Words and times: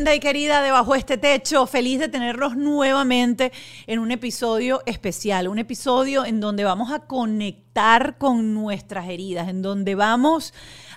Y 0.00 0.18
querida 0.18 0.62
debajo 0.62 0.94
de 0.94 0.98
este 0.98 1.18
techo, 1.18 1.66
feliz 1.66 1.98
de 1.98 2.08
tenerlos 2.08 2.56
nuevamente 2.56 3.52
en 3.86 3.98
un 3.98 4.10
episodio 4.10 4.82
especial, 4.86 5.46
un 5.46 5.58
episodio 5.58 6.24
en 6.24 6.40
donde 6.40 6.64
vamos 6.64 6.90
a 6.90 7.00
conectar 7.00 8.16
con 8.16 8.54
nuestras 8.54 9.08
heridas, 9.10 9.48
en 9.48 9.60
donde 9.60 9.94
vamos 9.94 10.54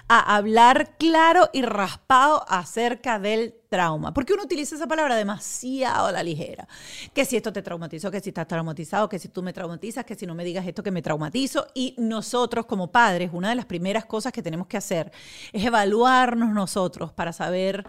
a 0.07 0.35
hablar 0.35 0.95
claro 0.97 1.49
y 1.51 1.63
raspado 1.63 2.45
acerca 2.47 3.19
del 3.19 3.55
trauma. 3.69 4.13
Porque 4.13 4.33
uno 4.33 4.43
utiliza 4.43 4.75
esa 4.75 4.87
palabra 4.87 5.17
demasiado 5.17 6.07
a 6.07 6.11
la 6.13 6.23
ligera. 6.23 6.65
Que 7.13 7.25
si 7.25 7.35
esto 7.35 7.51
te 7.51 7.61
traumatizó, 7.61 8.09
que 8.09 8.21
si 8.21 8.29
estás 8.29 8.47
traumatizado, 8.47 9.09
que 9.09 9.19
si 9.19 9.27
tú 9.27 9.43
me 9.43 9.51
traumatizas, 9.51 10.05
que 10.05 10.15
si 10.15 10.25
no 10.25 10.33
me 10.33 10.45
digas 10.45 10.65
esto 10.65 10.81
que 10.81 10.91
me 10.91 11.01
traumatizo. 11.01 11.67
Y 11.73 11.93
nosotros 11.97 12.65
como 12.65 12.89
padres, 12.91 13.31
una 13.33 13.49
de 13.49 13.55
las 13.55 13.65
primeras 13.65 14.05
cosas 14.05 14.31
que 14.31 14.41
tenemos 14.41 14.67
que 14.67 14.77
hacer 14.77 15.11
es 15.51 15.65
evaluarnos 15.65 16.53
nosotros 16.53 17.11
para 17.11 17.33
saber 17.33 17.85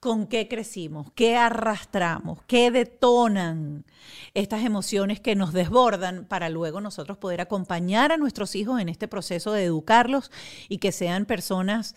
con 0.00 0.26
qué 0.26 0.48
crecimos, 0.48 1.12
qué 1.14 1.36
arrastramos, 1.36 2.42
qué 2.46 2.70
detonan 2.70 3.84
estas 4.32 4.64
emociones 4.64 5.20
que 5.20 5.36
nos 5.36 5.52
desbordan 5.52 6.24
para 6.24 6.48
luego 6.48 6.80
nosotros 6.80 7.18
poder 7.18 7.42
acompañar 7.42 8.10
a 8.10 8.16
nuestros 8.16 8.54
hijos 8.54 8.80
en 8.80 8.88
este 8.88 9.08
proceso 9.08 9.52
de 9.52 9.64
educarlos 9.64 10.30
y 10.70 10.78
que 10.78 10.90
sean 10.90 11.26
personas 11.26 11.96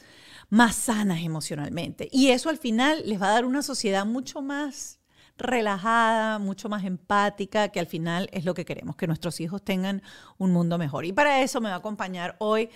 más 0.50 0.76
sanas 0.76 1.22
emocionalmente. 1.22 2.10
Y 2.12 2.32
eso 2.32 2.50
al 2.50 2.58
final 2.58 3.04
les 3.06 3.22
va 3.22 3.28
a 3.28 3.34
dar 3.34 3.46
una 3.46 3.62
sociedad 3.62 4.06
mucho 4.06 4.42
más 4.42 5.00
relajada, 5.38 6.38
mucho 6.38 6.70
más 6.70 6.84
empática, 6.84 7.70
que 7.70 7.80
al 7.80 7.88
final 7.88 8.30
es 8.32 8.46
lo 8.46 8.54
que 8.54 8.66
queremos, 8.66 8.96
que 8.96 9.08
nuestros 9.08 9.40
hijos 9.40 9.64
tengan 9.64 10.04
un 10.38 10.52
mundo 10.52 10.78
mejor. 10.78 11.06
Y 11.06 11.14
para 11.14 11.42
eso 11.42 11.60
me 11.60 11.70
va 11.70 11.76
a 11.76 11.78
acompañar 11.80 12.36
hoy 12.40 12.70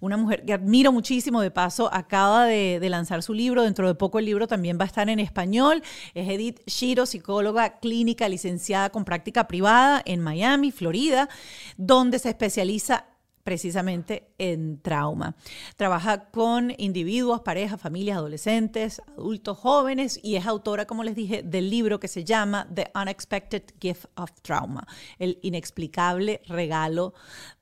una 0.00 0.16
mujer 0.16 0.44
que 0.44 0.52
admiro 0.52 0.92
muchísimo, 0.92 1.40
de 1.40 1.50
paso 1.50 1.88
acaba 1.92 2.46
de, 2.46 2.80
lanzar 2.90 3.22
su 3.22 3.34
libro, 3.34 3.62
dentro 3.62 3.86
de 3.86 3.94
poco 3.94 4.18
el 4.18 4.24
libro 4.24 4.48
también 4.48 4.76
va 4.78 4.82
a 4.82 4.86
estar 4.86 5.08
en 5.08 5.20
español, 5.20 5.82
es 6.14 6.28
Edith 6.28 6.60
Shiro, 6.66 7.06
psicóloga 7.06 7.78
clínica 7.78 8.28
licenciada 8.28 8.90
con 8.90 9.04
práctica 9.04 9.46
privada 9.46 10.02
en 10.04 10.20
Miami, 10.20 10.72
Florida, 10.72 11.28
donde 11.76 12.18
se 12.18 12.30
especializa 12.30 13.04
precisamente 13.42 14.32
en 14.38 14.80
trauma. 14.80 15.34
Trabaja 15.76 16.30
con 16.30 16.72
individuos, 16.78 17.40
parejas, 17.40 17.80
familias, 17.80 18.18
adolescentes, 18.18 19.02
adultos, 19.16 19.58
jóvenes 19.58 20.20
y 20.22 20.36
es 20.36 20.46
autora, 20.46 20.86
como 20.86 21.04
les 21.04 21.14
dije, 21.14 21.42
del 21.42 21.70
libro 21.70 22.00
que 22.00 22.08
se 22.08 22.24
llama 22.24 22.68
The 22.72 22.90
Unexpected 22.94 23.62
Gift 23.80 24.06
of 24.16 24.30
Trauma, 24.42 24.86
el 25.18 25.38
inexplicable 25.42 26.42
regalo 26.46 27.14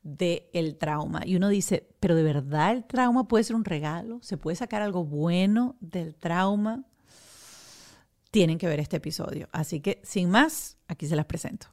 del 0.03 0.77
trauma. 0.79 1.23
Y 1.25 1.37
uno 1.37 1.49
dice, 1.49 1.89
pero 2.01 2.15
de 2.15 2.23
verdad 2.23 2.73
el 2.73 2.85
trauma 2.85 3.29
puede 3.29 3.45
ser 3.45 3.57
un 3.57 3.65
regalo, 3.65 4.19
se 4.23 4.37
puede 4.37 4.57
sacar 4.57 4.83
algo 4.83 5.05
bueno 5.05 5.77
del 5.81 6.15
trauma. 6.15 6.85
Tienen 8.31 8.59
que 8.59 8.67
ver 8.67 8.79
este 8.81 8.99
episodio. 8.99 9.49
Así 9.53 9.81
que, 9.81 10.03
sin 10.05 10.29
más, 10.29 10.77
aquí 10.87 11.07
se 11.07 11.17
las 11.17 11.25
presento. 11.25 11.69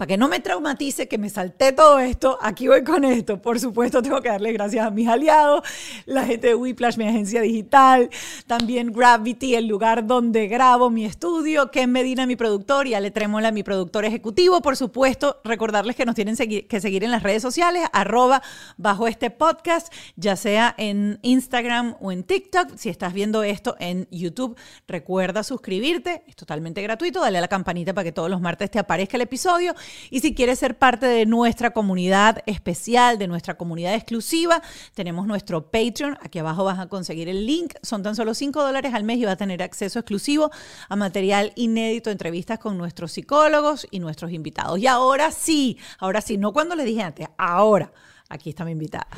Para 0.00 0.08
que 0.08 0.16
no 0.16 0.28
me 0.28 0.40
traumatice, 0.40 1.08
que 1.08 1.18
me 1.18 1.28
salté 1.28 1.74
todo 1.74 1.98
esto, 1.98 2.38
aquí 2.40 2.68
voy 2.68 2.82
con 2.82 3.04
esto. 3.04 3.42
Por 3.42 3.60
supuesto, 3.60 4.00
tengo 4.00 4.22
que 4.22 4.30
darle 4.30 4.50
gracias 4.50 4.86
a 4.86 4.90
mis 4.90 5.06
aliados, 5.06 5.62
la 6.06 6.24
gente 6.24 6.46
de 6.46 6.54
Whiplash, 6.54 6.96
mi 6.96 7.06
agencia 7.06 7.42
digital, 7.42 8.08
también 8.46 8.94
Gravity, 8.94 9.56
el 9.56 9.66
lugar 9.66 10.06
donde 10.06 10.48
grabo 10.48 10.88
mi 10.88 11.04
estudio, 11.04 11.70
Ken 11.70 11.92
Medina, 11.92 12.24
mi 12.24 12.34
productor, 12.34 12.86
y 12.86 12.94
Ale 12.94 13.10
Trémola, 13.10 13.52
mi 13.52 13.62
productor 13.62 14.06
ejecutivo. 14.06 14.62
Por 14.62 14.74
supuesto, 14.74 15.38
recordarles 15.44 15.96
que 15.96 16.06
nos 16.06 16.14
tienen 16.14 16.34
que 16.34 16.80
seguir 16.80 17.04
en 17.04 17.10
las 17.10 17.22
redes 17.22 17.42
sociales, 17.42 17.86
arroba 17.92 18.40
bajo 18.78 19.06
este 19.06 19.28
podcast, 19.28 19.92
ya 20.16 20.34
sea 20.34 20.74
en 20.78 21.18
Instagram 21.20 21.96
o 22.00 22.10
en 22.10 22.24
TikTok. 22.24 22.74
Si 22.78 22.88
estás 22.88 23.12
viendo 23.12 23.42
esto 23.42 23.76
en 23.78 24.08
YouTube, 24.10 24.56
recuerda 24.88 25.42
suscribirte, 25.42 26.22
es 26.26 26.36
totalmente 26.36 26.80
gratuito, 26.80 27.20
dale 27.20 27.36
a 27.36 27.42
la 27.42 27.48
campanita 27.48 27.92
para 27.92 28.04
que 28.04 28.12
todos 28.12 28.30
los 28.30 28.40
martes 28.40 28.70
te 28.70 28.78
aparezca 28.78 29.18
el 29.18 29.24
episodio. 29.24 29.74
Y 30.10 30.20
si 30.20 30.34
quieres 30.34 30.58
ser 30.58 30.78
parte 30.78 31.06
de 31.06 31.26
nuestra 31.26 31.70
comunidad 31.70 32.42
especial, 32.46 33.18
de 33.18 33.28
nuestra 33.28 33.56
comunidad 33.56 33.94
exclusiva, 33.94 34.62
tenemos 34.94 35.26
nuestro 35.26 35.70
Patreon. 35.70 36.18
Aquí 36.22 36.38
abajo 36.38 36.64
vas 36.64 36.78
a 36.78 36.88
conseguir 36.88 37.28
el 37.28 37.46
link. 37.46 37.74
Son 37.82 38.02
tan 38.02 38.16
solo 38.16 38.34
5 38.34 38.62
dólares 38.62 38.94
al 38.94 39.04
mes 39.04 39.18
y 39.18 39.24
vas 39.24 39.34
a 39.34 39.36
tener 39.36 39.62
acceso 39.62 39.98
exclusivo 39.98 40.50
a 40.88 40.96
material 40.96 41.52
inédito, 41.56 42.10
entrevistas 42.10 42.58
con 42.58 42.78
nuestros 42.78 43.12
psicólogos 43.12 43.86
y 43.90 44.00
nuestros 44.00 44.32
invitados. 44.32 44.78
Y 44.78 44.86
ahora 44.86 45.30
sí, 45.30 45.78
ahora 45.98 46.20
sí, 46.20 46.38
no 46.38 46.52
cuando 46.52 46.74
le 46.74 46.84
dije 46.84 47.02
antes, 47.02 47.28
ahora. 47.36 47.92
Aquí 48.32 48.50
está 48.50 48.64
mi 48.64 48.70
invitada. 48.70 49.08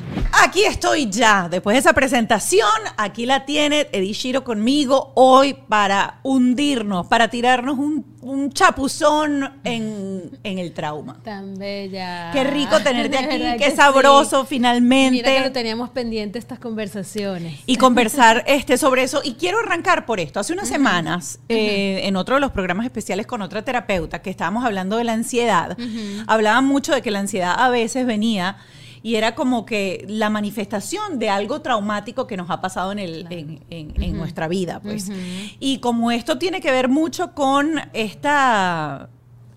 Aquí 0.43 0.63
estoy 0.63 1.07
ya. 1.07 1.47
Después 1.47 1.75
de 1.75 1.81
esa 1.81 1.93
presentación, 1.93 2.67
aquí 2.97 3.27
la 3.27 3.45
tiene 3.45 3.87
Edith 3.91 4.15
Shiro 4.15 4.43
conmigo 4.43 5.11
hoy 5.13 5.53
para 5.53 6.19
hundirnos, 6.23 7.05
para 7.05 7.27
tirarnos 7.27 7.77
un, 7.77 8.17
un 8.21 8.51
chapuzón 8.51 9.61
en, 9.63 10.31
en, 10.43 10.57
el 10.57 10.73
trauma. 10.73 11.21
Tan 11.23 11.53
bella. 11.59 12.31
Qué 12.33 12.43
rico 12.43 12.79
tenerte 12.79 13.17
aquí, 13.53 13.63
qué 13.63 13.69
sabroso 13.75 14.41
sí. 14.41 14.47
finalmente. 14.49 15.17
Mira 15.17 15.31
que 15.31 15.41
lo 15.41 15.51
teníamos 15.51 15.91
pendiente 15.91 16.39
estas 16.39 16.57
conversaciones. 16.57 17.59
Y 17.67 17.75
conversar 17.75 18.43
este, 18.47 18.79
sobre 18.79 19.03
eso. 19.03 19.21
Y 19.23 19.35
quiero 19.35 19.59
arrancar 19.59 20.07
por 20.07 20.19
esto. 20.19 20.39
Hace 20.39 20.53
unas 20.53 20.65
uh 20.65 20.69
-huh. 20.69 20.73
semanas, 20.73 21.39
uh 21.39 21.53
-huh. 21.53 21.55
eh, 21.55 22.07
en 22.07 22.15
otro 22.15 22.33
de 22.33 22.41
los 22.41 22.49
programas 22.49 22.87
especiales 22.87 23.27
con 23.27 23.43
otra 23.43 23.61
terapeuta, 23.61 24.23
que 24.23 24.31
estábamos 24.31 24.65
hablando 24.65 24.97
de 24.97 25.03
la 25.03 25.13
ansiedad, 25.13 25.77
uh 25.77 25.83
-huh. 25.83 26.23
hablaban 26.25 26.65
mucho 26.65 26.95
de 26.95 27.03
que 27.03 27.11
la 27.11 27.19
ansiedad 27.19 27.53
a 27.59 27.69
veces 27.69 28.07
venía 28.07 28.57
y 29.03 29.15
era 29.15 29.35
como 29.35 29.65
que 29.65 30.05
la 30.07 30.29
manifestación 30.29 31.19
de 31.19 31.29
algo 31.29 31.61
traumático 31.61 32.25
que 32.25 32.37
nos 32.37 32.49
ha 32.49 32.61
pasado 32.61 32.93
en, 32.93 32.99
el, 32.99 33.19
claro. 33.27 33.35
en, 33.35 33.59
en, 33.69 33.87
uh 33.87 33.93
-huh. 33.93 34.03
en, 34.05 34.17
nuestra 34.17 34.47
vida. 34.47 34.79
Pues. 34.79 35.09
Uh 35.09 35.11
-huh. 35.11 35.57
Y 35.59 35.79
como 35.79 36.09
esto 36.09 36.37
tiene 36.37 36.61
que 36.61 36.71
ver 36.71 36.87
mucho 36.87 37.33
con 37.33 37.81
esta, 37.91 39.09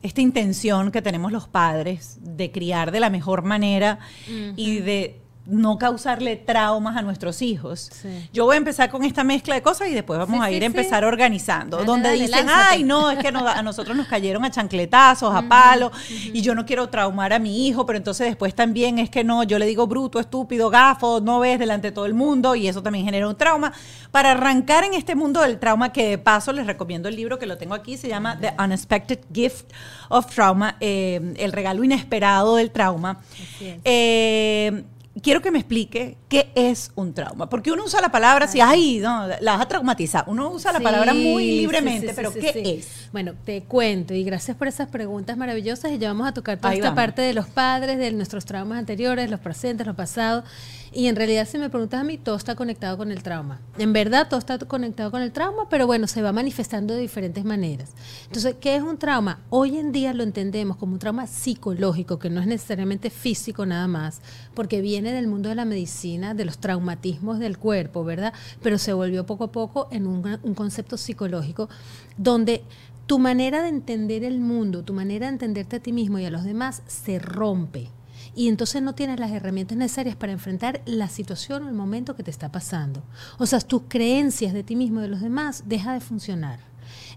esta 0.03 0.21
intención 0.21 0.91
que 0.91 1.01
tenemos 1.01 1.31
los 1.31 1.47
padres 1.47 2.19
de 2.21 2.51
criar 2.51 2.91
de 2.91 2.99
la 2.99 3.09
mejor 3.09 3.45
manera 3.45 4.01
uh 4.29 4.31
-huh. 4.33 4.53
y 4.57 4.81
de 4.81 5.21
no 5.47 5.79
causarle 5.79 6.37
traumas 6.37 6.97
a 6.97 7.03
nuestros 7.03 7.41
hijos. 7.43 7.91
Sí. 8.03 8.29
Yo 8.33 8.45
voy 8.45 8.55
a 8.55 8.59
empezar 8.59 8.91
con 8.91 9.05
esta 9.05 9.25
mezcla 9.25 9.55
de 9.55 9.63
cosas 9.63 9.89
y 9.89 9.95
después 9.95 10.19
vamos 10.19 10.39
sí, 10.39 10.45
a 10.45 10.51
ir 10.51 10.59
sí, 10.59 10.65
a 10.65 10.67
empezar 10.67 11.05
organizando. 11.05 11.79
Dale, 11.79 11.87
donde 11.87 12.09
dale, 12.09 12.23
dicen, 12.23 12.47
lánzate. 12.47 12.69
ay, 12.71 12.83
no, 12.83 13.11
es 13.11 13.19
que 13.19 13.29
a 13.29 13.63
nosotros 13.63 13.97
nos 13.97 14.07
cayeron 14.09 14.45
a 14.45 14.51
chancletazos, 14.51 15.35
a 15.35 15.43
palos, 15.43 15.93
uh 15.93 15.95
-huh. 15.95 16.31
y 16.35 16.43
yo 16.43 16.55
no 16.55 16.67
quiero 16.67 16.89
traumar 16.89 17.33
a 17.33 17.39
mi 17.39 17.67
hijo, 17.67 17.87
pero 17.87 17.97
entonces 17.97 18.27
después 18.27 18.55
también 18.55 18.99
es 18.99 19.09
que 19.11 19.25
no, 19.25 19.43
yo 19.45 19.59
le 19.59 19.67
digo 19.67 19.87
bruto, 19.87 20.19
estúpido, 20.19 20.71
gafo, 20.71 21.21
no 21.21 21.41
ves 21.41 21.59
delante 21.59 21.89
de 21.89 21.93
todo 21.93 22.07
el 22.07 22.15
mundo, 22.15 22.55
y 22.55 22.69
eso 22.69 22.83
también 22.83 23.05
genera 23.05 23.29
un 23.29 23.37
trauma. 23.37 23.73
Para 24.11 24.33
arrancar 24.33 24.85
en 24.85 24.95
este 24.95 25.15
mundo 25.15 25.41
del 25.43 25.59
trauma, 25.59 25.93
que 25.93 26.09
de 26.11 26.19
paso 26.19 26.53
les 26.53 26.67
recomiendo 26.67 27.09
el 27.09 27.17
libro 27.17 27.39
que 27.39 27.47
lo 27.47 27.57
tengo 27.57 27.75
aquí, 27.75 27.97
se 27.97 28.09
llama 28.09 28.39
The 28.41 28.55
Unexpected 28.59 29.21
Gift 29.33 29.67
of 30.09 30.27
Trauma, 30.35 30.77
eh, 30.81 31.35
el 31.37 31.53
regalo 31.53 31.85
inesperado 31.85 32.57
del 32.57 32.71
trauma. 32.71 33.19
Eh, 33.61 34.85
quiero 35.23 35.41
que 35.41 35.51
me 35.51 35.59
explique 35.59 36.17
qué 36.29 36.51
es 36.55 36.93
un 36.95 37.15
trauma. 37.15 37.49
Porque 37.49 37.73
uno 37.73 37.85
usa 37.85 38.01
la 38.01 38.11
palabra 38.11 38.45
así, 38.47 38.61
ay, 38.61 38.99
no, 38.99 39.27
la 39.41 39.53
vas 39.53 39.63
a 39.63 39.69
traumatizar. 39.69 40.25
Uno 40.27 40.51
usa 40.51 40.73
la 40.73 40.79
sí, 40.79 40.85
palabra 40.85 41.15
muy 41.15 41.61
libremente, 41.61 42.09
sí, 42.09 42.09
sí, 42.09 42.15
pero 42.17 42.33
¿qué 42.33 42.79
es? 42.79 43.09
Bueno, 43.13 43.35
te 43.45 43.63
cuento 43.63 44.15
y 44.15 44.25
gracias 44.25 44.57
por 44.57 44.69
esas 44.69 44.89
preguntas 44.89 45.37
maravillosas 45.37 45.93
y 45.93 45.99
ya 45.99 46.09
vamos 46.09 46.29
a 46.29 46.33
tocar 46.33 46.59
toda 46.59 46.71
Ahí 46.71 46.79
esta 46.79 46.91
vamos. 46.91 47.03
parte 47.03 47.23
de 47.23 47.35
los 47.35 47.47
padres, 47.47 47.99
de 47.99 48.13
nuestros 48.13 48.45
traumas 48.45 48.79
anteriores, 48.79 49.31
los 49.31 49.41
presentes, 49.41 49.87
los 49.87 49.97
pasados. 49.97 50.45
Y 50.93 51.07
en 51.07 51.17
realidad, 51.17 51.47
si 51.49 51.59
me 51.59 51.71
preguntas 51.71 52.01
a 52.01 52.05
mí, 52.05 52.19
todo 52.19 52.37
está 52.37 52.55
conectado 52.55 52.97
con 52.97 53.11
el 53.11 53.23
trauma. 53.23 53.61
En 53.79 53.93
verdad, 53.93 54.29
todo 54.29 54.39
está 54.39 54.59
conectado 54.59 55.11
con 55.11 55.23
el 55.23 55.33
trauma, 55.33 55.69
pero 55.69 55.87
bueno, 55.87 56.07
se 56.07 56.23
va 56.23 56.33
manifestando 56.33 56.95
de 56.95 57.01
diferentes 57.01 57.45
maneras. 57.45 57.91
Entonces, 58.27 58.57
¿qué 58.61 58.77
es 58.77 58.83
un 58.83 58.99
trauma? 58.99 59.41
Hoy 59.51 59.77
en 59.77 59.93
día 59.93 60.15
lo 60.15 60.23
entendemos 60.23 60.77
como 60.77 60.95
un 60.95 60.99
trauma 60.99 61.27
psicológico, 61.27 62.19
que 62.19 62.31
no 62.31 62.41
es 62.41 62.47
necesariamente 62.47 63.11
físico 63.11 63.67
nada 63.67 63.87
más, 63.87 64.21
porque 64.55 64.81
viene 64.81 65.13
del 65.13 65.27
mundo 65.27 65.49
de 65.49 65.55
la 65.55 65.65
medicina, 65.65 66.35
de 66.35 66.45
los 66.45 66.59
traumatismos 66.59 67.39
del 67.39 67.59
cuerpo, 67.59 68.05
¿verdad? 68.05 68.33
Pero 68.63 68.79
se 68.79 68.93
volvió 68.93 69.27
poco 69.27 69.45
a 69.45 69.53
poco 69.53 69.89
en 69.91 70.07
un, 70.07 70.23
concepto 70.55 70.97
psicológico 70.97 71.69
donde 72.17 72.63
tu 73.07 73.19
manera 73.19 73.63
de 73.63 73.69
entender 73.69 74.25
el 74.25 74.41
mundo, 74.41 74.83
tu 74.83 74.93
manera 74.93 75.27
de 75.27 75.33
entenderte 75.35 75.77
a 75.77 75.81
ti 75.81 75.93
mismo 75.93 76.19
y 76.19 76.25
a 76.25 76.31
los 76.31 76.45
demás 76.45 76.83
se 76.87 77.19
rompe 77.19 77.91
y 78.37 78.49
entonces 78.49 78.83
no 78.83 78.95
tienes 78.95 79.19
las 79.19 79.33
herramientas 79.33 79.79
necesarias 79.79 80.15
para 80.15 80.31
enfrentar 80.31 80.83
la 80.85 81.09
situación 81.09 81.65
o 81.65 81.69
el 81.69 81.75
momento 81.75 82.15
que 82.15 82.23
te 82.23 82.31
está 82.31 82.53
pasando. 82.53 83.03
O 83.39 83.47
sea, 83.47 83.59
tus 83.61 83.83
creencias 83.89 84.53
de 84.53 84.63
ti 84.63 84.77
mismo 84.77 85.01
de 85.01 85.09
los 85.09 85.23
demás 85.23 85.65
deja 85.67 85.95
de 85.95 86.01
funcionar. 86.01 86.61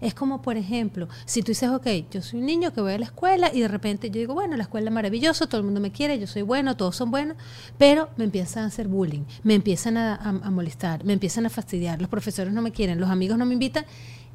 Es 0.00 0.14
como, 0.14 0.40
por 0.40 0.56
ejemplo, 0.56 1.08
si 1.26 1.42
tú 1.42 1.48
dices, 1.48 1.68
ok, 1.68 1.86
yo 2.10 2.22
soy 2.22 2.40
un 2.40 2.46
niño 2.46 2.72
que 2.72 2.80
voy 2.80 2.94
a 2.94 2.98
la 2.98 3.04
escuela 3.04 3.50
y 3.52 3.60
de 3.60 3.68
repente 3.68 4.10
yo 4.10 4.18
digo, 4.18 4.34
bueno, 4.34 4.56
la 4.56 4.62
escuela 4.64 4.88
es 4.88 4.94
maravillosa, 4.94 5.46
todo 5.46 5.60
el 5.60 5.64
mundo 5.64 5.80
me 5.80 5.92
quiere, 5.92 6.18
yo 6.18 6.26
soy 6.26 6.42
bueno, 6.42 6.76
todos 6.76 6.96
son 6.96 7.10
buenos, 7.10 7.36
pero 7.76 8.08
me 8.16 8.24
empiezan 8.24 8.64
a 8.64 8.66
hacer 8.68 8.88
bullying, 8.88 9.24
me 9.42 9.54
empiezan 9.54 9.98
a, 9.98 10.32
molestar, 10.50 11.04
me 11.04 11.12
empiezan 11.12 11.44
a 11.46 11.50
fastidiar, 11.50 12.00
los 12.00 12.08
profesores 12.08 12.52
no 12.52 12.62
me 12.62 12.72
quieren, 12.72 12.98
los 12.98 13.10
amigos 13.10 13.36
no 13.36 13.44
me 13.44 13.52
invitan. 13.52 13.84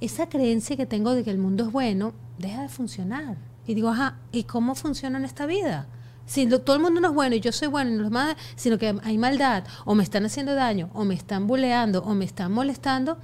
Esa 0.02 0.30
creencia 0.30 0.78
que 0.78 0.86
tengo 0.86 1.16
de 1.16 1.24
que 1.24 1.32
el 1.32 1.38
mundo 1.40 1.66
es 1.66 1.72
bueno 1.72 2.14
deja 2.38 2.62
de 2.62 2.70
funcionar. 2.70 3.38
Y 3.66 3.74
digo, 3.74 3.90
ajá, 3.90 4.20
¿y 4.32 4.44
cómo 4.44 4.76
funciona 4.76 5.18
en 5.18 5.26
esta 5.26 5.46
vida? 5.48 5.88
Si 6.26 6.48
todo 6.48 6.76
el 6.76 6.82
mundo 6.82 7.02
no 7.02 7.10
es 7.10 7.14
bueno 7.14 7.36
y 7.36 7.40
yo 7.40 7.52
soy 7.52 7.68
bueno, 7.68 7.92
y 7.92 7.98
los 7.98 8.12
más, 8.12 8.36
sino 8.56 8.78
que 8.78 8.96
hay 9.04 9.18
maldad, 9.18 9.64
o 9.86 9.96
me 9.96 10.04
están 10.04 10.26
haciendo 10.26 10.56
daño, 10.56 10.90
o 10.94 11.06
me 11.06 11.14
están 11.14 11.48
buleando, 11.48 12.02
o 12.04 12.14
me 12.16 12.26
están 12.26 12.52
molestando, 12.52 13.18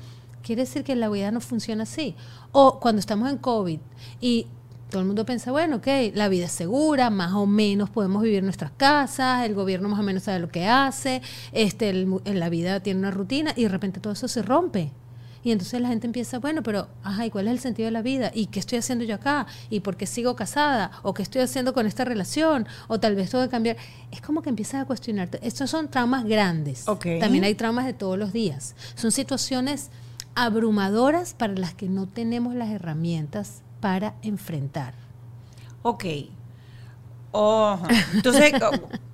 quiere 0.44 0.64
decir 0.64 0.84
que 0.84 0.96
la 0.96 1.10
vida 1.10 1.32
no 1.32 1.42
funciona 1.42 1.84
así. 1.84 2.16
O 2.52 2.80
cuando 2.80 3.00
estamos 3.00 3.30
en 3.30 3.38
COVID 3.38 3.80
y 4.20 4.48
todo 4.90 5.02
el 5.02 5.08
mundo 5.08 5.26
piensa, 5.26 5.52
bueno, 5.52 5.78
ok, 5.78 5.88
la 6.14 6.28
vida 6.28 6.46
es 6.46 6.52
segura, 6.52 7.10
más 7.10 7.32
o 7.34 7.46
menos 7.48 7.90
podemos 7.90 8.22
vivir 8.22 8.40
en 8.40 8.46
nuestras 8.46 8.72
casas, 8.72 9.46
el 9.46 9.56
gobierno 9.56 9.88
más 9.90 10.00
o 10.00 10.04
menos 10.04 10.24
sabe 10.24 10.40
lo 10.40 10.50
que 10.50 10.68
hace, 10.68 11.22
este, 11.54 11.94
la 12.26 12.50
vida 12.50 12.82
tiene 12.82 13.00
una 13.00 13.12
rutina 13.12 13.54
y 13.56 13.64
de 13.64 13.70
repente 13.70 14.00
todo 14.00 14.14
eso 14.14 14.28
se 14.28 14.42
rompe. 14.42 14.92
Y 15.44 15.52
entonces 15.52 15.82
la 15.82 15.88
gente 15.88 16.08
empieza, 16.08 16.40
bueno, 16.40 16.64
pero, 16.64 16.88
ajá, 17.04 17.26
¿y 17.26 17.30
cuál 17.32 17.48
es 17.48 17.54
el 17.54 17.60
sentido 17.60 17.88
de 17.88 17.92
la 17.92 18.02
vida? 18.02 18.32
¿Y 18.34 18.48
qué 18.48 18.60
estoy 18.60 18.78
haciendo 18.78 19.04
yo 19.04 19.16
acá? 19.16 19.48
¿Y 19.70 19.80
por 19.80 19.98
qué 19.98 20.06
sigo 20.06 20.36
casada? 20.36 20.92
¿O 21.04 21.14
qué 21.14 21.24
estoy 21.24 21.42
haciendo 21.42 21.74
con 21.74 21.88
esta 21.88 22.06
relación? 22.06 22.68
¿O 22.88 23.00
tal 23.00 23.16
vez 23.16 23.32
tengo 23.32 23.44
que 23.44 23.50
cambiar? 23.50 23.78
Es 24.12 24.22
como 24.22 24.42
que 24.42 24.50
empiezas 24.50 24.82
a 24.82 24.86
cuestionarte. 24.86 25.40
Estos 25.42 25.70
son 25.70 25.90
traumas 25.90 26.26
grandes. 26.26 26.86
También 27.20 27.44
hay 27.44 27.56
traumas 27.56 27.86
de 27.86 27.94
todos 27.94 28.18
los 28.18 28.34
días. 28.34 28.76
Son 28.96 29.12
situaciones 29.12 29.90
abrumadoras 30.36 31.34
para 31.34 31.54
las 31.54 31.74
que 31.74 31.90
no 31.90 32.08
tenemos 32.08 32.56
las 32.56 32.70
herramientas 32.70 33.62
para 33.80 34.14
enfrentar. 34.22 34.94
Ok. 35.84 36.06
entonces, 38.14 38.54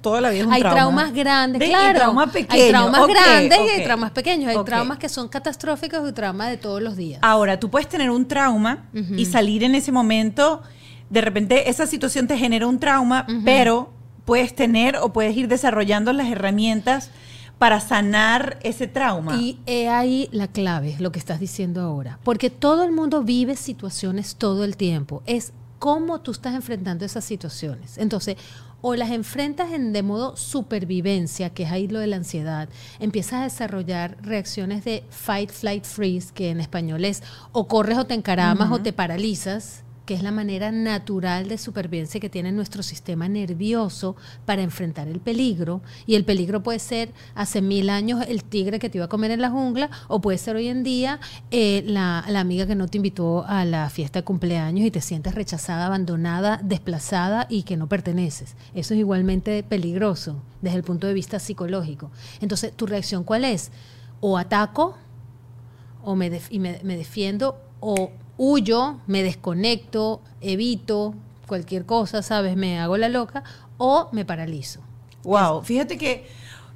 toda 0.00 0.20
la 0.20 0.30
vida 0.30 0.40
es 0.42 0.46
un 0.46 0.52
hay 0.52 0.62
traumas 0.62 1.12
grandes, 1.12 1.68
claro. 1.68 1.98
Traumas 1.98 2.34
hay 2.34 2.68
traumas 2.68 3.06
grandes 3.08 3.58
y 3.58 3.68
hay 3.68 3.84
traumas 3.84 4.10
pequeños. 4.10 4.48
Hay 4.48 4.64
traumas 4.64 4.98
que 4.98 5.08
son 5.08 5.28
catastróficos 5.28 6.08
y 6.08 6.12
traumas 6.12 6.50
de 6.50 6.56
todos 6.56 6.82
los 6.82 6.96
días. 6.96 7.20
Ahora, 7.22 7.58
tú 7.58 7.70
puedes 7.70 7.88
tener 7.88 8.10
un 8.10 8.26
trauma 8.26 8.84
y 8.92 9.26
salir 9.26 9.64
en 9.64 9.74
ese 9.74 9.92
momento. 9.92 10.62
De 11.10 11.20
repente, 11.20 11.68
esa 11.68 11.86
situación 11.86 12.26
te 12.26 12.36
genera 12.38 12.66
un 12.66 12.78
trauma, 12.78 13.26
pero 13.44 13.92
puedes 14.24 14.54
tener 14.54 14.96
o 14.96 15.12
puedes 15.12 15.36
ir 15.36 15.48
desarrollando 15.48 16.12
las 16.12 16.28
herramientas 16.28 17.10
para 17.58 17.78
sanar 17.78 18.58
ese 18.62 18.88
trauma. 18.88 19.36
Y 19.36 19.60
he 19.66 19.88
ahí 19.88 20.28
la 20.32 20.48
clave, 20.48 20.96
lo 20.98 21.12
que 21.12 21.20
estás 21.20 21.38
diciendo 21.38 21.80
ahora. 21.80 22.18
Porque 22.24 22.50
todo 22.50 22.82
el 22.82 22.90
mundo 22.90 23.22
vive 23.22 23.54
situaciones 23.54 24.34
todo 24.34 24.64
el 24.64 24.76
tiempo. 24.76 25.22
Es 25.26 25.52
cómo 25.78 26.20
tú 26.20 26.32
estás 26.32 26.54
enfrentando 26.54 27.04
esas 27.04 27.24
situaciones. 27.24 27.98
Entonces, 27.98 28.36
o 28.82 28.94
las 28.94 29.10
enfrentas 29.10 29.72
en, 29.72 29.94
de 29.94 30.02
modo 30.02 30.36
supervivencia, 30.36 31.50
que 31.50 31.62
es 31.62 31.70
ahí 31.70 31.88
lo 31.88 32.00
de 32.00 32.08
la 32.08 32.16
ansiedad, 32.16 32.68
empiezas 33.00 33.34
a 33.34 33.44
desarrollar 33.44 34.18
reacciones 34.20 34.84
de 34.84 35.04
fight, 35.08 35.50
flight, 35.50 35.84
freeze, 35.84 36.32
que 36.34 36.50
en 36.50 36.60
español 36.60 37.04
es 37.06 37.22
o 37.52 37.66
corres 37.68 37.96
o 37.96 38.04
te 38.04 38.14
encaramas 38.14 38.70
o 38.70 38.80
te 38.80 38.92
paralizas 38.92 39.84
que 40.06 40.14
es 40.14 40.22
la 40.22 40.32
manera 40.32 40.72
natural 40.72 41.48
de 41.48 41.58
supervivencia 41.58 42.20
que 42.20 42.28
tiene 42.28 42.50
nuestro 42.52 42.82
sistema 42.82 43.28
nervioso 43.28 44.16
para 44.44 44.62
enfrentar 44.62 45.08
el 45.08 45.20
peligro. 45.20 45.80
Y 46.06 46.16
el 46.16 46.24
peligro 46.24 46.62
puede 46.62 46.78
ser 46.78 47.12
hace 47.34 47.62
mil 47.62 47.88
años 47.88 48.24
el 48.26 48.42
tigre 48.42 48.78
que 48.78 48.90
te 48.90 48.98
iba 48.98 49.04
a 49.04 49.08
comer 49.08 49.30
en 49.30 49.40
la 49.40 49.50
jungla, 49.50 49.90
o 50.08 50.20
puede 50.20 50.38
ser 50.38 50.56
hoy 50.56 50.68
en 50.68 50.82
día 50.82 51.20
eh, 51.50 51.84
la, 51.86 52.24
la, 52.28 52.40
amiga 52.40 52.66
que 52.66 52.74
no 52.74 52.88
te 52.88 52.98
invitó 52.98 53.44
a 53.46 53.64
la 53.64 53.88
fiesta 53.90 54.20
de 54.20 54.24
cumpleaños 54.24 54.86
y 54.86 54.90
te 54.90 55.00
sientes 55.00 55.34
rechazada, 55.34 55.86
abandonada, 55.86 56.60
desplazada 56.62 57.46
y 57.48 57.62
que 57.62 57.76
no 57.76 57.88
perteneces. 57.88 58.56
Eso 58.74 58.94
es 58.94 59.00
igualmente 59.00 59.62
peligroso 59.62 60.42
desde 60.60 60.78
el 60.78 60.84
punto 60.84 61.06
de 61.06 61.14
vista 61.14 61.38
psicológico. 61.38 62.10
Entonces, 62.40 62.72
¿tu 62.74 62.86
reacción 62.86 63.22
cuál 63.22 63.44
es? 63.44 63.70
O 64.20 64.38
ataco, 64.38 64.96
o 66.02 66.16
me, 66.16 66.40
y 66.50 66.58
me, 66.58 66.80
me 66.82 66.96
defiendo, 66.96 67.56
o 67.80 68.10
huyo, 68.44 68.98
me 69.06 69.22
desconecto, 69.22 70.20
evito 70.40 71.14
cualquier 71.46 71.86
cosa, 71.86 72.22
¿sabes? 72.22 72.56
Me 72.56 72.80
hago 72.80 72.96
la 72.96 73.08
loca 73.08 73.44
o 73.78 74.08
me 74.10 74.24
paralizo. 74.24 74.80
Wow, 75.22 75.62
fíjate 75.62 75.96
que 75.96 76.26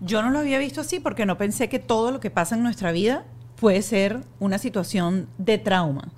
yo 0.00 0.22
no 0.22 0.30
lo 0.30 0.38
había 0.38 0.60
visto 0.60 0.82
así 0.82 1.00
porque 1.00 1.26
no 1.26 1.36
pensé 1.36 1.68
que 1.68 1.80
todo 1.80 2.12
lo 2.12 2.20
que 2.20 2.30
pasa 2.30 2.54
en 2.54 2.62
nuestra 2.62 2.92
vida 2.92 3.24
puede 3.56 3.82
ser 3.82 4.20
una 4.38 4.58
situación 4.58 5.28
de 5.38 5.58
trauma. 5.58 6.12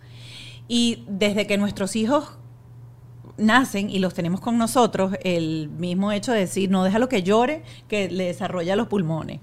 Y 0.69 1.05
desde 1.09 1.47
que 1.47 1.57
nuestros 1.57 1.97
hijos 1.97 2.33
nacen 3.39 3.89
y 3.89 4.01
los 4.01 4.13
tenemos 4.13 4.41
con 4.41 4.59
nosotros, 4.59 5.15
el 5.23 5.71
mismo 5.71 6.13
hecho 6.13 6.33
de 6.33 6.41
decir, 6.41 6.71
no 6.71 6.85
deja 6.85 6.99
lo 6.99 7.09
que 7.09 7.23
llore, 7.23 7.63
que 7.89 8.11
le 8.11 8.25
desarrolla 8.25 8.77
los 8.77 8.89
pulmones. 8.89 9.41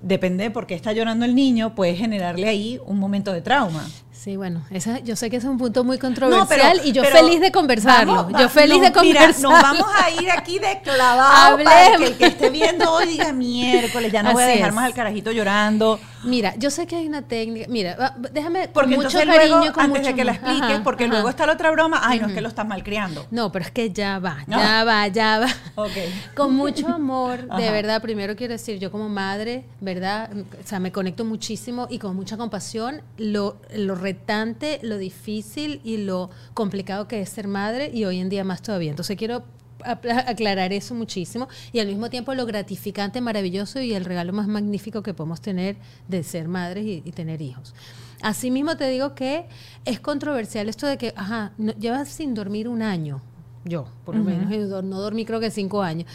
Depende 0.00 0.44
de 0.44 0.50
por 0.50 0.66
qué 0.66 0.74
está 0.74 0.94
llorando 0.94 1.26
el 1.26 1.34
niño, 1.34 1.74
puede 1.74 1.96
generarle 1.96 2.48
ahí 2.48 2.80
un 2.86 2.98
momento 2.98 3.30
de 3.34 3.42
trauma. 3.42 3.86
Sí, 4.18 4.36
bueno, 4.36 4.62
esa, 4.70 4.98
yo 4.98 5.14
sé 5.14 5.30
que 5.30 5.36
es 5.36 5.44
un 5.44 5.58
punto 5.58 5.84
muy 5.84 5.96
controversial 5.96 6.80
y 6.84 6.90
yo 6.90 7.04
feliz 7.04 7.40
de 7.40 7.52
conversarlo. 7.52 8.28
yo 8.36 8.48
feliz 8.48 8.80
de 8.80 8.90
conversarlo. 8.90 9.50
nos 9.52 9.62
vamos 9.62 9.86
a 9.96 10.10
ir 10.10 10.28
aquí 10.32 10.58
de 10.58 10.80
clavado 10.82 11.58
para 11.62 11.96
que 11.96 12.04
el 12.04 12.16
que 12.16 12.26
esté 12.26 12.50
viendo 12.50 12.90
hoy 12.90 13.06
diga 13.06 13.32
miércoles, 13.32 14.10
ya 14.10 14.24
no 14.24 14.32
voy 14.32 14.42
a 14.42 14.46
dejar 14.46 14.72
más 14.72 14.86
al 14.86 14.94
carajito 14.94 15.30
llorando. 15.30 16.00
Mira, 16.24 16.54
yo 16.56 16.70
sé 16.70 16.86
que 16.86 16.96
hay 16.96 17.06
una 17.06 17.22
técnica. 17.22 17.66
Mira, 17.68 18.14
déjame 18.32 18.68
porque 18.68 18.96
con 18.96 19.04
mucho 19.04 19.18
cariño, 19.18 19.72
con 19.72 19.84
antes 19.84 20.06
de 20.06 20.14
que 20.14 20.24
la 20.24 20.32
expliques, 20.32 20.80
porque 20.82 21.06
luego 21.06 21.28
está 21.28 21.46
la 21.46 21.52
otra 21.54 21.70
broma. 21.70 22.00
Ay, 22.02 22.20
no 22.20 22.28
es 22.28 22.34
que 22.34 22.40
lo 22.40 22.48
estás 22.48 22.66
malcriando. 22.66 23.26
No, 23.30 23.52
pero 23.52 23.64
es 23.64 23.70
que 23.70 23.90
ya 23.90 24.18
va, 24.18 24.44
ya 24.46 24.84
va, 24.84 25.08
ya 25.08 25.40
va. 25.40 25.48
Okay. 25.78 26.12
Con 26.34 26.54
mucho 26.54 26.88
amor, 26.88 27.46
de 27.56 27.70
verdad. 27.70 28.02
Primero 28.02 28.34
quiero 28.34 28.52
decir, 28.52 28.78
yo 28.78 28.90
como 28.90 29.08
madre, 29.08 29.64
verdad, 29.80 30.30
o 30.32 30.66
sea, 30.66 30.80
me 30.80 30.90
conecto 30.90 31.24
muchísimo 31.24 31.86
y 31.88 31.98
con 31.98 32.16
mucha 32.16 32.36
compasión. 32.36 33.00
Lo, 33.16 33.56
lo 33.74 33.94
retante, 33.94 34.80
lo 34.82 34.98
difícil 34.98 35.80
y 35.84 35.98
lo 35.98 36.30
complicado 36.54 37.06
que 37.06 37.20
es 37.20 37.28
ser 37.28 37.46
madre 37.46 37.90
y 37.92 38.04
hoy 38.04 38.18
en 38.18 38.28
día 38.28 38.44
más 38.44 38.60
todavía. 38.62 38.90
Entonces 38.90 39.16
quiero 39.16 39.44
aclarar 39.84 40.72
eso 40.72 40.94
muchísimo 40.94 41.48
y 41.72 41.80
al 41.80 41.86
mismo 41.86 42.10
tiempo 42.10 42.34
lo 42.34 42.46
gratificante, 42.46 43.20
maravilloso 43.20 43.80
y 43.80 43.94
el 43.94 44.04
regalo 44.04 44.32
más 44.32 44.48
magnífico 44.48 45.02
que 45.02 45.14
podemos 45.14 45.40
tener 45.40 45.76
de 46.08 46.22
ser 46.22 46.48
madres 46.48 46.84
y, 46.86 47.12
tener 47.12 47.42
hijos. 47.42 47.74
Asimismo 48.20 48.76
te 48.76 48.88
digo 48.88 49.14
que 49.14 49.46
es 49.84 50.00
controversial 50.00 50.68
esto 50.68 50.86
de 50.86 50.98
que, 50.98 51.12
ajá, 51.16 51.52
llevas 51.78 52.08
sin 52.08 52.34
dormir 52.34 52.68
un 52.68 52.82
año, 52.82 53.22
yo 53.64 53.86
por 54.04 54.16
lo 54.16 54.24
menos, 54.24 54.84
no 54.84 55.00
dormí 55.00 55.24
creo 55.24 55.40
que 55.40 55.50
cinco 55.50 55.82
años 55.82 56.06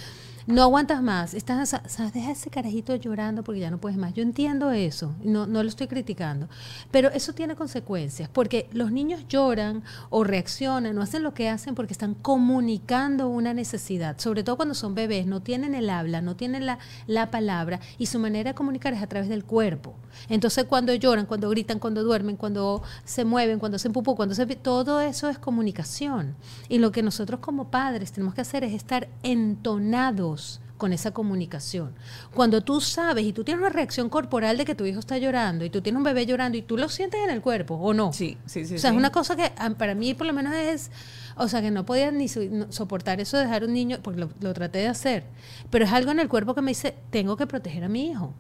no 0.46 0.62
aguantas 0.62 1.02
más, 1.02 1.34
estás, 1.34 1.74
o 1.74 2.12
deja 2.14 2.32
ese 2.32 2.50
carajito 2.50 2.96
llorando 2.96 3.44
porque 3.44 3.62
ya 3.62 3.72
no 3.72 3.78
puedes 3.78 3.98
más. 3.98 4.14
Yo 4.14 4.24
entiendo 4.24 4.72
eso, 4.72 5.14
no, 5.24 5.48
no 5.48 5.64
lo 5.64 5.70
estoy 5.70 5.88
criticando, 5.88 6.48
pero 6.92 7.10
eso 7.12 7.34
tiene 7.34 7.56
consecuencias, 7.56 8.30
porque 8.30 8.70
los 8.74 8.92
niños 8.92 9.26
lloran 9.28 9.84
o 10.10 10.24
reaccionan 10.24 10.98
o 10.98 11.02
hacen 11.02 11.24
lo 11.24 11.34
que 11.34 11.50
hacen 11.50 11.76
porque 11.76 11.94
están 11.94 12.14
comunicando 12.14 13.30
una 13.30 13.54
necesidad, 13.54 14.20
sobre 14.20 14.44
todo 14.44 14.58
cuando 14.58 14.76
son 14.76 14.96
bebés, 14.96 15.26
no 15.26 15.42
tienen 15.42 15.76
el 15.76 15.90
habla, 15.90 16.22
no 16.22 16.36
tienen 16.36 16.66
la, 16.66 16.80
la 17.08 17.32
palabra 17.32 17.80
y 17.98 18.08
su 18.08 18.20
manera 18.20 18.52
de 18.52 18.56
comunicar 18.56 18.94
es 18.94 19.02
a 19.02 19.08
través 19.08 19.30
del 19.30 19.46
cuerpo. 19.46 19.96
Entonces 20.30 20.66
cuando 20.66 20.94
lloran, 20.94 21.26
cuando 21.26 21.50
gritan, 21.50 21.80
cuando 21.80 22.04
duermen, 22.04 22.36
cuando 22.36 22.84
se 23.04 23.26
mueven, 23.26 23.60
cuando 23.60 23.80
se 23.80 23.90
pupú, 23.90 24.16
cuando 24.16 24.36
se... 24.36 24.44
Todo 24.54 25.02
eso 25.02 25.30
es 25.30 25.40
comunicación. 25.40 26.36
Y 26.70 26.78
lo 26.78 26.92
que 26.92 27.02
nosotros 27.02 27.40
como 27.40 27.70
padres 27.72 28.12
tenemos 28.12 28.34
que 28.36 28.42
hacer 28.42 28.64
es 28.64 28.74
estar 28.74 29.08
entonados 29.24 30.33
con 30.78 30.92
esa 30.92 31.12
comunicación. 31.12 31.94
Cuando 32.34 32.62
tú 32.62 32.82
sabes 32.82 33.26
y 33.26 33.34
tú 33.34 33.44
tienes 33.44 33.62
una 33.62 33.70
reacción 33.70 34.10
corporal 34.10 34.58
de 34.58 34.66
que 34.66 34.76
tu 34.76 34.86
hijo 34.86 35.00
está 35.00 35.18
llorando 35.18 35.64
y 35.64 35.70
tú 35.70 35.82
tienes 35.82 35.98
un 35.98 36.04
bebé 36.04 36.26
llorando 36.26 36.58
y 36.58 36.62
tú 36.62 36.78
lo 36.78 36.90
sientes 36.90 37.22
en 37.24 37.30
el 37.30 37.42
cuerpo, 37.42 37.76
¿o 37.76 37.94
no? 37.94 38.12
Sí, 38.12 38.38
sí, 38.46 38.66
sí. 38.66 38.76
O 38.76 38.78
sea, 38.80 38.92
es 38.92 38.98
una 38.98 39.12
cosa 39.12 39.36
que 39.36 39.52
ah, 39.58 39.70
para 39.78 39.96
mí 39.96 40.14
por 40.14 40.28
lo 40.28 40.34
menos 40.34 40.54
es, 40.54 40.92
o 41.38 41.48
sea, 41.48 41.62
que 41.62 41.72
no 41.72 41.86
podía 41.86 42.12
ni 42.12 42.28
soportar 42.28 43.22
eso 43.22 43.38
de 43.38 43.44
dejar 43.44 43.64
un 43.64 43.74
niño, 43.74 44.00
porque 44.02 44.20
lo, 44.20 44.30
lo 44.42 44.54
traté 44.54 44.80
de 44.80 44.88
hacer, 44.88 45.24
pero 45.70 45.86
es 45.86 45.92
algo 45.92 46.12
en 46.12 46.20
el 46.20 46.28
cuerpo 46.28 46.54
que 46.54 46.62
me 46.62 46.72
dice, 46.72 46.96
tengo 47.12 47.38
que 47.38 47.48
proteger 47.48 47.84
a 47.84 47.88
mi 47.88 48.10
hijo 48.10 48.34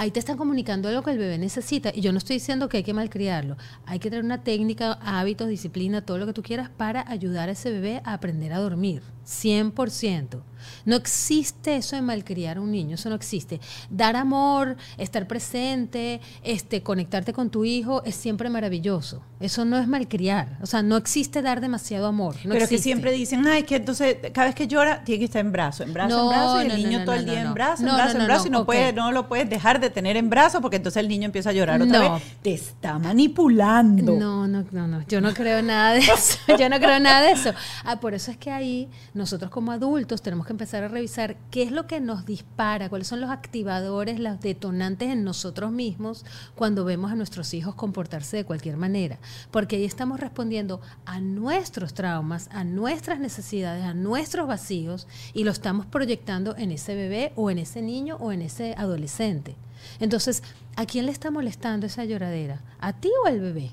ahí 0.00 0.10
te 0.10 0.18
están 0.18 0.38
comunicando 0.38 0.90
lo 0.90 1.02
que 1.02 1.10
el 1.10 1.18
bebé 1.18 1.36
necesita. 1.36 1.92
Y 1.94 2.00
yo 2.00 2.10
no 2.12 2.16
estoy 2.16 2.36
diciendo 2.36 2.70
que 2.70 2.78
hay 2.78 2.82
que 2.82 2.94
malcriarlo. 2.94 3.58
Hay 3.84 3.98
que 3.98 4.08
tener 4.08 4.24
una 4.24 4.42
técnica, 4.42 4.92
hábitos, 5.02 5.46
disciplina, 5.46 6.00
todo 6.00 6.16
lo 6.16 6.24
que 6.24 6.32
tú 6.32 6.42
quieras 6.42 6.70
para 6.70 7.04
ayudar 7.10 7.50
a 7.50 7.52
ese 7.52 7.70
bebé 7.70 8.00
a 8.04 8.14
aprender 8.14 8.54
a 8.54 8.60
dormir 8.60 9.02
100%. 9.26 10.40
No 10.84 10.96
existe 10.96 11.76
eso 11.76 11.96
de 11.96 12.02
malcriar 12.02 12.58
a 12.58 12.60
un 12.60 12.70
niño, 12.70 12.94
eso 12.94 13.08
no 13.08 13.14
existe. 13.14 13.60
Dar 13.90 14.16
amor, 14.16 14.76
estar 14.98 15.26
presente, 15.26 16.20
este, 16.42 16.82
conectarte 16.82 17.32
con 17.32 17.50
tu 17.50 17.64
hijo 17.64 18.02
es 18.04 18.14
siempre 18.14 18.50
maravilloso. 18.50 19.22
Eso 19.40 19.64
no 19.64 19.78
es 19.78 19.88
malcriar. 19.88 20.58
O 20.60 20.66
sea, 20.66 20.82
no 20.82 20.96
existe 20.96 21.40
dar 21.42 21.60
demasiado 21.60 22.06
amor. 22.06 22.36
Pero 22.42 22.68
que 22.68 22.78
siempre 22.78 23.12
dicen, 23.12 23.46
ay, 23.46 23.62
que 23.62 23.76
entonces 23.76 24.16
cada 24.32 24.48
vez 24.48 24.54
que 24.54 24.66
llora 24.66 25.02
tiene 25.02 25.20
que 25.20 25.24
estar 25.24 25.40
en 25.40 25.52
brazo, 25.52 25.82
en 25.82 25.94
brazo, 25.94 26.22
en 26.22 26.28
brazo, 26.28 26.62
y 26.62 26.66
el 26.66 26.76
niño 26.76 27.04
todo 27.04 27.14
el 27.14 27.24
día 27.24 27.42
en 27.42 27.54
brazo, 27.54 27.86
en 27.86 27.94
brazo, 27.94 28.18
en 28.18 28.26
brazo, 28.26 28.46
y 28.48 28.50
no, 28.50 28.66
puede, 28.66 28.92
no 28.92 29.12
lo 29.12 29.28
puedes 29.28 29.48
dejar 29.48 29.80
de 29.80 29.90
tener 29.90 30.16
en 30.16 30.28
brazo 30.28 30.60
porque 30.60 30.76
entonces 30.76 31.00
el 31.00 31.08
niño 31.08 31.26
empieza 31.26 31.50
a 31.50 31.52
llorar 31.52 31.80
otra 31.80 32.14
vez. 32.14 32.22
Te 32.42 32.52
está 32.52 32.98
manipulando. 32.98 34.16
No, 34.16 34.46
no, 34.46 34.64
no, 34.70 34.86
no. 34.86 35.02
Yo 35.08 35.20
no 35.20 35.32
creo 35.32 35.62
nada 35.62 35.94
de 35.94 36.00
eso. 36.00 36.38
Yo 36.58 36.68
no 36.68 36.78
creo 36.78 37.00
nada 37.00 37.22
de 37.22 37.32
eso. 37.32 37.52
Ah, 37.84 37.98
por 38.00 38.14
eso 38.14 38.30
es 38.30 38.36
que 38.36 38.50
ahí 38.50 38.88
nosotros 39.14 39.50
como 39.50 39.72
adultos 39.72 40.22
tenemos 40.22 40.46
que 40.46 40.49
empezar 40.52 40.84
a 40.84 40.88
revisar 40.88 41.36
qué 41.50 41.62
es 41.62 41.72
lo 41.72 41.86
que 41.86 42.00
nos 42.00 42.26
dispara, 42.26 42.88
cuáles 42.88 43.08
son 43.08 43.20
los 43.20 43.30
activadores, 43.30 44.20
los 44.20 44.40
detonantes 44.40 45.08
en 45.08 45.24
nosotros 45.24 45.70
mismos 45.72 46.24
cuando 46.54 46.84
vemos 46.84 47.12
a 47.12 47.14
nuestros 47.14 47.54
hijos 47.54 47.74
comportarse 47.74 48.36
de 48.36 48.44
cualquier 48.44 48.76
manera. 48.76 49.18
Porque 49.50 49.76
ahí 49.76 49.84
estamos 49.84 50.20
respondiendo 50.20 50.80
a 51.06 51.20
nuestros 51.20 51.94
traumas, 51.94 52.48
a 52.52 52.64
nuestras 52.64 53.20
necesidades, 53.20 53.84
a 53.84 53.94
nuestros 53.94 54.46
vacíos 54.46 55.06
y 55.34 55.44
lo 55.44 55.50
estamos 55.50 55.86
proyectando 55.86 56.56
en 56.56 56.72
ese 56.72 56.94
bebé 56.94 57.32
o 57.36 57.50
en 57.50 57.58
ese 57.58 57.82
niño 57.82 58.16
o 58.20 58.32
en 58.32 58.42
ese 58.42 58.74
adolescente. 58.76 59.56
Entonces, 59.98 60.42
¿a 60.76 60.86
quién 60.86 61.06
le 61.06 61.12
está 61.12 61.30
molestando 61.30 61.86
esa 61.86 62.04
lloradera? 62.04 62.60
¿A 62.80 62.92
ti 62.92 63.10
o 63.24 63.26
al 63.26 63.40
bebé? 63.40 63.70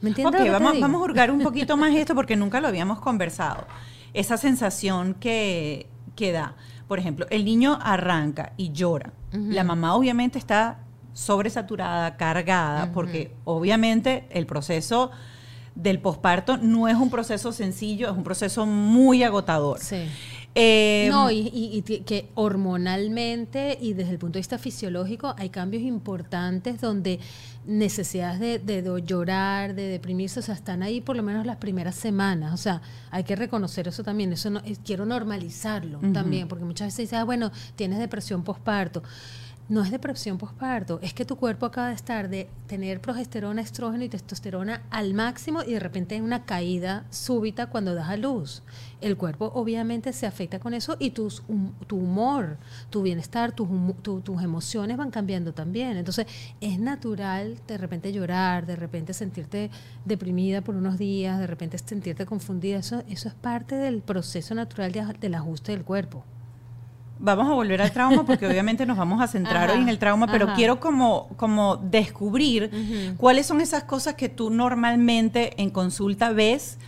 ¿Me 0.00 0.10
entiendes? 0.10 0.40
Ok, 0.40 0.50
vamos, 0.50 0.80
vamos 0.80 1.00
a 1.00 1.04
hurgar 1.04 1.30
un 1.30 1.40
poquito 1.42 1.76
más 1.76 1.94
esto 1.94 2.14
porque 2.14 2.36
nunca 2.36 2.60
lo 2.60 2.68
habíamos 2.68 3.00
conversado. 3.00 3.66
Esa 4.12 4.36
sensación 4.36 5.14
que, 5.14 5.88
que 6.14 6.32
da. 6.32 6.54
Por 6.88 6.98
ejemplo, 6.98 7.26
el 7.30 7.44
niño 7.44 7.78
arranca 7.82 8.52
y 8.56 8.72
llora. 8.72 9.12
La 9.32 9.64
mamá 9.64 9.96
obviamente 9.96 10.38
está 10.38 10.78
sobresaturada, 11.12 12.16
cargada, 12.16 12.92
porque 12.92 13.34
obviamente 13.44 14.26
el 14.30 14.46
proceso 14.46 15.10
del 15.74 15.98
posparto 15.98 16.56
no 16.56 16.86
es 16.86 16.94
un 16.94 17.10
proceso 17.10 17.50
sencillo, 17.52 18.10
es 18.10 18.16
un 18.16 18.22
proceso 18.22 18.64
muy 18.64 19.24
agotador. 19.24 19.80
Sí. 19.80 20.06
Eh, 20.56 21.08
no, 21.10 21.32
y, 21.32 21.82
que 21.82 22.28
hormonalmente 22.34 23.76
y 23.80 23.92
desde 23.94 24.12
el 24.12 24.18
punto 24.18 24.34
de 24.34 24.40
vista 24.40 24.56
fisiológico 24.56 25.34
hay 25.36 25.48
cambios 25.48 25.82
importantes 25.82 26.80
donde 26.80 27.18
necesidades 27.66 28.64
de, 28.64 29.02
llorar, 29.04 29.74
de 29.74 29.88
deprimirse, 29.88 30.38
o 30.38 30.42
sea, 30.42 30.54
están 30.54 30.84
ahí 30.84 31.00
por 31.00 31.16
lo 31.16 31.24
menos 31.24 31.44
las 31.44 31.56
primeras 31.56 31.96
semanas. 31.96 32.54
O 32.54 32.56
sea, 32.56 32.82
hay 33.10 33.24
que 33.24 33.34
reconocer 33.34 33.88
eso 33.88 34.04
también. 34.04 34.32
Eso 34.32 34.50
no, 34.50 34.62
quiero 34.84 35.06
normalizarlo 35.06 35.98
también, 36.12 36.46
porque 36.46 36.64
muchas 36.64 36.88
veces 36.88 36.98
dicen, 36.98 37.18
ah, 37.18 37.24
bueno, 37.24 37.50
tienes 37.74 37.98
depresión 37.98 38.44
posparto 38.44 39.02
no 39.68 39.82
es 39.82 39.90
depresión 39.90 40.36
postparto, 40.36 40.98
es 41.02 41.14
que 41.14 41.24
tu 41.24 41.36
cuerpo 41.36 41.66
acaba 41.66 41.88
de 41.88 41.94
estar 41.94 42.28
de 42.28 42.48
tener 42.66 43.00
progesterona, 43.00 43.62
estrógeno 43.62 44.04
y 44.04 44.08
testosterona 44.08 44.82
al 44.90 45.14
máximo 45.14 45.62
y 45.62 45.72
de 45.72 45.80
repente 45.80 46.14
hay 46.14 46.20
una 46.20 46.44
caída 46.44 47.04
súbita 47.10 47.68
cuando 47.68 47.94
das 47.94 48.08
a 48.08 48.16
luz. 48.16 48.62
El 49.04 49.18
cuerpo 49.18 49.52
obviamente 49.54 50.14
se 50.14 50.26
afecta 50.26 50.58
con 50.58 50.72
eso 50.72 50.96
y 50.98 51.10
tus, 51.10 51.42
tu 51.86 51.98
humor, 51.98 52.56
tu 52.88 53.02
bienestar, 53.02 53.52
tus, 53.52 53.68
tus 54.02 54.42
emociones 54.42 54.96
van 54.96 55.10
cambiando 55.10 55.52
también. 55.52 55.98
Entonces 55.98 56.26
es 56.62 56.78
natural 56.78 57.58
de 57.68 57.76
repente 57.76 58.14
llorar, 58.14 58.64
de 58.64 58.76
repente 58.76 59.12
sentirte 59.12 59.70
deprimida 60.06 60.62
por 60.62 60.74
unos 60.74 60.96
días, 60.96 61.38
de 61.38 61.46
repente 61.46 61.76
sentirte 61.76 62.24
confundida. 62.24 62.78
Eso, 62.78 63.02
eso 63.06 63.28
es 63.28 63.34
parte 63.34 63.74
del 63.74 64.00
proceso 64.00 64.54
natural 64.54 64.92
del 65.20 65.34
ajuste 65.34 65.72
del 65.72 65.84
cuerpo 65.84 66.24
vamos 67.18 67.48
a 67.48 67.54
volver 67.54 67.80
al 67.80 67.92
trauma 67.92 68.24
porque 68.24 68.46
obviamente 68.50 68.84
nos 68.86 68.96
vamos 68.96 69.22
a 69.22 69.26
centrar 69.26 69.70
hoy 69.70 69.80
en 69.80 69.88
el 69.88 69.98
trauma, 69.98 70.26
pero 70.26 70.52
quiero 70.54 70.80
como, 70.80 71.28
como 71.36 71.76
descubrir 71.76 72.70
cuáles 73.16 73.46
son 73.46 73.60
esas 73.60 73.84
cosas 73.84 74.14
que 74.14 74.28
tú 74.28 74.50
normalmente 74.50 75.60
en 75.62 75.70
consulta 75.70 76.32
ves 76.32 76.78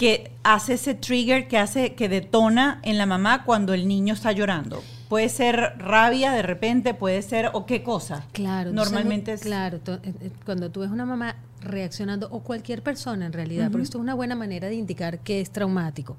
que 0.00 0.32
hace 0.42 0.74
ese 0.74 0.94
trigger, 0.94 1.46
que 1.46 1.58
hace, 1.58 1.94
que 1.94 2.08
detona 2.08 2.80
en 2.82 2.96
la 2.96 3.04
mamá 3.04 3.44
cuando 3.44 3.74
el 3.74 3.86
niño 3.86 4.14
está 4.14 4.32
llorando. 4.32 4.82
Puede 5.08 5.28
ser 5.28 5.74
rabia 5.76 6.32
de 6.32 6.42
repente, 6.42 6.94
puede 6.94 7.20
ser, 7.20 7.50
o 7.52 7.66
qué 7.66 7.82
cosa. 7.82 8.24
Claro, 8.32 8.72
normalmente 8.72 9.34
es. 9.34 9.42
Claro, 9.42 9.78
eh, 9.86 9.98
eh, 10.02 10.30
cuando 10.46 10.70
tú 10.70 10.80
ves 10.80 10.90
una 10.90 11.04
mamá 11.04 11.36
reaccionando, 11.60 12.28
o 12.30 12.40
cualquier 12.40 12.82
persona 12.82 13.26
en 13.26 13.34
realidad, 13.34 13.68
pero 13.70 13.84
esto 13.84 13.98
es 13.98 14.02
una 14.02 14.14
buena 14.14 14.34
manera 14.34 14.68
de 14.68 14.76
indicar 14.76 15.18
que 15.18 15.40
es 15.40 15.50
traumático 15.50 16.16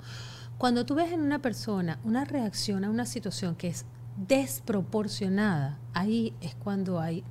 cuando 0.62 0.86
tú 0.86 0.94
ves 0.94 1.12
en 1.12 1.22
una 1.22 1.40
persona 1.40 1.98
una 2.04 2.24
reacción 2.24 2.84
a 2.84 2.92
una 2.92 3.08
situación 3.08 3.56
que 3.56 3.68
es 3.68 3.84
desproporcionada, 4.28 5.80
ahí 5.96 6.36
es 6.40 6.54
cuando 6.54 7.00
hay, 7.00 7.24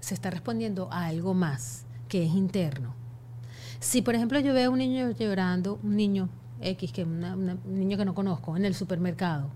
se 0.00 0.14
está 0.14 0.30
respondiendo 0.30 0.90
a 0.90 1.04
algo 1.04 1.34
más 1.34 1.84
que 2.08 2.24
es 2.24 2.32
interno. 2.32 2.94
Si, 3.80 4.02
por 4.02 4.14
ejemplo, 4.14 4.38
yo 4.40 4.52
veo 4.52 4.68
a 4.68 4.72
un 4.72 4.78
niño 4.78 5.10
llorando, 5.12 5.80
un 5.82 5.96
niño 5.96 6.28
X, 6.60 6.92
que 6.92 7.04
un 7.04 7.58
niño 7.64 7.96
que 7.96 8.04
no 8.04 8.14
conozco, 8.14 8.56
en 8.56 8.66
el 8.66 8.74
supermercado, 8.74 9.50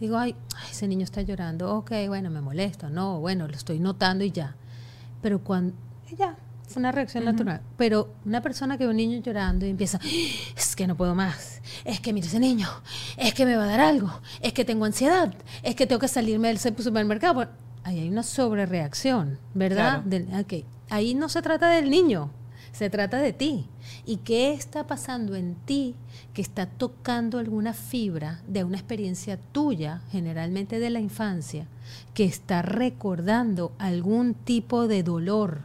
digo, 0.00 0.16
ay, 0.16 0.34
ese 0.70 0.88
niño 0.88 1.04
está 1.04 1.20
llorando, 1.20 1.74
ok, 1.76 1.92
bueno, 2.08 2.30
me 2.30 2.40
molesta, 2.40 2.88
no, 2.88 3.20
bueno, 3.20 3.46
lo 3.46 3.54
estoy 3.54 3.78
notando 3.78 4.24
y 4.24 4.32
ya. 4.32 4.56
Pero 5.20 5.44
cuando, 5.44 5.74
ya, 6.16 6.36
fue 6.66 6.80
una 6.80 6.90
reacción 6.90 7.24
natural. 7.24 7.60
Pero 7.76 8.14
una 8.24 8.40
persona 8.40 8.78
que 8.78 8.84
ve 8.84 8.90
un 8.90 8.96
niño 8.96 9.20
llorando 9.20 9.66
y 9.66 9.70
empieza, 9.70 10.00
es 10.56 10.74
que 10.74 10.86
no 10.86 10.96
puedo 10.96 11.14
más, 11.14 11.60
es 11.84 12.00
que 12.00 12.14
mire 12.14 12.26
ese 12.26 12.40
niño, 12.40 12.68
es 13.18 13.34
que 13.34 13.44
me 13.44 13.56
va 13.56 13.64
a 13.64 13.68
dar 13.68 13.80
algo, 13.80 14.10
es 14.40 14.54
que 14.54 14.64
tengo 14.64 14.86
ansiedad, 14.86 15.34
es 15.62 15.74
que 15.74 15.86
tengo 15.86 16.00
que 16.00 16.08
salirme 16.08 16.48
del 16.48 16.58
supermercado. 16.58 17.46
ahí 17.84 18.00
hay 18.00 18.08
una 18.08 18.22
sobrereacción, 18.22 19.38
¿verdad? 19.52 20.02
Ahí 20.88 21.14
no 21.14 21.28
se 21.28 21.42
trata 21.42 21.68
del 21.68 21.90
niño, 21.90 22.30
se 22.76 22.90
trata 22.90 23.18
de 23.18 23.32
ti. 23.32 23.64
¿Y 24.04 24.18
qué 24.18 24.52
está 24.52 24.86
pasando 24.86 25.34
en 25.34 25.54
ti 25.54 25.94
que 26.34 26.42
está 26.42 26.66
tocando 26.66 27.38
alguna 27.38 27.72
fibra 27.72 28.42
de 28.46 28.64
una 28.64 28.76
experiencia 28.76 29.38
tuya, 29.38 30.02
generalmente 30.12 30.78
de 30.78 30.90
la 30.90 31.00
infancia, 31.00 31.66
que 32.12 32.24
está 32.24 32.60
recordando 32.60 33.72
algún 33.78 34.34
tipo 34.34 34.88
de 34.88 35.02
dolor? 35.02 35.62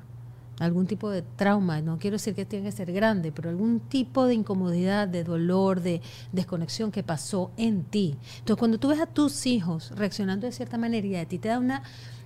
algún 0.59 0.85
tipo 0.85 1.09
de 1.09 1.23
trauma, 1.23 1.81
no 1.81 1.97
quiero 1.97 2.17
decir 2.17 2.35
que 2.35 2.45
tenga 2.45 2.65
que 2.65 2.71
ser 2.71 2.91
grande, 2.91 3.31
pero 3.31 3.49
algún 3.49 3.79
tipo 3.79 4.27
de 4.27 4.35
incomodidad, 4.35 5.07
de 5.07 5.23
dolor, 5.23 5.81
de 5.81 6.01
desconexión 6.31 6.91
que 6.91 7.01
pasó 7.01 7.49
en 7.57 7.83
ti. 7.83 8.15
Entonces, 8.37 8.59
cuando 8.59 8.77
tú 8.77 8.89
ves 8.89 8.99
a 8.99 9.07
tus 9.07 9.47
hijos 9.47 9.91
reaccionando 9.95 10.45
de 10.45 10.53
cierta 10.53 10.77
manera 10.77 11.07
y 11.07 11.15
a 11.15 11.25
ti 11.27 11.39
te 11.39 11.49
da 11.49 11.57
una, 11.57 11.81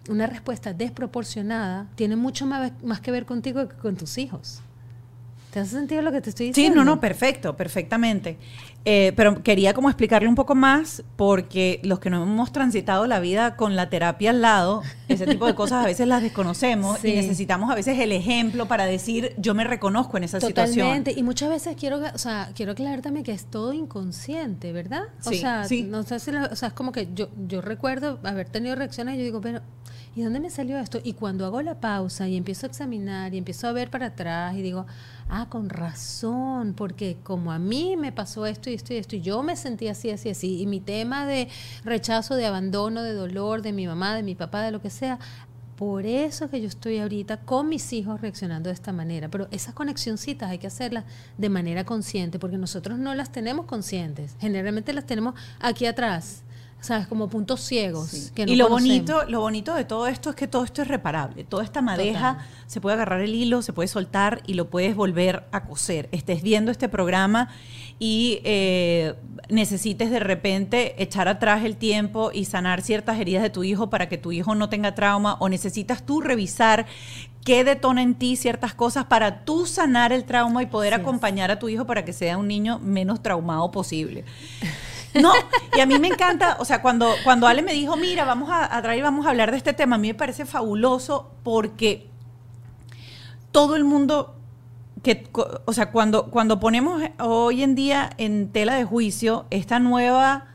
una 0.10 0.28
respuesta 0.28 0.74
desproporcionada, 0.74 1.88
tiene 1.96 2.18
mucho 2.18 2.46
más, 2.46 2.74
más 2.84 3.00
que 3.00 3.12
ver 3.12 3.26
contigo 3.26 3.70
que 3.70 3.78
con 3.78 3.96
tus 3.96 4.18
hijos. 4.18 4.62
¿Te 5.56 5.62
has 5.62 5.70
sentido 5.70 6.02
lo 6.02 6.12
que 6.12 6.20
te 6.20 6.32
estoy 6.32 6.48
diciendo? 6.48 6.74
Sí, 6.74 6.78
no, 6.78 6.84
no, 6.84 7.00
perfecto, 7.00 7.56
perfectamente. 7.56 8.38
Eh, 8.84 9.14
pero 9.16 9.42
quería 9.42 9.74
como 9.74 9.88
explicarle 9.88 10.28
un 10.28 10.36
poco 10.36 10.54
más, 10.54 11.02
porque 11.16 11.80
los 11.82 12.00
que 12.00 12.10
no 12.10 12.24
hemos 12.24 12.52
transitado 12.52 13.08
la 13.08 13.22
vida 13.22 13.56
con 13.56 13.78
la 13.78 13.90
terapia 13.90 14.32
al 14.32 14.42
lado, 14.42 14.84
ese 15.08 15.26
tipo 15.26 15.46
de 15.46 15.56
cosas 15.56 15.86
a 15.86 15.88
veces 15.88 16.10
las 16.10 16.22
desconocemos 16.22 17.06
y 17.06 17.14
necesitamos 17.14 17.72
a 17.72 17.76
veces 17.76 17.98
el 18.00 18.12
ejemplo 18.12 18.68
para 18.68 18.86
decir, 18.86 19.34
yo 19.38 19.56
me 19.56 19.64
reconozco 19.64 20.18
en 20.18 20.26
esa 20.26 20.42
situación. 20.42 20.88
Totalmente, 20.88 21.14
y 21.16 21.24
muchas 21.24 21.48
veces 21.48 21.78
quiero, 21.80 22.02
o 22.14 22.18
sea, 22.18 22.52
quiero 22.54 22.74
aclarar 22.74 23.00
también 23.00 23.24
que 23.24 23.32
es 23.32 23.46
todo 23.46 23.72
inconsciente, 23.72 24.74
¿verdad? 24.74 25.04
O 25.26 25.32
sea, 25.32 25.62
no 25.86 26.04
sé 26.04 26.20
si, 26.20 26.36
o 26.36 26.56
sea, 26.58 26.68
es 26.68 26.74
como 26.74 26.92
que 26.92 27.08
yo, 27.16 27.30
yo 27.48 27.62
recuerdo 27.62 28.20
haber 28.24 28.50
tenido 28.50 28.76
reacciones 28.76 29.16
y 29.16 29.20
yo 29.20 29.24
digo, 29.24 29.40
pero 29.40 29.62
¿y 30.16 30.24
dónde 30.24 30.40
me 30.40 30.50
salió 30.50 30.80
esto? 30.80 31.00
Y 31.04 31.14
cuando 31.14 31.46
hago 31.46 31.62
la 31.62 31.80
pausa 31.80 32.28
y 32.28 32.38
empiezo 32.38 32.66
a 32.66 32.70
examinar 32.70 33.34
y 33.34 33.38
empiezo 33.38 33.68
a 33.68 33.74
ver 33.74 33.90
para 33.90 34.08
atrás 34.08 34.56
y 34.56 34.62
digo, 34.62 34.86
ah, 35.30 35.48
con 35.50 35.70
razón, 35.70 36.74
porque 36.74 37.18
como 37.24 37.52
a 37.52 37.60
mí 37.60 37.98
me 37.98 38.14
pasó 38.14 38.46
esto 38.46 38.70
y 38.70 38.76
esto 38.76 38.94
y 38.94 38.98
esto, 38.98 39.18
y 39.18 39.22
yo 39.22 39.44
me 39.44 39.58
sentí 39.58 39.90
así, 39.90 40.10
así, 40.10 40.30
así, 40.30 40.62
y 40.62 40.68
mi 40.68 40.80
tema 40.80 41.26
de 41.26 41.50
rechazo, 41.84 42.36
de 42.36 42.46
abandono, 42.46 43.04
de 43.04 43.14
dolor, 43.14 43.62
de 43.62 43.74
mi 43.74 43.88
mamá, 43.88 44.16
de 44.16 44.24
mi 44.24 44.36
papá, 44.36 44.62
de 44.62 44.72
lo 44.72 44.82
que 44.82 44.90
sea, 44.90 45.20
por 45.76 46.06
eso 46.06 46.50
que 46.50 46.62
yo 46.62 46.70
estoy 46.70 47.00
ahorita 47.00 47.42
con 47.42 47.68
mis 47.68 47.92
hijos 47.92 48.22
reaccionando 48.22 48.70
de 48.70 48.74
esta 48.74 48.94
manera. 48.94 49.28
Pero 49.28 49.50
esas 49.52 49.74
conexioncitas 49.74 50.50
hay 50.50 50.58
que 50.58 50.68
hacerlas 50.68 51.04
de 51.38 51.50
manera 51.50 51.84
consciente, 51.84 52.40
porque 52.40 52.58
nosotros 52.58 52.98
no 52.98 53.14
las 53.14 53.34
tenemos 53.34 53.66
conscientes. 53.66 54.38
Generalmente 54.40 54.94
las 54.94 55.06
tenemos 55.06 55.36
aquí 55.60 55.86
atrás 55.86 56.45
¿sabes? 56.86 57.08
Como 57.08 57.30
puntos 57.30 57.62
ciegos. 57.62 58.32
y 58.36 58.56
lo 58.56 58.70
bonito, 58.70 59.24
lo 59.28 59.42
bonito 59.42 59.74
de 59.74 59.84
todo 59.86 60.08
esto 60.08 60.30
es 60.30 60.36
que 60.36 60.48
todo 60.48 60.64
esto 60.64 60.82
es 60.82 60.88
reparable. 60.88 61.44
Toda 61.44 61.64
esta 61.64 61.82
madeja 61.82 62.46
se 62.68 62.82
puede 62.82 62.96
agarrar 62.96 63.22
el 63.22 63.34
hilo, 63.34 63.62
se 63.62 63.74
puede 63.74 63.88
soltar 63.88 64.42
y 64.46 64.54
lo 64.54 64.70
puedes 64.70 64.96
volver 64.96 65.46
a 65.52 65.66
coser. 65.66 66.10
Estés 66.12 66.42
viendo 66.42 66.72
este 66.72 66.90
programa 66.90 67.50
y 68.00 68.40
eh, 68.44 69.16
necesites 69.50 70.12
de 70.12 70.20
repente 70.20 71.02
echar 71.02 71.28
atrás 71.28 71.64
el 71.64 71.78
tiempo 71.78 72.32
y 72.34 72.46
sanar 72.46 72.82
ciertas 72.82 73.20
heridas 73.20 73.44
de 73.44 73.50
tu 73.50 73.64
hijo 73.64 73.90
para 73.90 74.10
que 74.10 74.18
tu 74.18 74.32
hijo 74.32 74.56
no 74.56 74.70
tenga 74.70 74.96
trauma 74.96 75.38
o 75.40 75.50
necesitas 75.50 76.06
tú 76.06 76.22
revisar 76.22 76.86
qué 77.44 77.64
detona 77.64 78.02
en 78.02 78.16
ti 78.16 78.36
ciertas 78.36 78.74
cosas 78.74 79.06
para 79.06 79.46
tú 79.46 79.66
sanar 79.66 80.12
el 80.12 80.26
trauma 80.26 80.64
y 80.64 80.66
poder 80.66 80.94
acompañar 80.94 81.52
a 81.52 81.60
tu 81.60 81.70
hijo 81.70 81.86
para 81.86 82.04
que 82.04 82.12
sea 82.12 82.38
un 82.38 82.48
niño 82.48 82.80
menos 82.80 83.22
traumado 83.22 83.72
posible. 83.72 84.26
No, 85.22 85.32
y 85.76 85.80
a 85.80 85.86
mí 85.86 85.98
me 86.00 86.08
encanta, 86.08 86.58
o 86.60 86.66
sea, 86.66 86.82
cuando, 86.82 87.16
cuando 87.24 87.48
Ale 87.48 87.62
me 87.62 87.74
dijo, 87.74 87.96
mira, 87.96 88.26
vamos 88.26 88.50
a, 88.50 88.76
a 88.76 88.82
traer, 88.82 89.04
vamos 89.04 89.26
a 89.26 89.30
hablar 89.30 89.52
de 89.52 89.58
este 89.58 89.74
tema, 89.74 89.96
a 89.96 90.00
mí 90.00 90.10
me 90.10 90.14
parece 90.14 90.46
fabuloso 90.46 91.32
porque 91.44 92.08
todo 93.52 93.76
el 93.76 93.86
mundo 93.86 94.36
que, 95.06 95.30
o 95.66 95.72
sea, 95.72 95.92
cuando, 95.92 96.32
cuando 96.32 96.60
ponemos 96.60 97.02
hoy 97.20 97.62
en 97.62 97.76
día 97.76 98.10
en 98.18 98.50
tela 98.50 98.74
de 98.74 98.86
juicio 98.86 99.46
esta 99.52 99.80
nueva 99.80 100.48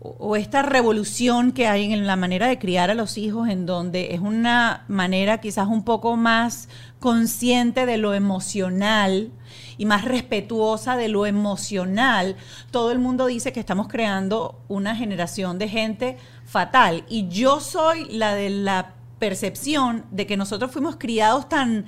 o 0.00 0.34
esta 0.34 0.62
revolución 0.62 1.52
que 1.52 1.66
hay 1.66 1.92
en 1.92 2.06
la 2.06 2.16
manera 2.16 2.46
de 2.46 2.58
criar 2.58 2.90
a 2.90 2.94
los 2.94 3.18
hijos, 3.18 3.50
en 3.50 3.66
donde 3.66 4.14
es 4.14 4.20
una 4.20 4.84
manera 4.88 5.42
quizás 5.42 5.68
un 5.68 5.84
poco 5.84 6.16
más 6.16 6.70
consciente 7.00 7.84
de 7.84 7.98
lo 7.98 8.14
emocional 8.14 9.30
y 9.78 9.86
más 9.86 10.04
respetuosa 10.04 10.96
de 10.96 11.08
lo 11.08 11.26
emocional, 11.26 12.36
todo 12.70 12.92
el 12.92 12.98
mundo 12.98 13.26
dice 13.26 13.52
que 13.52 13.60
estamos 13.60 13.88
creando 13.88 14.60
una 14.68 14.96
generación 14.96 15.58
de 15.58 15.68
gente 15.68 16.16
fatal. 16.44 17.04
Y 17.08 17.28
yo 17.28 17.60
soy 17.60 18.06
la 18.10 18.34
de 18.34 18.50
la 18.50 18.94
percepción 19.18 20.04
de 20.10 20.26
que 20.26 20.36
nosotros 20.36 20.70
fuimos 20.70 20.96
criados 20.96 21.48
tan 21.48 21.86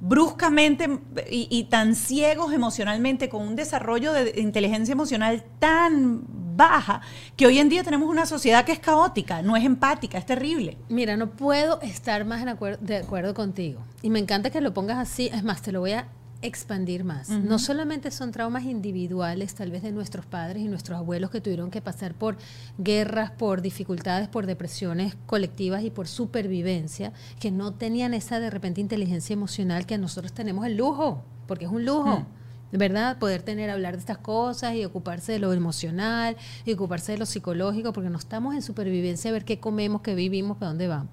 bruscamente 0.00 1.00
y, 1.28 1.64
tan 1.64 1.94
ciegos 1.94 2.52
emocionalmente, 2.52 3.28
con 3.28 3.42
un 3.42 3.56
desarrollo 3.56 4.12
de 4.12 4.40
inteligencia 4.40 4.92
emocional 4.92 5.44
tan 5.58 6.22
baja, 6.56 7.00
que 7.36 7.46
hoy 7.46 7.58
en 7.58 7.68
día 7.68 7.84
tenemos 7.84 8.08
una 8.08 8.26
sociedad 8.26 8.64
que 8.64 8.72
es 8.72 8.78
caótica, 8.78 9.42
no 9.42 9.56
es 9.56 9.64
empática, 9.64 10.18
es 10.18 10.26
terrible. 10.26 10.76
Mira, 10.88 11.16
no 11.16 11.30
puedo 11.30 11.80
estar 11.82 12.24
más 12.24 12.44
de 12.80 12.96
acuerdo 12.96 13.34
contigo. 13.34 13.80
Y 14.02 14.10
me 14.10 14.18
encanta 14.18 14.50
que 14.50 14.60
lo 14.60 14.74
pongas 14.74 14.98
así, 14.98 15.30
es 15.32 15.42
más, 15.42 15.62
te 15.62 15.72
lo 15.72 15.80
voy 15.80 15.92
a 15.92 16.08
expandir 16.40 17.04
más. 17.04 17.30
No 17.30 17.58
solamente 17.58 18.10
son 18.10 18.30
traumas 18.30 18.64
individuales, 18.64 19.54
tal 19.54 19.70
vez 19.70 19.82
de 19.82 19.90
nuestros 19.90 20.24
padres 20.24 20.62
y 20.62 20.68
nuestros 20.68 20.98
abuelos 20.98 21.30
que 21.30 21.40
tuvieron 21.40 21.70
que 21.70 21.80
pasar 21.80 22.14
por 22.14 22.36
guerras, 22.78 23.32
por 23.32 23.60
dificultades, 23.60 24.28
por 24.28 24.46
depresiones 24.46 25.16
colectivas 25.26 25.82
y 25.82 25.90
por 25.90 26.06
supervivencia, 26.06 27.12
que 27.40 27.50
no 27.50 27.74
tenían 27.74 28.14
esa 28.14 28.38
de 28.38 28.50
repente 28.50 28.80
inteligencia 28.80 29.32
emocional 29.34 29.86
que 29.86 29.98
nosotros 29.98 30.32
tenemos 30.32 30.64
el 30.66 30.76
lujo, 30.76 31.24
porque 31.46 31.64
es 31.64 31.70
un 31.70 31.84
lujo. 31.84 32.26
¿Verdad? 32.70 33.18
Poder 33.18 33.40
tener, 33.40 33.70
hablar 33.70 33.94
de 33.94 34.00
estas 34.00 34.18
cosas 34.18 34.74
y 34.74 34.84
ocuparse 34.84 35.32
de 35.32 35.38
lo 35.38 35.54
emocional 35.54 36.36
y 36.66 36.74
ocuparse 36.74 37.12
de 37.12 37.18
lo 37.18 37.24
psicológico, 37.24 37.94
porque 37.94 38.10
no 38.10 38.18
estamos 38.18 38.54
en 38.54 38.60
supervivencia 38.60 39.30
a 39.30 39.32
ver 39.32 39.46
qué 39.46 39.58
comemos, 39.58 40.02
qué 40.02 40.14
vivimos, 40.14 40.58
para 40.58 40.68
dónde 40.68 40.86
vamos. 40.86 41.10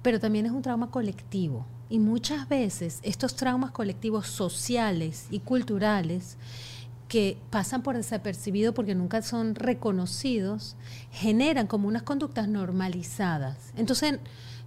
Pero 0.00 0.18
también 0.18 0.46
es 0.46 0.52
un 0.52 0.62
trauma 0.62 0.90
colectivo 0.90 1.66
y 1.88 1.98
muchas 1.98 2.48
veces 2.48 3.00
estos 3.02 3.36
traumas 3.36 3.70
colectivos 3.70 4.26
sociales 4.26 5.26
y 5.30 5.40
culturales 5.40 6.36
que 7.08 7.38
pasan 7.50 7.82
por 7.82 7.96
desapercibido 7.96 8.74
porque 8.74 8.94
nunca 8.94 9.22
son 9.22 9.54
reconocidos, 9.54 10.76
generan 11.12 11.66
como 11.66 11.86
unas 11.86 12.02
conductas 12.02 12.48
normalizadas. 12.48 13.72
Entonces, 13.76 14.18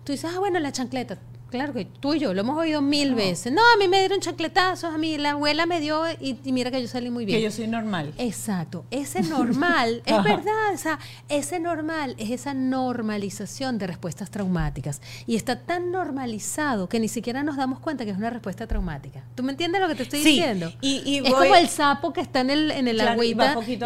tú 0.03 0.13
dices, 0.13 0.31
ah, 0.33 0.39
bueno, 0.39 0.59
la 0.59 0.71
chancleta, 0.71 1.19
Claro 1.49 1.73
que 1.73 1.85
tú 1.85 2.13
y 2.13 2.19
yo 2.19 2.33
lo 2.33 2.41
hemos 2.41 2.57
oído 2.57 2.81
mil 2.81 3.15
veces. 3.15 3.51
No, 3.51 3.61
a 3.61 3.77
mí 3.77 3.87
me 3.87 3.99
dieron 3.99 4.19
chancletazos, 4.19 4.93
a 4.93 4.97
mí 4.97 5.17
la 5.17 5.31
abuela 5.31 5.65
me 5.65 5.79
dio 5.79 6.03
y, 6.19 6.37
mira 6.45 6.69
que 6.69 6.81
yo 6.81 6.87
salí 6.87 7.09
muy 7.09 7.25
bien. 7.25 7.39
Que 7.39 7.43
yo 7.43 7.51
soy 7.51 7.67
normal. 7.67 8.13
Exacto. 8.17 8.85
Ese 8.91 9.21
normal, 9.23 10.03
es 10.05 10.23
verdad, 10.23 10.73
o 10.73 10.77
sea, 10.77 10.99
ese 11.27 11.59
normal 11.59 12.15
es 12.19 12.29
esa 12.29 12.53
normalización 12.53 13.77
de 13.79 13.87
respuestas 13.87 14.29
traumáticas. 14.29 15.01
Y 15.25 15.35
está 15.35 15.59
tan 15.59 15.91
normalizado 15.91 16.87
que 16.87 16.99
ni 16.99 17.07
siquiera 17.07 17.41
nos 17.43 17.57
damos 17.57 17.79
cuenta 17.79 18.05
que 18.05 18.11
es 18.11 18.17
una 18.17 18.29
respuesta 18.29 18.67
traumática. 18.67 19.23
¿Tú 19.33 19.41
me 19.41 19.51
entiendes 19.51 19.81
lo 19.81 19.87
que 19.87 19.95
te 19.95 20.03
estoy 20.03 20.23
diciendo? 20.23 20.71
Y, 20.81 21.17
es 21.25 21.33
como 21.33 21.55
el 21.55 21.67
sapo 21.67 22.13
que 22.13 22.21
está 22.21 22.41
en 22.41 22.51
el, 22.51 22.71
en 22.71 22.87
el 22.87 23.01
agüita 23.01 23.29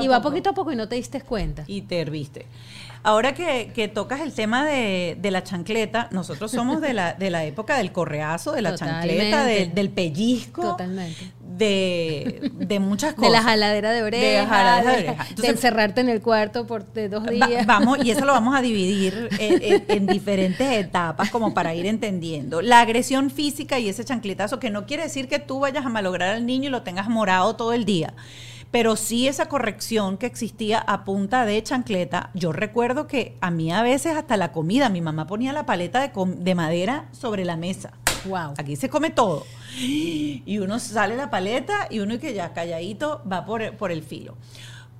y 0.01 0.08
va, 0.08 0.22
poquito, 0.22 0.50
a 0.50 0.53
poco 0.53 0.72
y 0.72 0.75
no 0.75 0.89
te 0.89 0.96
diste 0.96 1.22
cuenta. 1.22 1.63
Y 1.67 1.84
te 1.84 2.00
herviste. 2.00 2.46
Ahora 3.05 3.33
que, 3.33 3.91
tocas 3.93 4.22
el 4.22 4.31
tema 4.33 4.65
de, 4.65 5.17
la 5.29 5.43
chancleta, 5.43 6.07
nosotros 6.12 6.51
somos 6.51 6.79
de 6.79 6.93
la, 6.93 7.13
de 7.13 7.29
la 7.29 7.43
época 7.43 7.77
del 7.77 7.91
correazo, 7.91 8.53
de 8.53 8.62
la 8.62 8.75
chancleta, 8.75 9.43
del 9.43 9.89
pellizco. 9.89 10.62
Totalmente. 10.62 11.33
De, 11.41 12.50
de, 12.53 12.79
muchas 12.79 13.13
cosas. 13.15 13.29
De 13.29 13.38
la 13.38 13.43
jaladera 13.43 13.91
de 13.91 14.03
oreja. 14.03 14.81
De, 15.36 15.48
encerrarte 15.48 16.00
en 16.00 16.10
el 16.10 16.22
cuarto 16.22 16.65
por 16.65 16.86
dos 17.10 17.25
días. 17.25 17.65
vamos, 17.65 18.00
y 18.03 18.12
eso 18.12 18.24
lo 18.24 18.31
vamos 18.31 18.55
a 18.55 18.62
dividir 18.63 19.29
en, 19.38 20.07
diferentes 20.07 20.72
etapas 20.72 21.29
como 21.29 21.53
para 21.53 21.75
ir 21.75 21.86
entendiendo. 21.86 22.62
La 22.62 22.79
agresión 22.79 23.29
física 23.29 23.79
y 23.79 23.89
ese 23.89 24.05
chancletazo, 24.05 24.60
que 24.60 24.69
no 24.69 24.86
quiere 24.86 25.04
decir 25.04 25.28
que 25.28 25.39
tú 25.39 25.60
vayas 25.60 25.86
a 25.86 25.89
malograr 25.89 26.30
al 26.30 26.45
niño 26.45 26.69
y 26.69 26.71
lo 26.71 26.84
tengas 26.84 27.10
morado 27.10 27.58
todo 27.58 27.73
el 27.73 27.84
día 27.84 28.13
pero 28.73 28.95
sí 28.95 29.27
esa 29.27 29.49
corrección 29.49 30.17
que 30.17 30.25
existía 30.25 30.79
a 30.79 31.05
punta 31.05 31.45
de 31.45 31.62
chancleta. 31.62 32.31
Yo 32.33 32.51
recuerdo 32.51 33.05
que 33.05 33.38
a 33.39 33.51
mí 33.51 33.71
a 33.71 33.83
veces 33.83 34.17
hasta 34.17 34.36
la 34.36 34.51
comida, 34.51 34.89
mi 34.89 34.99
mamá 34.99 35.27
ponía 35.27 35.53
la 35.53 35.67
paleta 35.67 36.01
de, 36.01 36.55
madera 36.55 37.07
sobre 37.12 37.45
la 37.45 37.55
mesa. 37.55 37.93
Wow. 38.25 38.55
Aquí 38.57 38.75
se 38.75 38.89
come 38.89 39.12
todo. 39.12 39.45
Y 39.79 40.57
uno 40.57 40.79
sale 40.79 41.15
la 41.15 41.29
paleta 41.29 41.86
y 41.91 41.99
uno 41.99 42.17
que 42.17 42.33
ya 42.33 42.53
calladito 42.53 43.21
va 43.31 43.45
por, 43.45 43.77
por 43.77 43.91
el 43.91 44.01
filo. 44.01 44.38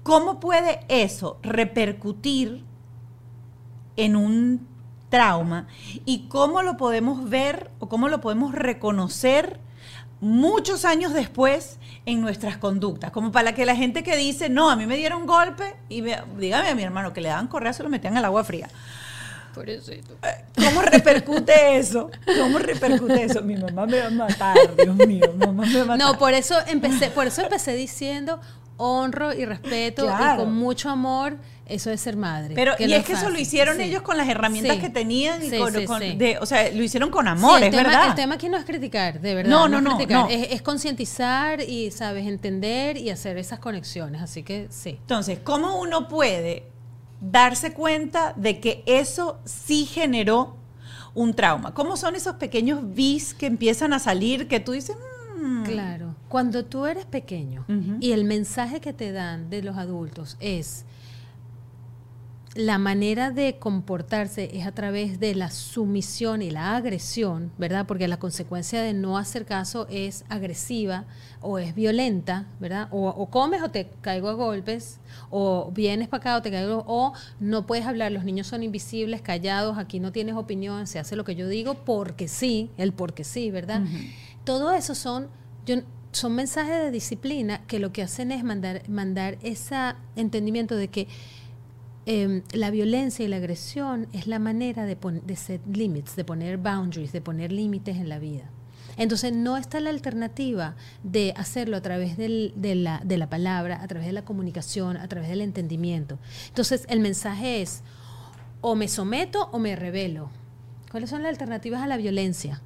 ¿Cómo 0.04 0.40
puede 0.40 0.82
eso 0.88 1.40
repercutir 1.42 2.64
en 3.96 4.16
un 4.16 4.68
trauma 5.10 5.66
y 6.06 6.28
cómo 6.28 6.62
lo 6.62 6.78
podemos 6.78 7.28
ver 7.28 7.72
o 7.80 7.90
cómo 7.90 8.08
lo 8.08 8.22
podemos 8.22 8.54
reconocer 8.54 9.60
muchos 10.24 10.86
años 10.86 11.14
después 11.14 11.78
en 12.06 12.22
nuestras 12.22 12.58
conductas, 12.58 13.12
como 13.12 13.32
para 13.32 13.54
que 13.54 13.66
la 13.66 13.76
gente 13.76 14.04
que 14.04 14.16
dice, 14.16 14.50
no, 14.50 14.70
a 14.70 14.76
mí 14.76 14.86
me 14.86 14.96
dieron 14.96 15.26
golpe, 15.26 15.76
y 15.90 16.02
dígame 16.02 16.70
a 16.70 16.76
mi 16.76 16.84
hermano 16.84 17.14
que 17.14 17.22
le 17.22 17.30
daban 17.30 17.48
correa, 17.48 17.74
se 17.74 17.84
lo 17.84 17.90
metían 17.90 18.18
al 18.18 18.26
agua 18.26 18.44
fría. 18.44 18.70
Por 19.54 19.70
eso. 19.70 19.92
Eh, 19.92 20.06
¿Cómo 20.56 20.82
repercute 20.82 21.78
eso? 21.78 22.10
¿Cómo 22.40 22.58
repercute 22.58 23.24
eso? 23.24 23.42
Mi 23.44 23.56
mamá 23.56 23.86
me 23.86 24.00
va 24.00 24.08
a 24.08 24.10
matar, 24.10 24.76
Dios 24.76 24.96
mío, 24.96 25.32
mi 25.34 25.46
mamá 25.46 25.66
me 25.66 25.76
va 25.76 25.82
a 25.82 25.86
matar. 25.86 26.00
No, 26.00 26.18
por 26.18 26.34
eso 26.34 26.56
empecé, 26.68 27.10
por 27.10 27.28
eso 27.28 27.42
empecé 27.44 27.74
diciendo 27.76 28.40
honro 28.78 29.34
y 29.34 29.46
respeto 29.46 30.06
y 30.06 30.38
con 30.38 30.56
mucho 30.56 30.90
amor 30.90 31.38
eso 31.66 31.92
es 31.92 32.02
ser 32.02 32.18
madre. 32.18 32.56
Pero 32.56 32.74
y 32.78 32.92
es, 32.92 33.06
que 33.06 33.14
eso 33.14 33.30
lo 33.30 33.40
hicieron 33.40 33.80
ellos 33.80 34.02
con 34.02 34.18
las 34.18 34.28
herramientas 34.28 34.78
que 34.78 34.90
tenían 34.90 35.44
y 35.44 35.50
con, 35.58 35.74
o 36.42 36.46
sea, 36.46 36.72
lo 36.72 36.84
hicieron 36.84 37.10
con 37.10 37.28
amor, 37.28 37.64
es 37.64 37.74
verdad. 37.74 38.10
El 38.10 38.16
tema 38.16 38.36
aquí 38.36 38.50
no 38.50 38.58
es 38.58 38.66
criticar, 38.66 39.22
de 39.22 39.36
verdad. 39.36 39.50
No, 39.50 39.68
no, 39.70 39.80
no. 39.80 40.28
Es, 40.30 40.62
concientizar 40.62 41.62
y 41.62 41.92
sabes 41.92 42.28
entender 42.28 42.98
y 42.98 43.10
hacer 43.10 43.38
esas 43.38 43.60
conexiones, 43.60 44.22
así 44.22 44.44
que 44.44 44.68
sí. 44.70 44.98
Entonces, 45.02 45.40
¿cómo 45.44 45.80
uno 45.80 46.08
puede 46.08 46.66
darse 47.22 47.74
cuenta 47.74 48.34
de 48.36 48.60
que 48.60 48.84
eso 48.86 49.40
sí 49.46 49.86
generó 49.86 50.58
un 51.14 51.34
trauma? 51.34 51.74
¿Cómo 51.74 51.96
son 51.96 52.16
esos 52.16 52.36
pequeños 52.36 52.94
bis 52.94 53.34
que 53.34 53.46
empiezan 53.46 53.94
a 53.94 54.00
salir 54.00 54.48
que 54.48 54.60
tú 54.60 54.74
dices, 54.74 54.98
mm"? 55.38 55.64
Claro. 55.64 56.16
Cuando 56.28 56.66
tú 56.66 56.86
eres 56.88 57.06
pequeño 57.06 57.66
y 58.00 58.12
el 58.12 58.26
mensaje 58.26 58.82
que 58.82 58.92
te 58.92 59.12
dan 59.12 59.50
de 59.50 59.62
los 59.62 59.78
adultos 59.78 60.36
es 60.40 60.86
la 62.56 62.78
manera 62.78 63.32
de 63.32 63.58
comportarse 63.58 64.56
es 64.56 64.68
a 64.68 64.72
través 64.72 65.20
de 65.20 65.34
la 65.34 65.50
sumisión 65.50 66.44
y 66.44 66.52
la 66.52 66.76
agresión, 66.76 67.52
¿verdad? 67.58 67.88
Porque 67.88 68.08
la 68.08 68.20
consecuencia 68.20 68.84
de 68.84 68.94
no 68.94 69.18
hacer 69.18 69.46
caso 69.46 69.88
es 69.90 70.24
agresiva 70.30 71.06
o 71.42 71.58
es 71.58 71.74
violenta, 71.74 72.46
¿verdad? 72.60 72.90
O, 72.92 73.28
comes 73.32 73.64
o 73.64 73.72
te 73.72 73.90
caigo 74.02 74.30
a 74.30 74.34
golpes, 74.34 75.00
o 75.32 75.72
vienes 75.74 76.08
para 76.08 76.22
acá 76.22 76.38
o 76.38 76.42
te 76.44 76.52
caigo, 76.52 76.84
o 76.86 77.14
no 77.40 77.66
puedes 77.66 77.88
hablar, 77.88 78.12
los 78.12 78.24
niños 78.24 78.46
son 78.46 78.62
invisibles, 78.62 79.22
callados, 79.22 79.80
aquí 79.80 80.00
no 80.00 80.12
tienes 80.12 80.36
opinión, 80.36 80.86
se 80.86 81.00
hace 81.00 81.16
lo 81.16 81.24
que 81.24 81.36
yo 81.36 81.48
digo 81.48 81.74
porque 81.74 82.28
sí, 82.28 82.70
el 82.78 82.94
porque 82.94 83.24
sí, 83.24 83.50
¿verdad? 83.50 83.82
Todo 84.44 84.74
eso 84.74 84.94
son, 84.94 85.28
son 86.12 86.36
mensajes 86.36 86.84
de 86.84 86.92
disciplina 86.92 87.62
que 87.66 87.80
lo 87.80 87.92
que 87.92 88.04
hacen 88.04 88.32
es 88.32 88.44
mandar, 88.44 88.88
mandar 88.88 89.40
ese 89.42 89.76
entendimiento 90.16 90.76
de 90.76 90.90
que 90.90 91.08
Em, 92.06 92.42
la 92.52 92.70
violencia 92.70 93.24
y 93.24 93.30
la 93.30 93.38
agresión 93.38 94.08
es 94.12 94.28
la 94.28 94.40
manera 94.40 94.86
de, 94.86 94.98
de 95.26 95.36
set 95.36 95.62
limits, 95.68 96.16
de 96.16 96.26
poner 96.26 96.58
boundaries, 96.58 97.14
de 97.14 97.22
poner 97.22 97.52
límites 97.52 97.96
en 97.98 98.10
la 98.10 98.20
vida. 98.20 98.50
Entonces 98.98 99.34
no 99.34 99.58
está 99.58 99.80
la 99.80 99.90
alternativa 99.90 100.76
de 101.04 101.34
hacerlo 101.36 101.78
a 101.78 101.82
través 101.82 102.18
de, 102.18 102.52
la, 102.76 103.02
de 103.04 103.18
la 103.18 103.30
palabra, 103.30 103.82
a 103.82 103.88
través 103.88 104.06
de 104.06 104.14
la 104.14 104.26
comunicación, 104.26 104.98
a 104.98 105.08
través 105.08 105.30
del 105.30 105.42
entendimiento. 105.42 106.20
Entonces 106.50 106.86
el 106.90 107.00
mensaje 107.00 107.62
es 107.62 107.82
o 108.62 108.76
me 108.76 108.88
someto 108.88 109.50
o 109.52 109.60
me 109.60 109.76
revelo. 109.76 110.30
¿Cuáles 110.92 111.10
son 111.10 111.24
las 111.24 111.30
alternativas 111.30 111.82
a 111.82 111.88
la 111.88 111.98
violencia? 111.98 112.62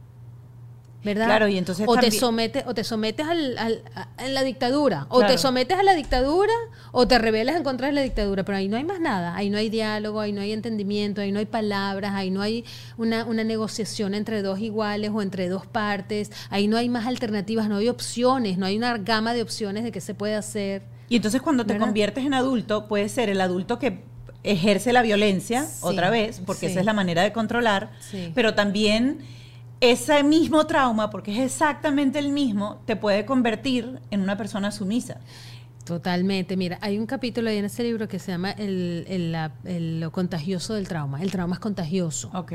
¿Verdad? 1.07 1.25
Claro, 1.25 1.47
y 1.47 1.57
entonces 1.57 1.85
o 1.87 1.97
te 1.97 2.11
sometes 2.11 2.63
o 2.67 2.73
te 2.73 2.83
sometes 2.83 3.25
al, 3.25 3.57
a 3.57 4.27
la 4.27 4.43
dictadura, 4.43 5.07
o 5.09 5.25
te 5.25 5.37
sometes 5.37 5.77
a 5.77 5.83
la 5.83 5.95
dictadura 5.95 6.53
o 6.91 7.07
te 7.07 7.17
rebelas 7.17 7.55
en 7.55 7.63
contra 7.63 7.87
de 7.87 7.93
la 7.93 8.01
dictadura, 8.01 8.43
pero 8.43 8.57
ahí 8.57 8.67
no 8.67 8.77
hay 8.77 8.83
más 8.83 8.99
nada, 8.99 9.35
ahí 9.35 9.49
no 9.49 9.57
hay 9.57 9.69
diálogo, 9.69 10.19
ahí 10.19 10.31
no 10.31 10.41
hay 10.41 10.51
entendimiento, 10.51 11.21
ahí 11.21 11.31
no 11.31 11.39
hay 11.39 11.45
palabras, 11.45 12.13
ahí 12.13 12.29
no 12.29 12.41
hay 12.41 12.65
una, 12.97 13.25
una 13.25 13.43
negociación 13.43 14.13
entre 14.13 14.41
dos 14.41 14.59
iguales 14.59 15.11
o 15.13 15.21
entre 15.21 15.49
dos 15.49 15.65
partes, 15.65 16.31
ahí 16.49 16.67
no 16.67 16.77
hay 16.77 16.89
más 16.89 17.07
alternativas, 17.07 17.69
no 17.69 17.77
hay 17.77 17.89
opciones, 17.89 18.57
no 18.57 18.65
hay 18.65 18.77
una 18.77 18.97
gama 18.97 19.33
de 19.33 19.41
opciones 19.41 19.83
de 19.83 19.91
qué 19.91 20.01
se 20.01 20.13
puede 20.13 20.35
hacer. 20.35 20.83
Y 21.09 21.15
entonces 21.15 21.41
cuando 21.41 21.65
te 21.65 21.77
conviertes 21.77 22.25
en 22.25 22.33
adulto, 22.33 22.87
puede 22.87 23.07
ser 23.09 23.29
el 23.29 23.39
adulto 23.39 23.79
que 23.79 24.03
ejerce 24.43 24.93
la 24.93 25.01
violencia 25.01 25.65
otra 25.81 26.09
vez, 26.09 26.41
porque 26.45 26.67
esa 26.67 26.79
es 26.79 26.85
la 26.85 26.93
manera 26.93 27.23
de 27.23 27.31
controlar, 27.31 27.91
pero 28.33 28.53
también 28.53 29.19
ese 29.79 30.23
mismo 30.23 30.65
trauma, 30.65 31.09
porque 31.09 31.31
es 31.31 31.39
exactamente 31.39 32.19
el 32.19 32.29
mismo, 32.29 32.81
te 32.85 32.95
puede 32.95 33.25
convertir 33.25 33.99
en 34.11 34.21
una 34.21 34.37
persona 34.37 34.71
sumisa. 34.71 35.19
Totalmente. 35.83 36.57
Mira, 36.57 36.77
hay 36.81 36.99
un 36.99 37.05
capítulo 37.05 37.49
ahí 37.49 37.57
en 37.57 37.65
ese 37.65 37.81
libro 37.81 38.09
que 38.09 38.19
se 38.19 38.33
llama 38.33 38.51
el, 38.51 39.31
Lo 40.01 40.11
contagioso 40.11 40.73
del 40.73 40.85
trauma. 40.85 41.21
El 41.21 41.31
trauma 41.31 41.55
es 41.55 41.61
contagioso. 41.61 42.29
Ok. 42.33 42.53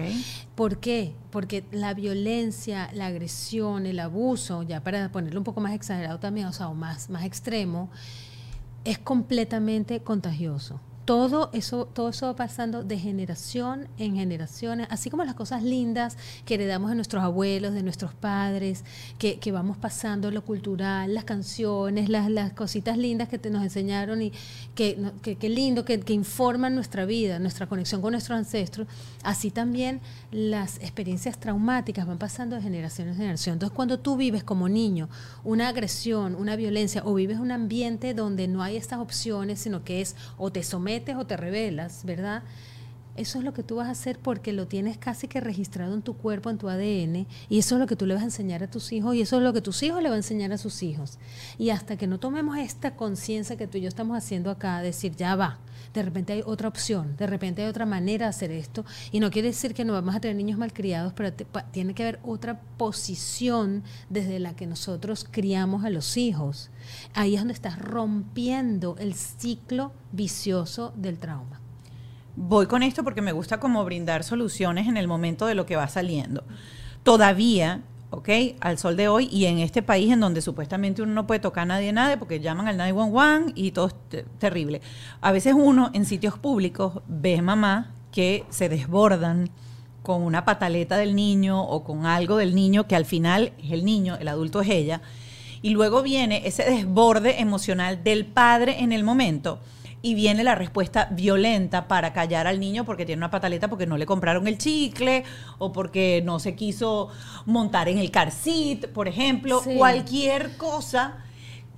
¿Por 0.55 0.81
qué? 0.81 1.15
Porque 1.31 1.65
la 1.73 1.95
violencia, 1.95 2.91
la 2.93 3.07
agresión, 3.07 3.87
el 3.87 4.01
abuso, 4.01 4.65
ya 4.65 4.83
para 4.83 5.11
ponerlo 5.11 5.41
un 5.41 5.45
poco 5.45 5.63
más 5.63 5.73
exagerado 5.73 6.19
también, 6.19 6.47
o 6.47 6.53
sea, 6.53 6.69
o 6.69 6.75
más, 6.75 7.09
más 7.09 7.25
extremo, 7.25 7.91
es 8.85 8.99
completamente 8.99 10.01
contagioso 10.01 10.79
todo 11.05 11.51
eso, 11.53 11.87
todo 11.87 12.11
eso 12.11 12.27
va 12.27 12.37
pasando 12.37 12.85
de 12.85 12.99
generación 12.99 13.89
en 13.99 14.15
generaciones, 14.15 14.87
así 14.91 15.11
como 15.11 15.25
las 15.25 15.35
cosas 15.35 15.63
lindas 15.63 16.17
que 16.45 16.55
heredamos 16.55 16.91
de 16.91 16.97
nuestros 16.97 17.23
abuelos, 17.25 17.75
de 17.75 17.83
nuestros 17.83 18.15
padres, 18.15 18.85
que, 19.19 19.39
que 19.39 19.51
vamos 19.51 19.77
pasando 19.77 20.31
lo 20.31 20.45
cultural, 20.45 21.13
las 21.13 21.25
canciones, 21.25 22.09
las, 22.09 22.31
las 22.31 22.53
cositas 22.53 22.97
lindas 22.97 23.29
que 23.29 23.39
te 23.39 23.51
nos 23.51 23.63
enseñaron 23.63 24.23
y 24.23 24.33
que, 24.75 24.97
que, 25.23 25.49
lindo, 25.49 25.85
que, 25.85 26.01
que, 26.01 26.13
informan 26.13 26.75
nuestra 26.75 27.05
vida, 27.05 27.39
nuestra 27.39 27.67
conexión 27.67 28.01
con 28.01 28.13
nuestros 28.13 28.39
ancestros, 28.39 28.87
así 29.23 29.51
también 29.51 30.01
las 30.31 30.79
experiencias 30.79 31.39
traumáticas 31.39 32.07
van 32.07 32.19
pasando 32.19 32.57
de 32.57 32.63
generación 32.63 33.09
en 33.09 33.17
generación. 33.17 33.55
Entonces, 33.55 33.75
cuando 33.75 33.99
tú 33.99 34.17
vives 34.17 34.45
como 34.45 34.69
niño 34.69 35.09
una 35.45 35.69
agresión, 35.69 36.35
una 36.35 36.57
violencia, 36.57 37.03
o 37.05 37.15
vives 37.15 37.39
un 37.39 37.53
ambiente 37.53 38.15
donde 38.15 38.49
no 38.49 38.63
hay 38.63 38.77
estas 38.77 38.99
opciones, 38.99 39.61
sino 39.61 39.85
que 39.85 40.01
es 40.01 40.17
o 40.39 40.51
te 40.51 40.63
sometes, 40.63 41.17
o 41.17 41.27
te 41.27 41.37
revelas, 41.37 42.05
¿verdad? 42.05 42.43
Eso 43.15 43.39
es 43.39 43.45
lo 43.45 43.53
que 43.53 43.63
tú 43.63 43.77
vas 43.77 43.89
a 43.89 43.91
hacer 43.91 44.19
porque 44.19 44.55
lo 44.55 44.67
tienes 44.67 44.97
casi 44.97 45.29
que 45.29 45.41
registrado 45.41 45.93
en 45.93 46.01
tu 46.01 46.15
cuerpo, 46.15 46.49
en 46.49 46.57
tu 46.57 46.71
ADN, 46.71 47.27
y 47.51 47.59
eso 47.59 47.75
es 47.75 47.81
lo 47.81 47.87
que 47.87 47.95
tú 47.95 48.07
le 48.07 48.15
vas 48.15 48.23
a 48.23 48.27
enseñar 48.27 48.63
a 48.63 48.71
tus 48.71 48.91
hijos, 48.91 49.15
y 49.15 49.21
eso 49.21 49.37
es 49.37 49.43
lo 49.43 49.53
que 49.53 49.61
tus 49.61 49.83
hijos 49.83 50.03
le 50.03 50.09
van 50.09 50.15
a 50.15 50.21
enseñar 50.21 50.51
a 50.53 50.57
sus 50.57 50.83
hijos. 50.83 51.19
Y 51.59 51.71
hasta 51.71 51.99
que 51.99 52.07
no 52.07 52.19
tomemos 52.19 52.57
esta 52.57 52.97
conciencia 52.97 53.57
que 53.57 53.67
tú 53.67 53.77
y 53.77 53.83
yo 53.83 53.89
estamos 53.89 54.17
haciendo 54.17 54.51
acá, 54.51 54.81
decir, 54.81 55.15
ya 55.15 55.37
va, 55.37 55.59
de 55.95 56.03
repente 56.03 56.33
hay 56.33 56.43
otra 56.45 56.69
opción, 56.69 57.17
de 57.17 57.27
repente 57.27 57.63
hay 57.63 57.69
otra 57.69 57.87
manera 57.87 58.27
de 58.27 58.31
hacer 58.31 58.51
esto, 58.51 58.85
y 59.11 59.21
no 59.21 59.31
quiere 59.31 59.49
decir 59.49 59.75
que 59.75 59.85
no 59.85 59.93
vamos 59.93 60.15
a 60.15 60.21
tener 60.21 60.37
niños 60.37 60.59
malcriados, 60.59 61.13
pero 61.13 61.33
tiene 61.71 61.95
que 61.95 62.03
haber 62.03 62.21
otra 62.23 62.61
posición 62.77 63.83
desde 64.09 64.39
la 64.39 64.55
que 64.55 64.67
nosotros 64.67 65.27
criamos 65.31 65.85
a 65.85 65.91
los 65.91 66.17
hijos. 66.17 66.71
Ahí 67.15 67.35
es 67.35 67.41
donde 67.41 67.55
estás 67.55 67.79
rompiendo 67.79 68.97
el 68.99 69.15
ciclo 69.15 69.93
vicioso 70.13 70.93
del 70.97 71.19
trauma. 71.19 71.61
Voy 72.35 72.67
con 72.67 72.83
esto 72.83 73.05
porque 73.05 73.21
me 73.21 73.33
gusta 73.33 73.61
como 73.61 73.85
brindar 73.85 74.25
soluciones 74.25 74.89
en 74.89 74.97
el 74.97 75.07
momento 75.07 75.47
de 75.47 75.55
lo 75.55 75.67
que 75.67 75.77
va 75.77 75.89
saliendo. 75.89 76.45
Todavía, 77.03 77.83
¿ok? 78.13 78.29
Al 78.61 78.79
sol 78.79 78.97
de 78.97 79.09
hoy 79.09 79.29
y 79.33 79.47
en 79.47 79.59
este 79.59 79.83
país 79.83 80.13
en 80.13 80.21
donde 80.21 80.43
supuestamente 80.43 81.03
uno 81.03 81.13
no 81.13 81.27
puede 81.27 81.41
tocar 81.41 81.63
a 81.63 81.67
nadie, 81.67 81.93
nadie, 81.93 82.17
porque 82.19 82.41
llaman 82.41 82.69
al 82.69 82.77
911 82.77 83.53
y 83.57 83.73
todo 83.73 83.89
es 83.89 84.25
terrible. 84.39 84.81
A 85.21 85.33
veces 85.33 85.55
uno 85.57 85.91
en 85.95 86.05
sitios 86.05 86.39
públicos 86.39 87.03
ve 87.09 87.41
mamá 87.43 87.95
que 88.13 88.45
se 88.51 88.69
desbordan 88.69 89.51
con 90.03 90.23
una 90.23 90.45
pataleta 90.45 90.97
del 90.97 91.17
niño 91.17 91.63
o 91.63 91.85
con 91.85 92.07
algo 92.07 92.37
del 92.37 92.55
niño 92.55 92.87
que 92.87 92.97
al 92.97 93.07
final 93.07 93.53
es 93.63 93.73
el 93.73 93.85
niño, 93.85 94.17
el 94.21 94.29
adulto 94.29 94.61
es 94.61 94.69
ella 94.69 95.01
y 95.63 95.71
luego 95.71 96.03
viene 96.03 96.43
ese 96.47 96.65
desborde 96.65 97.41
emocional 97.41 98.05
del 98.05 98.27
padre 98.27 98.81
en 98.81 98.93
el 98.93 99.05
momento 99.05 99.61
y 100.03 100.15
viene 100.15 100.45
la 100.45 100.55
respuesta 100.55 101.09
violenta 101.13 101.89
para 101.89 102.13
callar 102.13 102.47
al 102.47 102.61
niño 102.61 102.85
porque 102.85 103.07
tiene 103.07 103.21
una 103.21 103.31
pataleta 103.31 103.69
porque 103.69 103.87
no 103.87 103.97
le 103.97 104.05
compraron 104.05 104.47
el 104.49 104.59
chicle 104.59 105.25
o 105.59 105.73
porque 105.73 106.23
no 106.25 106.41
se 106.41 106.55
quiso 106.55 107.09
montar 107.47 107.89
en 107.89 107.99
el 107.99 108.11
car 108.11 108.33
seat, 108.33 108.89
por 108.89 109.09
ejemplo, 109.09 109.63
cualquier 109.79 110.57
cosa 110.57 111.25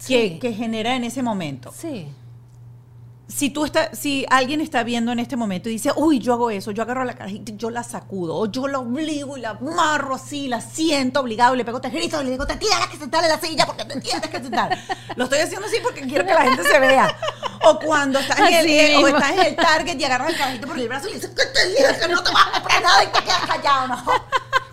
que, 0.06 0.38
que, 0.38 0.52
genera 0.54 0.96
en 0.96 1.04
ese 1.04 1.22
momento. 1.22 1.70
Sí 1.72 2.08
si 3.26 3.50
tú 3.50 3.64
estás, 3.64 3.98
si 3.98 4.26
alguien 4.28 4.60
está 4.60 4.82
viendo 4.82 5.10
en 5.10 5.18
este 5.18 5.36
momento 5.36 5.68
y 5.68 5.72
dice, 5.72 5.92
uy, 5.96 6.18
yo 6.18 6.34
hago 6.34 6.50
eso, 6.50 6.72
yo 6.72 6.82
agarro 6.82 7.04
la 7.04 7.14
cajita 7.14 7.52
y 7.52 7.56
yo 7.56 7.70
la 7.70 7.82
sacudo, 7.82 8.36
o 8.36 8.46
yo 8.46 8.68
la 8.68 8.78
obligo 8.78 9.36
y 9.38 9.40
la 9.40 9.50
amarro 9.50 10.14
así, 10.14 10.46
la 10.46 10.60
siento 10.60 11.20
obligado 11.20 11.54
y 11.54 11.58
le 11.58 11.64
pego 11.64 11.80
te 11.80 11.88
grito 11.88 12.20
y 12.20 12.24
le 12.24 12.30
digo, 12.32 12.46
te 12.46 12.56
tienes 12.56 12.86
que 12.88 12.98
sentar 12.98 13.24
en 13.24 13.30
la 13.30 13.40
silla 13.40 13.66
porque 13.66 13.84
te 13.84 14.00
tienes 14.00 14.28
que 14.28 14.40
sentar. 14.40 14.78
Lo 15.16 15.24
estoy 15.24 15.38
haciendo 15.40 15.66
así 15.66 15.76
porque 15.82 16.02
quiero 16.02 16.26
que 16.26 16.34
la 16.34 16.42
gente 16.42 16.62
se 16.64 16.78
vea. 16.78 17.16
O 17.66 17.78
cuando 17.78 18.18
estás, 18.18 18.38
en 18.40 18.54
el, 18.54 18.96
o 19.02 19.08
estás 19.08 19.32
en 19.32 19.40
el 19.40 19.56
target 19.56 19.98
y 19.98 20.04
agarras 20.04 20.30
el 20.30 20.36
cajito 20.36 20.66
por 20.66 20.78
el 20.78 20.88
brazo 20.88 21.06
y 21.08 21.12
le 21.12 21.16
dices, 21.16 21.30
¿qué 21.30 21.46
te 21.46 21.68
dije 21.68 21.98
que 21.98 22.08
no 22.08 22.22
te 22.22 22.30
vas 22.30 22.48
a 22.48 22.52
comprar 22.52 22.82
nada 22.82 23.04
y 23.04 23.06
te 23.06 23.22
quedas 23.22 23.46
callado, 23.46 23.88
no? 23.88 24.04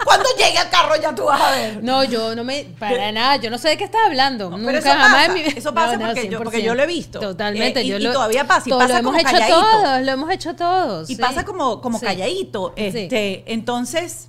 Cuando 0.06 0.30
llegue 0.38 0.58
al 0.58 0.70
carro 0.70 0.96
ya 1.02 1.14
tú 1.14 1.26
vas 1.26 1.42
a 1.42 1.52
ver. 1.52 1.84
No, 1.84 2.04
yo 2.04 2.36
no 2.36 2.44
me. 2.44 2.66
Para 2.80 3.12
nada, 3.12 3.38
yo 3.38 3.50
no 3.50 3.58
sé 3.58 3.70
de 3.70 3.78
qué 3.78 3.84
estás 3.84 4.02
hablando. 4.06 4.50
Nunca 4.50 4.78
eso 4.78 4.90
jamás 4.90 5.28
pasa, 5.28 5.40
Eso 5.56 5.74
pasa 5.74 6.00
porque, 6.00 6.30
yo, 6.30 6.38
porque, 6.44 6.64
yo, 6.64 6.76
lo 6.76 6.84
he 6.84 6.88
visto. 6.88 7.20
Totalmente. 7.20 7.82
Eh, 7.82 7.88
yo 7.88 7.98
y, 7.98 8.04
todavía 8.04 8.46
pasa. 8.48 8.70
Y 8.70 8.72
pasa 8.72 8.88
lo 8.88 9.00
hemos 9.00 9.12
como 9.12 9.20
hecho 9.20 9.32
calladito. 9.32 9.62
todos, 9.62 10.02
lo 10.02 10.12
hemos 10.12 10.32
hecho 10.32 10.56
todos. 10.56 11.10
Y 11.10 11.16
pasa 11.16 11.46
como, 11.46 11.82
como 11.82 12.00
calladito. 12.00 12.74
Este, 12.76 13.44
Entonces 13.48 14.28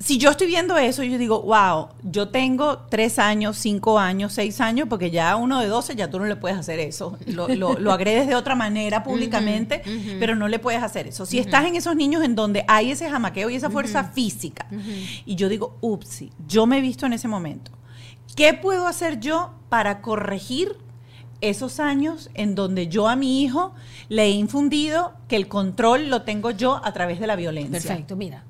si 0.00 0.18
yo 0.18 0.30
estoy 0.30 0.46
viendo 0.46 0.76
eso, 0.78 1.02
yo 1.02 1.18
digo, 1.18 1.42
wow, 1.42 1.88
yo 2.04 2.28
tengo 2.28 2.78
tres 2.88 3.18
años, 3.18 3.58
cinco 3.58 3.98
años, 3.98 4.32
seis 4.32 4.60
años, 4.60 4.86
porque 4.88 5.10
ya 5.10 5.34
uno 5.34 5.60
de 5.60 5.66
doce 5.66 5.96
ya 5.96 6.08
tú 6.08 6.20
no 6.20 6.26
le 6.26 6.36
puedes 6.36 6.56
hacer 6.56 6.78
eso. 6.78 7.18
Lo, 7.26 7.48
lo, 7.48 7.92
agredes 7.92 8.28
de 8.28 8.36
otra 8.36 8.54
manera 8.54 9.02
públicamente, 9.02 9.82
pero 10.20 10.36
no 10.36 10.46
le 10.46 10.60
puedes 10.60 10.82
hacer 10.82 11.08
eso. 11.08 11.26
Si 11.26 11.38
estás 11.38 11.66
en 11.66 11.74
esos 11.74 11.96
niños 11.96 12.22
en 12.22 12.36
donde 12.36 12.64
hay 12.68 12.92
ese 12.92 13.10
jamaqueo 13.10 13.50
y 13.50 13.56
esa 13.56 13.70
fuerza 13.70 14.04
física, 14.04 14.66
y 15.26 15.34
yo 15.34 15.48
digo, 15.48 15.76
ups, 15.80 16.24
yo 16.46 16.66
me 16.66 16.78
he 16.78 16.80
visto 16.80 17.06
en 17.06 17.14
ese 17.14 17.26
momento. 17.26 17.72
¿Qué 18.36 18.54
puedo 18.54 18.86
hacer 18.86 19.18
yo 19.18 19.54
para 19.68 20.00
corregir 20.00 20.76
esos 21.40 21.80
años 21.80 22.30
en 22.34 22.54
donde 22.54 22.86
yo 22.86 23.08
a 23.08 23.16
mi 23.16 23.42
hijo 23.42 23.74
le 24.08 24.24
he 24.24 24.30
infundido 24.30 25.14
que 25.26 25.34
el 25.34 25.48
control 25.48 26.08
lo 26.08 26.22
tengo 26.22 26.52
yo 26.52 26.80
a 26.84 26.92
través 26.92 27.18
de 27.18 27.26
la 27.26 27.34
violencia? 27.34 27.80
Perfecto, 27.80 28.14
mira 28.14 28.44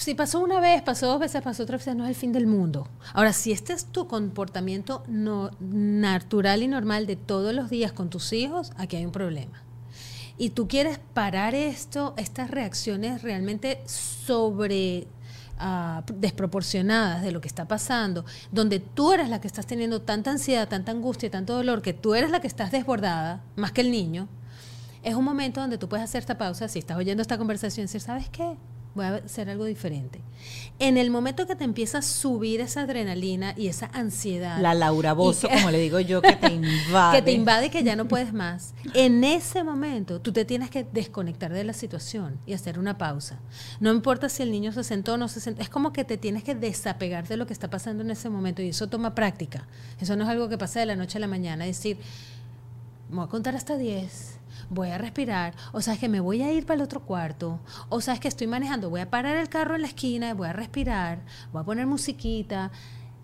si 0.00 0.14
pasó 0.14 0.40
una 0.40 0.60
vez, 0.60 0.80
pasó 0.80 1.06
dos 1.06 1.20
veces, 1.20 1.42
pasó 1.42 1.64
otra 1.64 1.76
vez, 1.76 1.86
no 1.94 2.04
es 2.04 2.10
el 2.10 2.14
fin 2.14 2.32
del 2.32 2.46
mundo. 2.46 2.88
Ahora, 3.12 3.34
si 3.34 3.52
este 3.52 3.74
es 3.74 3.84
tu 3.84 4.06
comportamiento 4.06 5.02
no, 5.08 5.50
natural 5.60 6.62
y 6.62 6.68
normal 6.68 7.06
de 7.06 7.16
todos 7.16 7.54
los 7.54 7.68
días 7.68 7.92
con 7.92 8.08
tus 8.08 8.32
hijos, 8.32 8.72
aquí 8.78 8.96
hay 8.96 9.04
un 9.04 9.12
problema. 9.12 9.62
Y 10.38 10.50
tú 10.50 10.68
quieres 10.68 10.98
parar 11.12 11.54
esto, 11.54 12.14
estas 12.16 12.50
reacciones 12.50 13.20
realmente 13.20 13.82
sobre 13.84 15.06
ah, 15.58 16.02
desproporcionadas 16.14 17.22
de 17.22 17.32
lo 17.32 17.42
que 17.42 17.48
está 17.48 17.68
pasando, 17.68 18.24
donde 18.50 18.80
tú 18.80 19.12
eres 19.12 19.28
la 19.28 19.42
que 19.42 19.48
estás 19.48 19.66
teniendo 19.66 20.00
tanta 20.00 20.30
ansiedad, 20.30 20.66
tanta 20.66 20.92
angustia, 20.92 21.30
tanto 21.30 21.54
dolor, 21.54 21.82
que 21.82 21.92
tú 21.92 22.14
eres 22.14 22.30
la 22.30 22.40
que 22.40 22.46
estás 22.46 22.70
desbordada, 22.70 23.42
más 23.54 23.72
que 23.72 23.82
el 23.82 23.90
niño, 23.90 24.28
es 25.02 25.14
un 25.14 25.26
momento 25.26 25.60
donde 25.60 25.76
tú 25.76 25.90
puedes 25.90 26.04
hacer 26.04 26.20
esta 26.20 26.38
pausa, 26.38 26.68
si 26.68 26.78
estás 26.78 26.96
oyendo 26.96 27.20
esta 27.20 27.36
conversación, 27.36 27.84
y 27.84 27.86
decir, 27.86 28.00
¿sabes 28.00 28.30
qué? 28.30 28.56
Voy 28.94 29.04
a 29.04 29.16
hacer 29.16 29.48
algo 29.50 29.64
diferente. 29.64 30.20
En 30.78 30.96
el 30.96 31.10
momento 31.10 31.46
que 31.46 31.54
te 31.54 31.64
empieza 31.64 31.98
a 31.98 32.02
subir 32.02 32.60
esa 32.60 32.82
adrenalina 32.82 33.54
y 33.56 33.68
esa 33.68 33.86
ansiedad. 33.92 34.60
La 34.60 34.74
Laura 34.74 35.12
Bozo, 35.12 35.48
como 35.48 35.70
le 35.70 35.78
digo 35.78 36.00
yo, 36.00 36.22
que 36.22 36.36
te 36.36 36.52
invade. 36.52 37.18
que 37.18 37.22
te 37.22 37.32
invade 37.32 37.66
y 37.66 37.70
que 37.70 37.82
ya 37.82 37.96
no 37.96 38.08
puedes 38.08 38.32
más. 38.32 38.74
En 38.94 39.22
ese 39.22 39.62
momento 39.62 40.20
tú 40.20 40.32
te 40.32 40.44
tienes 40.44 40.70
que 40.70 40.84
desconectar 40.84 41.52
de 41.52 41.64
la 41.64 41.72
situación 41.72 42.38
y 42.46 42.54
hacer 42.54 42.78
una 42.78 42.98
pausa. 42.98 43.38
No 43.78 43.92
importa 43.92 44.28
si 44.28 44.42
el 44.42 44.50
niño 44.50 44.72
se 44.72 44.82
sentó 44.82 45.14
o 45.14 45.16
no 45.16 45.28
se 45.28 45.40
sentó, 45.40 45.62
es 45.62 45.68
como 45.68 45.92
que 45.92 46.04
te 46.04 46.16
tienes 46.16 46.42
que 46.42 46.54
desapegar 46.54 47.28
de 47.28 47.36
lo 47.36 47.46
que 47.46 47.52
está 47.52 47.68
pasando 47.68 48.02
en 48.02 48.10
ese 48.10 48.30
momento 48.30 48.62
y 48.62 48.68
eso 48.70 48.88
toma 48.88 49.14
práctica. 49.14 49.68
Eso 50.00 50.16
no 50.16 50.24
es 50.24 50.30
algo 50.30 50.48
que 50.48 50.58
pasa 50.58 50.80
de 50.80 50.86
la 50.86 50.96
noche 50.96 51.18
a 51.18 51.20
la 51.20 51.28
mañana. 51.28 51.66
Es 51.66 51.76
decir, 51.76 51.98
voy 53.10 53.24
a 53.24 53.28
contar 53.28 53.54
hasta 53.54 53.76
10 53.76 54.39
voy 54.70 54.90
a 54.90 54.98
respirar, 54.98 55.54
o 55.72 55.82
sea, 55.82 55.94
es 55.94 56.00
que 56.00 56.08
me 56.08 56.20
voy 56.20 56.42
a 56.42 56.52
ir 56.52 56.64
para 56.64 56.76
el 56.76 56.82
otro 56.82 57.00
cuarto, 57.00 57.58
o 57.88 58.00
sea, 58.00 58.14
es 58.14 58.20
que 58.20 58.28
estoy 58.28 58.46
manejando, 58.46 58.88
voy 58.88 59.00
a 59.00 59.10
parar 59.10 59.36
el 59.36 59.48
carro 59.48 59.74
en 59.74 59.82
la 59.82 59.88
esquina, 59.88 60.32
voy 60.32 60.48
a 60.48 60.52
respirar, 60.52 61.18
voy 61.52 61.62
a 61.62 61.64
poner 61.64 61.86
musiquita. 61.86 62.70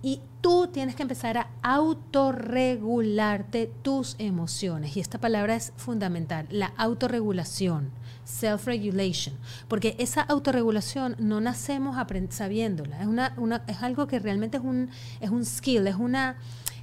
Y 0.02 0.20
tú 0.40 0.68
tienes 0.68 0.94
que 0.94 1.02
empezar 1.02 1.38
a 1.38 1.48
autorregularte 1.62 3.72
tus 3.82 4.14
emociones. 4.18 4.96
Y 4.96 5.00
esta 5.00 5.18
palabra 5.18 5.56
es 5.56 5.72
fundamental, 5.76 6.46
la 6.50 6.72
autorregulación, 6.76 7.90
self-regulation. 8.24 9.35
Porque 9.66 9.96
esa 9.98 10.20
autorregulación 10.20 11.16
no 11.18 11.40
nacemos 11.40 11.96
sabiéndola. 12.30 13.00
Es, 13.00 13.06
una, 13.06 13.64
es 13.66 13.82
algo 13.82 14.06
que 14.06 14.20
realmente 14.20 14.59
es 14.59 14.62
un, 14.62 14.90
es 15.20 15.30
un 15.30 15.44
skill, 15.44 15.88
es 15.88 15.96
una 15.96 16.37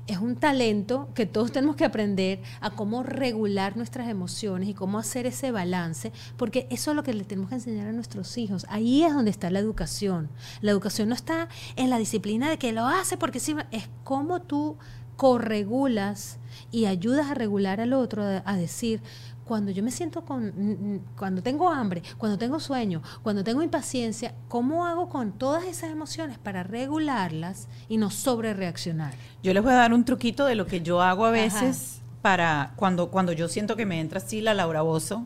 es 0.07 0.17
un 0.17 0.35
talento 0.35 1.09
que 1.13 1.25
todos 1.25 1.51
tenemos 1.51 1.75
que 1.75 1.85
aprender 1.85 2.41
a 2.59 2.71
cómo 2.71 3.03
regular 3.03 3.77
nuestras 3.77 4.09
emociones 4.09 4.67
y 4.67 4.73
cómo 4.73 4.99
hacer 4.99 5.25
ese 5.25 5.51
balance, 5.51 6.11
porque 6.37 6.67
eso 6.69 6.91
es 6.91 6.95
lo 6.95 7.03
que 7.03 7.13
le 7.13 7.23
tenemos 7.23 7.49
que 7.49 7.55
enseñar 7.55 7.87
a 7.87 7.93
nuestros 7.93 8.37
hijos. 8.37 8.65
Ahí 8.69 9.03
es 9.03 9.13
donde 9.13 9.31
está 9.31 9.49
la 9.49 9.59
educación. 9.59 10.29
La 10.61 10.71
educación 10.71 11.09
no 11.09 11.15
está 11.15 11.47
en 11.75 11.89
la 11.89 11.97
disciplina 11.97 12.49
de 12.49 12.57
que 12.57 12.73
lo 12.73 12.85
hace 12.85 13.17
porque 13.17 13.39
sí, 13.39 13.55
es 13.71 13.89
cómo 14.03 14.41
tú 14.41 14.77
corregulas 15.15 16.37
y 16.71 16.85
ayudas 16.85 17.29
a 17.29 17.33
regular 17.33 17.79
al 17.79 17.93
otro 17.93 18.23
a, 18.23 18.55
decir, 18.55 19.01
cuando 19.45 19.71
yo 19.71 19.83
me 19.83 19.91
siento 19.91 20.23
con, 20.23 21.01
cuando 21.17 21.43
tengo 21.43 21.69
hambre, 21.69 22.01
cuando 22.17 22.37
tengo 22.37 22.59
sueño, 22.59 23.01
cuando 23.21 23.43
tengo 23.43 23.61
impaciencia, 23.61 24.33
¿cómo 24.47 24.85
hago 24.85 25.09
con 25.09 25.33
todas 25.33 25.65
esas 25.65 25.91
emociones 25.91 26.37
para 26.37 26.63
regularlas 26.63 27.67
y 27.89 27.97
no 27.97 28.09
sobre 28.09 28.53
reaccionar? 28.53 29.13
Yo 29.41 29.53
les 29.53 29.63
voy 29.63 29.73
a 29.73 29.75
dar 29.75 29.93
un 29.93 30.05
truquito 30.05 30.45
de 30.45 30.55
lo 30.55 30.65
que 30.65 30.81
yo 30.81 31.01
hago 31.01 31.25
a 31.25 31.31
veces 31.31 32.01
para 32.21 32.73
cuando, 32.75 33.11
cuando 33.11 33.33
yo 33.33 33.47
siento 33.47 33.75
que 33.75 33.85
me 33.85 33.99
entra 33.99 34.19
así 34.19 34.41
la 34.41 34.53
Laura 34.53 34.81
Bozo. 34.81 35.25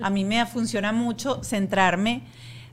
A 0.00 0.10
mí 0.10 0.24
me 0.24 0.44
funciona 0.46 0.92
mucho 0.92 1.42
centrarme 1.42 2.22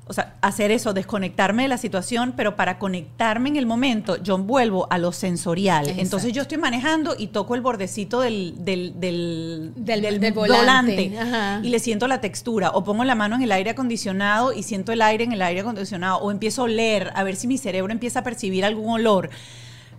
o 0.09 0.13
sea, 0.13 0.33
hacer 0.41 0.71
eso, 0.71 0.91
desconectarme 0.91 1.61
de 1.61 1.69
la 1.69 1.77
situación, 1.77 2.33
pero 2.35 2.55
para 2.55 2.79
conectarme 2.79 3.49
en 3.49 3.57
el 3.57 3.67
momento, 3.67 4.17
yo 4.17 4.39
vuelvo 4.39 4.87
a 4.89 4.97
lo 4.97 5.11
sensorial. 5.11 5.87
Entonces 5.87 6.33
yo 6.33 6.41
estoy 6.41 6.57
manejando 6.57 7.15
y 7.15 7.27
toco 7.27 7.53
el 7.53 7.61
bordecito 7.61 8.19
del, 8.19 8.55
del, 8.57 8.99
del, 8.99 9.71
del, 9.75 10.33
volante, 10.33 11.11
y 11.61 11.69
le 11.69 11.77
siento 11.77 12.07
la 12.07 12.21
textura. 12.21 12.71
O 12.71 12.83
pongo 12.83 13.03
la 13.03 13.13
mano 13.13 13.35
en 13.35 13.43
el 13.43 13.51
aire 13.51 13.69
acondicionado 13.69 14.51
y 14.51 14.63
siento 14.63 14.91
el 14.93 15.03
aire 15.03 15.25
en 15.25 15.31
el 15.31 15.43
aire 15.43 15.61
acondicionado. 15.61 16.17
O 16.17 16.31
empiezo 16.31 16.63
a 16.63 16.65
oler, 16.65 17.11
a 17.13 17.21
ver 17.21 17.35
si 17.35 17.45
mi 17.45 17.59
cerebro 17.59 17.93
empieza 17.93 18.21
a 18.21 18.23
percibir 18.23 18.65
algún 18.65 18.89
olor. 18.89 19.29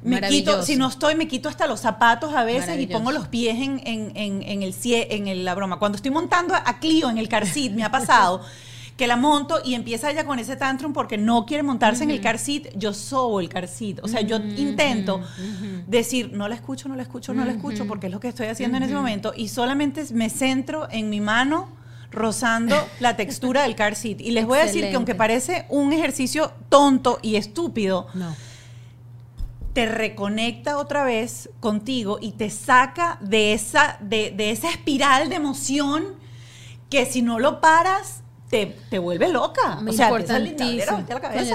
Me 0.03 0.21
quito, 0.23 0.65
si 0.65 0.75
no 0.75 0.89
estoy, 0.89 1.15
me 1.15 1.29
quito 1.29 1.49
hasta 1.49 1.69
los 1.69 1.79
zapatos 1.79 2.35
a 2.35 2.43
veces 2.43 2.81
y 2.81 2.89
pongo 2.89 3.13
los 3.13 3.29
pies 3.29 3.61
en, 3.61 3.81
en, 3.87 4.11
en, 4.17 4.43
en 4.43 4.63
el 4.65 4.75
en 4.83 5.45
la 5.45 5.55
broma. 5.55 5.79
Cuando 5.79 5.95
estoy 5.95 6.11
montando 6.11 6.57
a 6.57 6.81
Clio 6.81 7.09
en 7.09 7.19
el 7.19 7.29
car 7.29 7.47
seat, 7.47 7.71
me 7.71 7.85
ha 7.85 7.93
pasado 7.93 8.41
que 9.01 9.07
la 9.07 9.17
monto 9.17 9.63
y 9.65 9.73
empieza 9.73 10.11
ella 10.11 10.27
con 10.27 10.39
ese 10.39 10.57
tantrum 10.57 10.93
porque 10.93 11.17
no 11.17 11.47
quiere 11.47 11.63
montarse 11.63 12.05
en 12.05 12.11
el 12.11 12.21
car 12.21 12.39
seat, 12.39 12.65
yo 12.77 12.93
soy 12.93 13.45
el 13.45 13.49
car 13.49 13.67
seat. 13.67 13.99
O 14.03 14.09
sea, 14.09 14.21
yo 14.21 14.37
intento 14.37 15.23
decir, 15.87 16.33
no 16.35 16.49
la 16.49 16.55
escucho, 16.55 16.87
no 16.87 16.95
la 16.95 17.05
escucho, 17.05 17.33
no 17.33 17.47
la 17.47 17.53
escucho, 17.53 17.87
porque 17.87 18.09
es 18.09 18.13
lo 18.13 18.21
que 18.21 18.29
estoy 18.29 18.49
haciendo 18.49 18.77
en 18.77 18.83
ese 18.83 18.93
momento 18.93 19.33
y 19.35 19.49
solamente 19.49 20.05
me 20.13 20.29
centro 20.29 20.87
en 20.91 21.09
mi 21.09 21.23
mano 21.23 21.71
rozando 22.11 22.77
la 22.99 23.17
textura 23.17 23.63
del 23.63 23.75
car 23.75 23.97
seat. 23.97 24.21
Y 24.21 24.33
les 24.33 24.45
voy 24.45 24.59
a 24.59 24.67
decir 24.67 24.83
que 24.91 24.97
aunque 24.97 25.15
parece 25.15 25.65
un 25.71 25.95
ejercicio 25.95 26.53
tonto 26.69 27.21
y 27.23 27.37
estúpido, 27.37 28.07
te 29.73 29.87
reconecta 29.87 30.77
otra 30.77 31.05
vez 31.05 31.49
contigo 31.61 32.19
y 32.21 32.33
te 32.33 32.51
saca 32.51 33.17
de 33.23 33.55
esa, 33.55 33.97
de, 34.03 34.31
de 34.37 34.51
esa 34.51 34.69
espiral 34.69 35.31
de 35.31 35.37
emoción 35.37 36.05
que 36.91 37.07
si 37.07 37.23
no 37.23 37.39
lo 37.39 37.63
paras, 37.63 38.25
te, 38.51 38.99
vuelve 38.99 39.29
loca. 39.29 39.81
Me 39.81 39.93
o 39.93 39.95
sea, 39.95 40.11
te 40.11 40.25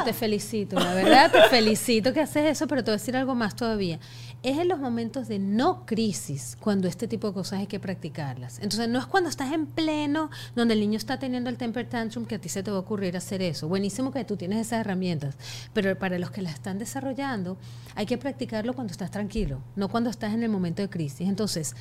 te 0.06 0.14
felicito, 0.14 0.80
la 0.80 0.94
verdad, 0.94 1.32
te 1.32 1.42
felicito 1.50 2.14
que 2.14 2.22
haces 2.22 2.46
eso, 2.46 2.68
pero 2.68 2.84
te 2.84 2.92
voy 2.92 2.96
a 2.96 3.00
decir 3.00 3.18
algo 3.18 3.36
más 3.36 3.56
todavía. 3.56 4.00
Es 4.44 4.58
en 4.60 4.70
los 4.70 4.80
momentos 4.80 5.28
de 5.28 5.40
no 5.40 5.86
crisis 5.86 6.56
cuando 6.60 6.88
este 6.88 7.08
tipo 7.08 7.28
de 7.28 7.34
cosas 7.34 7.60
hay 7.60 7.68
que 7.68 7.80
practicarlas. 7.80 8.60
Entonces, 8.60 8.88
no 8.88 9.00
es 9.00 9.06
cuando 9.08 9.30
estás 9.30 9.52
en 9.52 9.66
pleno, 9.66 10.30
donde 10.56 10.76
el 10.76 10.80
niño 10.80 10.98
está 10.98 11.20
teniendo 11.20 11.50
el 11.50 11.58
temper 11.58 11.90
tantrum, 11.90 12.26
que 12.26 12.36
a 12.36 12.40
ti 12.40 12.48
se 12.48 12.64
te 12.64 12.72
va 12.72 12.78
a 12.78 12.82
ocurrir 12.82 13.18
hacer 13.18 13.42
eso. 13.42 13.68
Buenísimo 13.68 14.12
que 14.12 14.24
tú 14.24 14.38
tienes 14.38 14.66
esas 14.66 14.80
herramientas, 14.80 15.36
pero 15.74 15.98
para 15.98 16.18
los 16.18 16.32
que 16.32 16.42
las 16.42 16.54
están 16.54 16.78
desarrollando, 16.78 17.58
hay 17.96 18.06
que 18.06 18.18
practicarlo 18.18 18.74
cuando 18.74 18.92
estás 18.92 19.12
tranquilo, 19.12 19.60
no 19.76 19.90
cuando 19.90 20.10
estás 20.10 20.34
en 20.34 20.44
el 20.44 20.50
momento 20.50 20.82
de 20.82 20.90
crisis. 20.90 21.28
Entonces, 21.28 21.76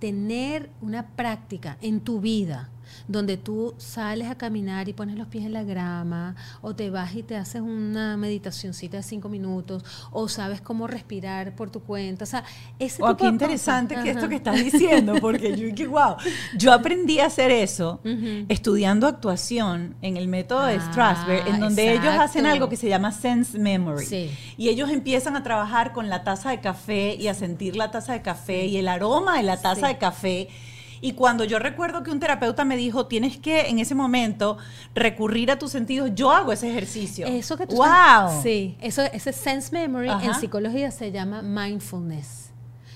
tener 0.00 0.70
una 0.80 1.06
práctica 1.08 1.78
en 1.80 2.00
tu 2.00 2.20
vida 2.20 2.70
donde 3.08 3.36
tú 3.36 3.74
sales 3.78 4.28
a 4.28 4.36
caminar 4.36 4.88
y 4.88 4.92
pones 4.92 5.16
los 5.16 5.28
pies 5.28 5.44
en 5.44 5.52
la 5.52 5.64
grama, 5.64 6.36
o 6.62 6.74
te 6.74 6.90
vas 6.90 7.14
y 7.14 7.22
te 7.22 7.36
haces 7.36 7.60
una 7.60 8.16
meditacioncita 8.16 8.98
de 8.98 9.02
cinco 9.02 9.28
minutos, 9.28 9.84
o 10.10 10.28
sabes 10.28 10.60
cómo 10.60 10.86
respirar 10.86 11.54
por 11.54 11.70
tu 11.70 11.80
cuenta. 11.80 12.24
O 12.24 12.26
sea, 12.26 12.44
ese 12.78 13.02
oh, 13.02 13.16
qué 13.16 13.26
interesante 13.26 13.96
que 14.02 14.10
esto 14.10 14.28
que 14.28 14.36
estás 14.36 14.56
diciendo, 14.56 15.14
porque 15.20 15.56
yo, 15.56 15.90
wow, 15.90 16.16
yo 16.56 16.72
aprendí 16.72 17.20
a 17.20 17.26
hacer 17.26 17.50
eso 17.50 18.00
estudiando 18.48 19.06
actuación 19.06 19.94
en 20.02 20.16
el 20.16 20.28
método 20.28 20.64
de 20.64 20.74
ah, 20.74 20.88
Strasberg, 20.90 21.48
en 21.48 21.60
donde 21.60 21.92
ellos 21.92 22.14
hacen 22.18 22.46
algo 22.46 22.68
que 22.68 22.76
se 22.76 22.88
llama 22.88 23.12
sense 23.12 23.58
memory. 23.58 24.30
Y 24.56 24.68
ellos 24.68 24.90
empiezan 24.90 25.36
a 25.36 25.42
trabajar 25.42 25.92
con 25.92 26.08
la 26.08 26.24
taza 26.24 26.50
de 26.50 26.60
café 26.60 27.14
y 27.14 27.28
a 27.28 27.34
sentir 27.34 27.76
la 27.76 27.90
taza 27.90 28.12
de 28.12 28.22
café 28.22 28.66
y 28.66 28.76
el 28.76 28.88
aroma 28.88 29.36
de 29.36 29.42
la 29.42 29.60
taza 29.60 29.88
de 29.88 29.98
café 29.98 30.48
y 31.00 31.12
cuando 31.12 31.44
yo 31.44 31.58
recuerdo 31.58 32.02
que 32.02 32.10
un 32.10 32.20
terapeuta 32.20 32.64
me 32.64 32.76
dijo, 32.76 33.06
tienes 33.06 33.38
que 33.38 33.68
en 33.68 33.78
ese 33.78 33.94
momento 33.94 34.58
recurrir 34.94 35.50
a 35.50 35.58
tus 35.58 35.70
sentidos, 35.70 36.10
yo 36.14 36.30
hago 36.30 36.52
ese 36.52 36.70
ejercicio. 36.70 37.26
Eso 37.26 37.56
que 37.56 37.66
tú 37.66 37.76
wow. 37.76 38.42
sí, 38.42 38.76
eso, 38.80 39.02
ese 39.02 39.32
sense 39.32 39.72
memory 39.72 40.08
en 40.08 40.34
psicología 40.34 40.90
se 40.90 41.10
llama 41.10 41.42
mindfulness. 41.42 42.50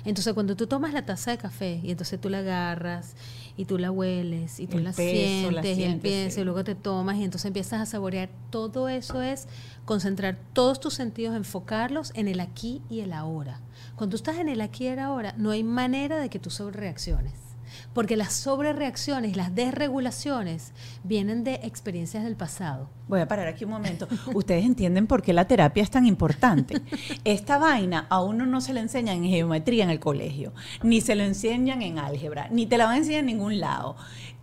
Entonces, 0.05 0.35
cuando 0.35 0.55
tú 0.55 0.67
tomas 0.67 0.93
la 0.93 1.07
taza 1.07 1.31
de 1.31 1.39
café 1.39 1.81
y 1.83 1.91
entonces 1.91 2.21
tú 2.21 2.29
la 2.29 2.41
agarras 2.41 3.15
y 3.57 3.65
tú 3.65 3.79
la 3.79 3.91
hueles 3.91 4.61
y 4.61 4.67
tú 4.67 4.79
la, 4.79 4.93
sientes, 4.93 5.79
y 5.79 5.85
empiezas 5.85 6.37
y 6.37 6.45
luego 6.45 6.63
te 6.63 6.75
tomas 6.75 7.17
y 7.17 7.25
entonces 7.25 7.47
empiezas 7.47 7.81
a 7.81 7.87
saborear, 7.87 8.29
todo 8.51 8.91
eso 8.91 9.23
es 9.23 9.49
concentrar 9.87 10.37
todos 10.53 10.79
tus 10.79 10.93
sentidos, 10.93 11.35
enfocarlos 11.35 12.13
en 12.15 12.29
el 12.29 12.41
aquí 12.41 12.83
y 12.91 13.01
el 13.01 13.15
ahora. 13.15 13.61
Cuando 13.97 14.11
tú 14.11 14.17
estás 14.17 14.39
en 14.41 14.51
el 14.51 14.61
aquí 14.61 14.85
y 14.85 14.89
el 14.89 14.99
ahora, 14.99 15.35
no 15.39 15.53
hay 15.53 15.65
manera 15.65 16.19
de 16.19 16.29
que 16.29 16.39
tú 16.39 16.51
sobre 16.51 16.77
reacciones 16.77 17.44
porque 17.93 18.17
las 18.17 18.33
sobrereacciones, 18.33 19.37
las 19.37 19.55
desregulaciones 19.55 20.73
vienen 21.03 21.45
de 21.45 21.55
experiencias 21.63 22.25
del 22.25 22.37
pasado. 22.37 22.89
Voy 23.09 23.21
a 23.21 23.29
parar 23.29 23.49
aquí 23.49 23.65
un 23.65 23.71
momento. 23.71 24.09
Ustedes 24.35 24.65
entienden 24.65 25.07
por 25.07 25.23
qué 25.23 25.33
la 25.33 25.47
terapia 25.47 25.83
es 25.83 25.91
tan 25.91 26.07
importante. 26.07 26.81
Esta 27.25 27.59
vaina 27.59 28.07
a 28.09 28.23
uno 28.23 28.47
no 28.47 28.61
se 28.61 28.73
le 28.73 28.81
enseña 28.81 29.13
en 29.13 29.25
geometría 29.25 29.85
en 29.85 29.91
el 29.91 30.01
colegio, 30.01 30.53
ni 30.83 31.01
se 31.01 31.15
lo 31.15 31.23
enseñan 31.23 31.83
en 31.83 31.99
álgebra, 31.99 32.49
ni 32.51 32.67
te 32.67 32.79
la 32.79 32.87
van 32.87 32.95
a 32.95 32.99
enseñar 32.99 33.21
en 33.21 33.27
ningún 33.27 33.61
lado. 33.61 33.97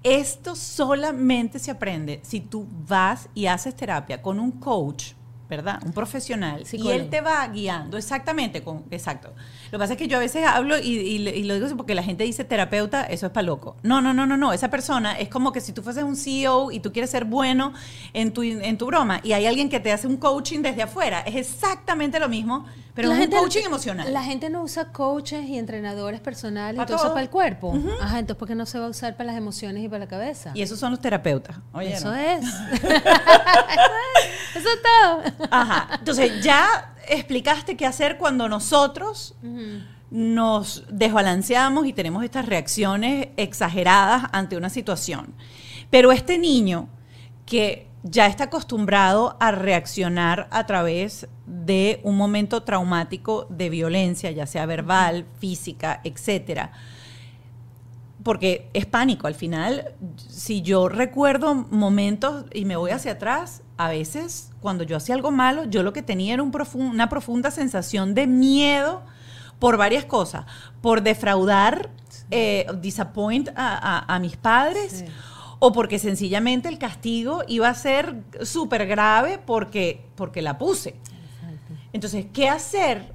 Esto 0.04 0.56
solamente 0.56 1.60
se 1.60 1.72
aprende 1.72 2.20
si 2.24 2.40
tú 2.40 2.68
vas 2.88 3.30
y 3.36 3.46
haces 3.46 3.76
terapia 3.76 4.22
con 4.22 4.40
un 4.40 4.52
coach 4.52 5.14
¿verdad? 5.52 5.82
Un 5.86 5.92
profesional. 5.92 6.64
Y 6.72 6.88
él 6.92 7.10
te 7.10 7.20
va 7.20 7.46
guiando, 7.50 7.98
exactamente, 7.98 8.64
con, 8.64 8.86
exacto. 8.90 9.34
Lo 9.66 9.72
que 9.72 9.80
pasa 9.80 9.94
es 9.94 10.00
que 10.00 10.08
yo 10.08 10.16
a 10.16 10.22
veces 10.22 10.48
hablo 10.48 10.80
y, 10.80 11.44
lo 11.44 11.54
digo 11.54 11.76
porque 11.76 11.94
la 11.94 12.04
gente 12.04 12.24
dice 12.24 12.46
terapeuta, 12.46 13.04
eso 13.04 13.26
es 13.26 13.34
para 13.34 13.46
loco. 13.46 13.76
No, 13.84 14.00
no, 14.00 14.14
no, 14.14 14.26
no, 14.26 14.38
no. 14.38 14.54
Esa 14.54 14.70
persona 14.70 15.20
es 15.20 15.28
como 15.28 15.52
que 15.52 15.60
si 15.60 15.74
tú 15.74 15.84
fueses 15.84 16.06
un 16.06 16.16
CEO 16.16 16.72
y 16.72 16.80
tú 16.80 16.94
quieres 16.94 17.12
ser 17.12 17.26
bueno 17.26 17.74
en 18.14 18.32
tu, 18.32 18.44
en 18.44 18.78
tu 18.78 18.86
broma 18.86 19.20
y 19.24 19.34
hay 19.34 19.46
alguien 19.46 19.68
que 19.68 19.82
te 19.82 19.92
hace 19.92 20.08
un 20.08 20.16
coaching 20.16 20.62
desde 20.62 20.84
afuera, 20.84 21.20
es 21.20 21.36
exactamente 21.36 22.18
lo 22.18 22.30
mismo, 22.30 22.66
pero 22.94 23.12
es 23.12 23.26
un 23.28 23.32
coaching 23.32 23.64
emocional. 23.66 24.12
La 24.14 24.24
gente 24.24 24.50
no 24.50 24.64
usa 24.64 24.92
coaches 24.92 25.46
y 25.46 25.58
entrenadores 25.58 26.20
personales, 26.20 26.80
entonces 26.80 27.10
para 27.10 27.22
el 27.22 27.30
cuerpo. 27.30 27.74
Ajá, 28.02 28.20
entonces 28.20 28.38
¿por 28.38 28.48
qué 28.48 28.56
no 28.56 28.66
se 28.66 28.80
va 28.80 28.88
a 28.88 28.90
usar 28.90 29.16
para 29.16 29.28
las 29.28 29.38
emociones 29.38 29.84
y 29.84 29.90
para 29.90 30.00
la 30.00 30.08
cabeza? 30.08 30.52
Y 30.54 30.62
esos 30.62 30.80
son 30.80 30.92
los 30.92 31.00
terapeutas. 31.00 31.58
eso 31.82 32.14
es. 32.14 32.44
eso 34.56 34.70
es 34.70 34.82
todo. 34.82 35.48
Ajá. 35.50 35.90
Entonces, 36.00 36.44
ya 36.44 36.96
explicaste 37.08 37.78
qué 37.78 37.86
hacer 37.86 38.18
cuando 38.18 38.50
nosotros 38.50 39.36
nos 40.10 40.84
desbalanceamos 40.90 41.86
y 41.86 41.94
tenemos 41.94 42.24
estas 42.24 42.46
reacciones 42.46 43.30
exageradas 43.38 44.26
ante 44.34 44.58
una 44.58 44.70
situación. 44.70 45.34
Pero 45.90 46.12
este 46.12 46.38
niño 46.38 46.90
que 47.46 47.91
ya 48.04 48.26
está 48.28 48.46
acostumbrado 48.46 49.38
a 49.40 49.52
reaccionar 49.52 50.48
a 50.52 50.66
través 50.66 51.28
de 51.46 52.00
un 52.04 52.18
momento 52.18 52.64
traumático 52.64 53.46
de 53.50 53.70
violencia, 53.70 54.32
ya 54.32 54.48
sea 54.48 54.66
verbal, 54.66 55.26
física, 55.40 56.02
etcétera, 56.04 56.72
porque 58.24 58.70
es 58.74 58.86
pánico. 58.86 59.28
Al 59.28 59.36
final, 59.36 59.94
si 60.18 60.62
yo 60.62 60.90
recuerdo 60.90 61.54
momentos 61.56 62.46
y 62.54 62.66
me 62.66 62.76
voy 62.76 62.92
hacia 62.92 63.14
atrás, 63.14 63.62
a 63.78 63.90
veces 63.90 64.52
cuando 64.62 64.84
yo 64.84 64.98
hacía 64.98 65.16
algo 65.16 65.32
malo, 65.32 65.66
yo 65.66 65.84
lo 65.84 65.94
que 65.94 66.04
tenía 66.04 66.36
era 66.36 66.44
una 66.44 67.10
profunda 67.10 67.52
sensación 67.52 68.14
de 68.14 68.28
miedo 68.28 69.04
por 69.60 69.78
varias 69.78 70.06
cosas. 70.06 70.46
Por 70.82 71.02
defraudar, 71.04 71.90
eh, 72.32 72.66
disappoint 72.80 73.50
a, 73.56 74.18
mis 74.20 74.38
padres. 74.38 75.06
O 75.64 75.72
porque 75.72 76.00
sencillamente 76.00 76.68
el 76.68 76.78
castigo 76.78 77.44
iba 77.48 77.70
a 77.70 77.74
ser 77.76 78.16
súper 78.42 78.88
grave 78.88 79.40
porque, 79.46 80.02
porque 80.16 80.42
la 80.42 80.58
puse. 80.58 80.96
Entonces, 81.94 82.26
¿qué 82.34 82.50
hacer 82.50 83.14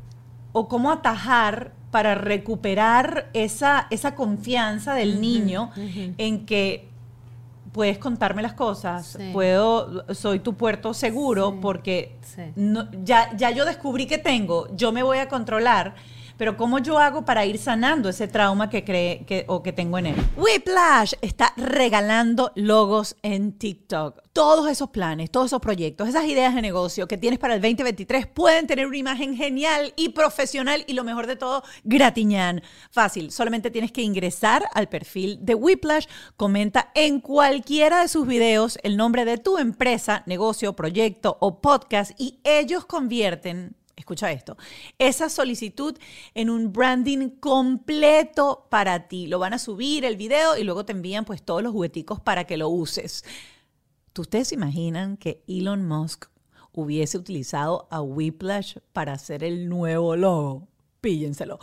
o 0.52 0.68
cómo 0.68 0.90
atajar 0.90 1.72
para 1.90 2.14
recuperar 2.14 3.28
esa, 3.32 3.88
esa 3.90 4.14
confianza 4.14 4.94
del 4.94 5.20
niño 5.20 5.70
en 5.76 6.46
que 6.46 6.88
puedes 7.72 7.98
contarme 7.98 8.40
las 8.40 8.54
cosas, 8.54 9.18
puedo, 9.34 10.06
soy 10.14 10.38
tu 10.38 10.54
puerto 10.54 10.94
seguro 10.94 11.58
porque 11.60 12.16
ya, 13.04 13.36
ya 13.36 13.50
yo 13.50 13.66
descubrí 13.66 14.06
que 14.06 14.16
tengo, 14.16 14.74
yo 14.74 14.92
me 14.92 15.02
voy 15.02 15.18
a 15.18 15.28
controlar, 15.28 15.94
Pero 16.36 16.56
¿cómo 16.56 16.78
yo 16.78 16.98
hago 16.98 17.24
para 17.24 17.46
ir 17.46 17.58
sanando 17.58 18.08
ese 18.08 18.28
trauma 18.28 18.68
que 18.68 18.84
cree 18.84 19.24
que, 19.24 19.44
o 19.48 19.62
que 19.62 19.72
tengo 19.72 19.96
en 19.98 20.06
él? 20.06 20.16
Whiplash 20.36 21.14
está 21.22 21.54
regalando 21.56 22.52
logos 22.54 23.16
en 23.22 23.52
TikTok. 23.52 24.22
Todos 24.34 24.68
esos 24.70 24.90
planes, 24.90 25.30
todos 25.30 25.46
esos 25.46 25.62
proyectos, 25.62 26.08
esas 26.08 26.26
ideas 26.26 26.54
de 26.54 26.60
negocio 26.60 27.08
que 27.08 27.16
tienes 27.16 27.38
para 27.38 27.54
el 27.54 27.62
2023 27.62 28.26
pueden 28.26 28.66
tener 28.66 28.86
una 28.86 28.98
imagen 28.98 29.34
genial 29.34 29.94
y 29.96 30.10
profesional 30.10 30.84
y 30.86 30.92
lo 30.92 31.04
mejor 31.04 31.26
de 31.26 31.36
todo, 31.36 31.62
gratiñán. 31.84 32.62
Fácil, 32.90 33.30
solamente 33.30 33.70
tienes 33.70 33.92
que 33.92 34.02
ingresar 34.02 34.66
al 34.74 34.90
perfil 34.90 35.38
de 35.40 35.54
Whiplash, 35.54 36.06
comenta 36.36 36.90
en 36.94 37.20
cualquiera 37.20 38.02
de 38.02 38.08
sus 38.08 38.26
videos 38.26 38.78
el 38.82 38.98
nombre 38.98 39.24
de 39.24 39.38
tu 39.38 39.56
empresa, 39.56 40.22
negocio, 40.26 40.76
proyecto 40.76 41.38
o 41.40 41.62
podcast 41.62 42.12
y 42.18 42.40
ellos 42.44 42.84
convierten 42.84 43.74
escucha 43.96 44.30
esto, 44.30 44.56
esa 44.98 45.28
solicitud 45.28 45.98
en 46.34 46.50
un 46.50 46.72
branding 46.72 47.30
completo 47.30 48.66
para 48.70 49.08
ti. 49.08 49.26
Lo 49.26 49.38
van 49.38 49.54
a 49.54 49.58
subir 49.58 50.04
el 50.04 50.16
video 50.16 50.56
y 50.56 50.64
luego 50.64 50.84
te 50.84 50.92
envían 50.92 51.24
pues 51.24 51.42
todos 51.42 51.62
los 51.62 51.72
jugueticos 51.72 52.20
para 52.20 52.44
que 52.44 52.56
lo 52.56 52.68
uses. 52.68 53.24
¿Ustedes 54.16 54.48
se 54.48 54.54
imaginan 54.54 55.16
que 55.16 55.42
Elon 55.46 55.86
Musk 55.86 56.26
hubiese 56.72 57.18
utilizado 57.18 57.88
a 57.90 58.00
Whiplash 58.00 58.78
para 58.92 59.14
hacer 59.14 59.42
el 59.42 59.68
nuevo 59.68 60.16
logo? 60.16 60.68
Píllenselo. 61.00 61.58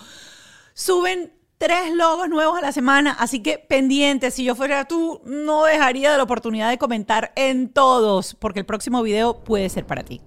Suben 0.74 1.34
tres 1.58 1.94
logos 1.94 2.30
nuevos 2.30 2.58
a 2.58 2.62
la 2.62 2.72
semana, 2.72 3.12
así 3.12 3.42
que 3.42 3.58
pendiente, 3.58 4.32
si 4.32 4.44
yo 4.44 4.56
fuera 4.56 4.86
tú, 4.86 5.22
no 5.24 5.66
dejaría 5.66 6.12
de 6.12 6.18
la 6.18 6.24
oportunidad 6.24 6.70
de 6.70 6.78
comentar 6.78 7.32
en 7.36 7.70
todos, 7.70 8.36
porque 8.36 8.60
el 8.60 8.66
próximo 8.66 9.02
video 9.02 9.44
puede 9.44 9.70
ser 9.70 9.86
para 9.86 10.04
ti. 10.04 10.22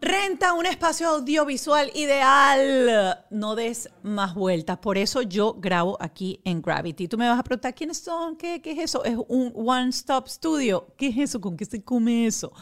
Renta 0.00 0.52
un 0.52 0.64
espacio 0.64 1.08
audiovisual 1.08 1.90
ideal. 1.92 3.24
No 3.30 3.56
des 3.56 3.90
más 4.04 4.32
vueltas. 4.32 4.78
Por 4.78 4.96
eso 4.96 5.22
yo 5.22 5.54
grabo 5.54 5.96
aquí 6.00 6.40
en 6.44 6.62
Gravity. 6.62 7.08
Tú 7.08 7.18
me 7.18 7.28
vas 7.28 7.36
a 7.36 7.42
preguntar, 7.42 7.74
¿quiénes 7.74 7.98
son? 7.98 8.36
¿Qué, 8.36 8.62
qué 8.62 8.70
es 8.70 8.78
eso? 8.78 9.02
Es 9.02 9.16
un 9.26 9.52
one-stop 9.56 10.28
studio. 10.28 10.94
¿Qué 10.96 11.08
es 11.08 11.18
eso? 11.18 11.40
¿Con 11.40 11.56
qué 11.56 11.64
se 11.64 11.82
come 11.82 12.28
eso? 12.28 12.52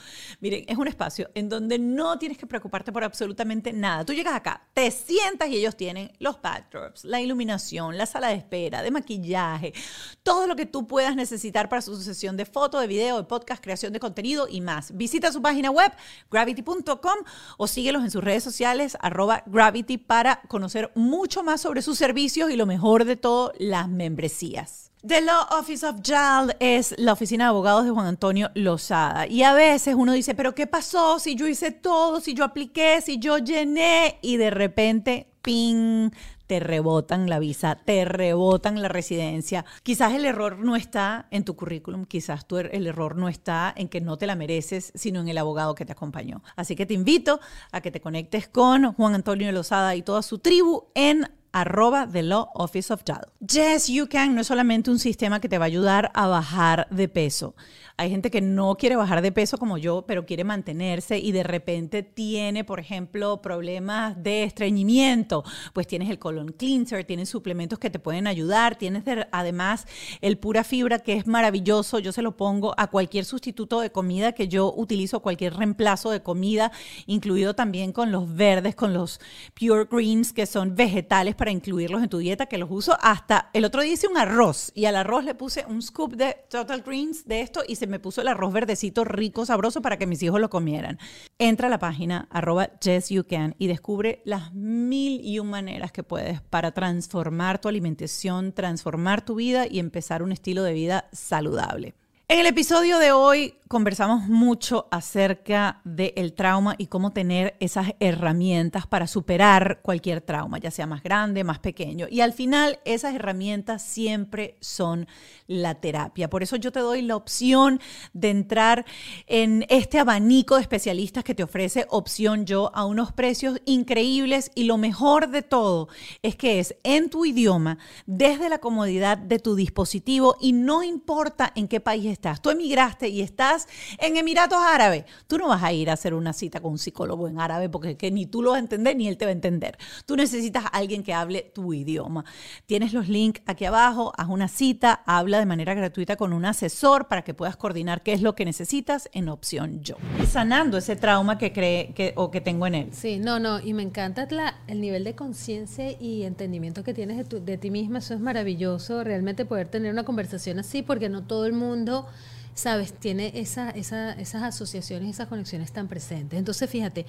Miren, 0.41 0.65
es 0.67 0.79
un 0.79 0.89
espacio 0.89 1.29
en 1.35 1.51
donde 1.51 1.79
no 1.79 2.19
tienes 2.19 2.39
que 2.39 2.47
preocuparte 2.47 2.91
por 2.91 3.05
absolutamente 3.05 3.71
nada. 3.71 4.07
Tú 4.07 4.15
llegas 4.15 4.35
acá, 4.35 4.67
te 4.73 4.91
sientas 4.91 5.51
y 5.51 5.57
ellos 5.57 5.77
tienen 5.77 6.11
los 6.19 6.41
backdrops, 6.41 7.05
la 7.05 7.21
iluminación, 7.21 7.99
la 7.99 8.07
sala 8.07 8.29
de 8.29 8.37
espera, 8.37 8.81
de 8.81 8.91
maquillaje, 8.91 9.75
todo 10.23 10.47
lo 10.47 10.57
que 10.57 10.65
tú 10.65 10.87
puedas 10.87 11.15
necesitar 11.15 11.69
para 11.69 11.83
su 11.83 12.01
sesión 12.01 12.39
de 12.39 12.47
foto, 12.47 12.81
de 12.81 12.87
video, 12.87 13.19
de 13.19 13.25
podcast, 13.25 13.63
creación 13.63 13.93
de 13.93 14.01
contenido 14.01 14.49
y 14.49 14.63
más. 14.63 14.97
Visita 14.97 15.31
su 15.31 15.43
página 15.43 15.71
web, 15.71 15.93
gravity.com 16.31 17.26
o 17.57 17.67
síguelos 17.67 18.03
en 18.03 18.11
sus 18.11 18.23
redes 18.23 18.45
sociales, 18.45 18.97
arroba 19.01 19.43
Gravity, 19.47 19.99
para 19.99 20.41
conocer 20.49 20.91
mucho 20.95 21.43
más 21.43 21.61
sobre 21.61 21.83
sus 21.83 21.99
servicios 21.99 22.51
y 22.51 22.57
lo 22.57 22.67
mejor 22.67 23.05
de 23.05 23.17
todo, 23.17 23.53
las 23.59 23.89
membresías. 23.89 24.87
The 25.07 25.21
Law 25.21 25.47
Office 25.57 25.87
of 25.87 26.01
JAL 26.03 26.57
es 26.59 26.93
la 26.99 27.13
oficina 27.13 27.45
de 27.45 27.51
abogados 27.51 27.85
de 27.85 27.93
Juan 27.93 28.07
Antonio 28.07 28.51
Lozada. 28.55 29.29
Y 29.29 29.45
a 29.45 29.53
veces 29.53 29.95
uno 29.97 30.13
dice, 30.13 30.35
pero 30.35 30.55
¿qué 30.55 30.67
pasó 30.67 31.21
si 31.21 31.37
yo 31.37 31.47
hice 31.47 31.71
todo, 31.71 32.21
si 32.21 32.35
yo 32.35 32.43
apliqué, 32.43 33.01
si 33.01 33.19
yo 33.19 33.39
llené? 33.39 34.19
Y 34.21 34.37
de 34.37 34.51
repente, 34.51 35.29
ping, 35.43 36.11
te 36.47 36.61
rebotan 36.61 37.29
la 37.29 37.39
visa, 37.39 37.77
te 37.77 38.05
rebotan 38.05 38.83
la 38.83 38.89
residencia. 38.89 39.65
Quizás 39.83 40.15
el 40.15 40.25
error 40.25 40.59
no 40.59 40.77
está 40.77 41.27
en 41.31 41.45
tu 41.45 41.57
currículum, 41.57 42.05
quizás 42.05 42.47
tu 42.47 42.59
er, 42.59 42.71
el 42.73 42.87
error 42.87 43.17
no 43.17 43.29
está 43.29 43.73
en 43.77 43.89
que 43.89 44.01
no 44.01 44.17
te 44.19 44.27
la 44.27 44.37
mereces, 44.37 44.93
sino 44.95 45.21
en 45.21 45.29
el 45.29 45.39
abogado 45.39 45.75
que 45.75 45.85
te 45.85 45.93
acompañó. 45.93 46.43
Así 46.57 46.77
que 46.77 46.87
te 46.87 46.95
invito 46.95 47.41
a 47.73 47.81
que 47.81 47.91
te 47.91 48.01
conectes 48.01 48.49
con 48.49 48.93
Juan 48.93 49.15
Antonio 49.15 49.51
Lozada 49.53 49.97
y 49.97 50.03
toda 50.03 50.23
su 50.23 50.39
tribu 50.39 50.85
en 50.95 51.29
arroba 51.57 52.07
The 52.07 52.23
Law 52.23 52.51
Office 52.55 52.93
of 52.93 53.03
Child. 53.03 53.29
Yes, 53.41 53.89
You 53.89 54.09
Can 54.09 54.35
no 54.35 54.43
es 54.43 54.47
solamente 54.47 54.91
un 54.91 54.99
sistema 54.99 55.41
que 55.41 55.49
te 55.49 55.57
va 55.57 55.65
a 55.65 55.67
ayudar 55.67 56.11
a 56.13 56.27
bajar 56.27 56.87
de 56.91 57.09
peso. 57.09 57.55
Hay 57.99 58.11
gente 58.11 58.31
que 58.31 58.43
no 58.43 58.75
quiere 58.75 58.95
bajar 58.95 59.23
de 59.23 59.33
peso 59.33 59.57
como 59.57 59.79
yo, 59.79 60.05
pero 60.07 60.27
quiere 60.27 60.45
mantenerse 60.45 61.19
y 61.19 61.33
de 61.33 61.43
repente 61.43 62.03
tiene, 62.03 62.63
por 62.63 62.79
ejemplo, 62.79 63.41
problemas 63.41 64.23
de 64.23 64.43
estreñimiento. 64.43 65.45
Pues 65.73 65.87
tienes 65.87 66.11
el 66.11 66.19
colon 66.19 66.49
cleanser, 66.49 67.05
tienes 67.05 67.31
suplementos 67.31 67.79
que 67.79 67.89
te 67.89 67.99
pueden 67.99 68.27
ayudar, 68.27 68.77
tienes 68.77 69.05
además 69.33 69.87
el 70.21 70.37
pura 70.37 70.63
fibra 70.63 70.99
que 70.99 71.15
es 71.15 71.27
maravilloso. 71.27 71.99
Yo 71.99 72.13
se 72.13 72.21
lo 72.21 72.37
pongo 72.37 72.75
a 72.77 72.89
cualquier 72.89 73.25
sustituto 73.25 73.81
de 73.81 73.91
comida 73.91 74.33
que 74.33 74.47
yo 74.47 74.75
utilizo, 74.77 75.21
cualquier 75.21 75.55
reemplazo 75.55 76.11
de 76.11 76.23
comida, 76.23 76.73
incluido 77.07 77.55
también 77.55 77.93
con 77.93 78.13
los 78.13 78.35
verdes, 78.35 78.75
con 78.75 78.93
los 78.93 79.21
pure 79.59 79.87
greens, 79.91 80.35
que 80.35 80.45
son 80.45 80.75
vegetales 80.75 81.35
incluirlos 81.51 82.03
en 82.03 82.09
tu 82.09 82.19
dieta, 82.19 82.47
que 82.47 82.59
los 82.59 82.71
uso 82.71 82.97
hasta 83.01 83.51
el 83.53 83.65
otro 83.65 83.83
día 83.83 83.93
hice 83.93 84.09
un 84.09 84.17
arroz 84.17 84.73
y 84.75 84.87
al 84.87 84.97
arroz 84.97 85.25
le 85.25 85.35
puse 85.35 85.65
un 85.69 85.83
scoop 85.83 86.15
de 86.15 86.37
total 86.49 86.83
greens 86.83 87.27
de 87.27 87.41
esto 87.41 87.63
y 87.67 87.77
se 87.77 87.87
me 87.87 87.99
puso 87.99 88.21
el 88.21 88.29
arroz 88.29 88.53
verdecito 88.53 89.05
rico, 89.05 89.47
sabroso 89.47 89.83
para 89.83 89.99
que 89.99 90.07
mis 90.07 90.23
hijos 90.23 90.41
lo 90.41 90.51
comieran. 90.51 90.99
Entra 91.39 91.69
a 91.69 91.71
la 91.71 91.79
página 91.79 92.29
arroba 92.31 92.71
yesyoucan 92.81 93.55
y 93.59 93.67
descubre 93.67 94.23
las 94.25 94.53
mil 94.53 95.21
y 95.25 95.39
un 95.39 95.51
maneras 95.51 95.93
que 95.93 96.03
puedes 96.03 96.41
para 96.41 96.73
transformar 96.73 97.61
tu 97.61 97.69
alimentación, 97.69 98.53
transformar 98.53 99.25
tu 99.25 99.35
vida 99.37 99.67
y 99.67 99.79
empezar 99.79 100.23
un 100.23 100.33
estilo 100.33 100.63
de 100.63 100.73
vida 100.73 101.09
saludable. 101.13 101.95
En 102.29 102.41
el 102.41 102.47
episodio 102.47 102.99
de 102.99 103.13
hoy 103.13 103.55
conversamos 103.69 104.29
mucho 104.29 104.87
acerca 104.91 105.81
del 105.85 106.35
trauma 106.35 106.75
y 106.79 106.87
cómo 106.87 107.13
tener 107.13 107.57
esas 107.59 107.95
herramientas 107.99 108.87
para 108.87 109.07
superar 109.07 109.81
cualquier 109.83 110.21
trauma, 110.21 110.59
ya 110.59 110.71
sea 110.71 110.87
más 110.87 111.03
grande, 111.03 111.45
más 111.45 111.59
pequeño. 111.59 112.07
Y 112.09 112.21
al 112.21 112.33
final 112.33 112.79
esas 112.85 113.15
herramientas 113.15 113.83
siempre 113.83 114.57
son 114.61 115.09
la 115.47 115.77
terapia. 115.77 116.31
Por 116.31 116.43
eso 116.43 116.57
yo 116.57 116.71
te 116.71 116.81
doy 116.81 117.03
la 117.03 117.17
opción 117.17 117.81
de 118.13 118.31
entrar 118.31 118.87
en 119.27 119.65
este 119.69 119.99
abanico 119.99 120.57
de 120.57 120.63
especialistas 120.63 121.25
que 121.25 121.35
te 121.35 121.43
ofrece 121.43 121.87
opción 121.91 122.45
yo 122.47 122.71
a 122.75 122.85
unos 122.85 123.13
precios 123.13 123.61
increíbles 123.67 124.51
y 124.55 124.65
lo 124.65 124.79
mejor 124.79 125.31
de 125.31 125.43
todo 125.43 125.89
es 126.23 126.37
que 126.37 126.61
es 126.61 126.77
en 126.85 127.11
tu 127.11 127.25
idioma, 127.25 127.79
desde 128.07 128.49
la 128.49 128.59
comodidad 128.59 129.19
de 129.19 129.39
tu 129.39 129.57
dispositivo 129.57 130.37
y 130.41 130.53
no 130.53 130.83
importa 130.83 131.53
en 131.55 131.69
qué 131.69 131.81
país 131.81 132.16
estás. 132.17 132.41
Tú 132.41 132.51
emigraste 132.51 133.09
y 133.09 133.21
estás 133.21 133.69
en 133.99 134.17
Emiratos 134.17 134.59
Árabes, 134.59 135.05
tú 135.27 135.39
no 135.39 135.49
vas 135.49 135.63
a 135.63 135.73
ir 135.73 135.91
a 135.91 135.93
hacer 135.93 136.15
una 136.15 136.33
cita 136.33 136.61
con 136.61 136.73
un 136.73 136.79
psicólogo 136.79 137.29
en 137.29 137.39
árabe 137.39 137.69
porque 137.69 137.97
que 137.97 138.11
ni 138.11 138.27
tú 138.27 138.43
lo 138.43 138.51
vas 138.51 138.57
a 138.57 138.61
entender 138.61 138.97
ni 138.97 139.07
él 139.09 139.17
te 139.17 139.25
va 139.25 139.31
a 139.31 139.33
entender. 139.33 139.79
Tú 140.07 140.17
necesitas 140.17 140.65
a 140.65 140.69
alguien 140.69 141.03
que 141.03 141.15
hable 141.15 141.43
tu 141.55 141.73
idioma. 141.73 142.25
Tienes 142.67 142.93
los 142.93 143.09
links 143.09 143.43
aquí 143.47 143.65
abajo, 143.65 144.13
haz 144.17 144.29
una 144.29 144.49
cita, 144.49 145.03
habla 145.07 145.39
de 145.39 145.47
manera 145.47 145.75
gratuita 145.75 146.17
con 146.17 146.33
un 146.33 146.45
asesor 146.45 147.07
para 147.09 147.23
que 147.23 147.35
puedas 147.35 147.57
coordinar 147.57 148.03
qué 148.03 148.13
es 148.13 148.23
lo 148.23 148.35
que 148.35 148.45
necesitas 148.45 149.09
en 149.13 149.29
opción 149.29 149.83
yo. 149.83 149.97
Sanando 150.29 150.79
ese 150.79 150.97
trauma 150.97 151.39
que 151.39 151.53
cree 151.53 151.93
que, 151.95 152.13
o 152.17 152.31
que 152.31 152.41
tengo 152.41 152.67
en 152.67 152.75
él. 152.75 152.89
Sí, 152.93 153.19
no, 153.19 153.39
no, 153.39 153.61
y 153.61 153.75
me 153.75 153.83
encanta 153.83 154.27
el 154.67 154.81
nivel 154.81 155.05
de 155.05 155.15
conciencia 155.15 155.93
y 156.01 156.23
entendimiento 156.23 156.83
que 156.83 156.95
tienes 156.95 157.17
de, 157.17 157.41
de 157.41 157.59
ti 157.59 157.71
misma, 157.71 157.99
eso 157.99 158.15
es 158.15 158.21
maravilloso, 158.21 159.05
realmente 159.05 159.45
poder 159.45 159.69
tener 159.69 159.93
una 159.93 160.05
conversación 160.05 160.59
así 160.59 160.83
porque 160.83 161.09
no 161.09 161.25
todo 161.25 161.47
el 161.47 161.53
mundo 161.53 162.06
sabes, 162.55 162.93
tiene 162.93 163.33
esa, 163.35 163.71
esas 163.71 164.35
asociaciones, 164.35 165.11
esas 165.11 165.29
conexiones 165.29 165.73
tan 165.73 165.89
presentes. 165.89 166.39
Entonces, 166.39 166.69
fíjate, 166.69 167.07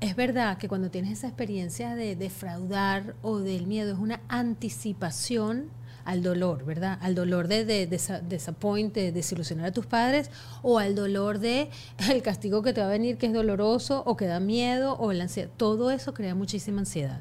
es 0.00 0.14
verdad 0.16 0.58
que 0.58 0.68
cuando 0.68 0.90
tienes 0.90 1.18
esa 1.18 1.28
experiencia 1.28 1.94
de 1.94 2.16
defraudar 2.16 3.14
o 3.22 3.38
del 3.38 3.66
miedo, 3.66 3.94
es 3.94 3.98
una 3.98 4.20
anticipación 4.28 5.70
al 6.04 6.22
dolor, 6.22 6.64
¿verdad? 6.64 6.98
Al 7.02 7.14
dolor 7.14 7.48
de, 7.48 7.64
de, 7.64 7.86
de 7.86 9.12
desilusionar 9.12 9.66
a 9.66 9.72
tus 9.72 9.86
padres 9.86 10.30
o 10.62 10.78
al 10.78 10.94
dolor 10.94 11.38
de 11.38 11.68
el 12.10 12.22
castigo 12.22 12.62
que 12.62 12.72
te 12.72 12.80
va 12.80 12.86
a 12.86 12.90
venir 12.90 13.18
que 13.18 13.26
es 13.26 13.32
doloroso 13.32 14.02
o 14.06 14.16
que 14.16 14.26
da 14.26 14.40
miedo 14.40 14.96
o 14.98 15.12
la 15.12 15.24
ansiedad. 15.24 15.50
Todo 15.56 15.90
eso 15.90 16.14
crea 16.14 16.34
muchísima 16.34 16.80
ansiedad. 16.80 17.20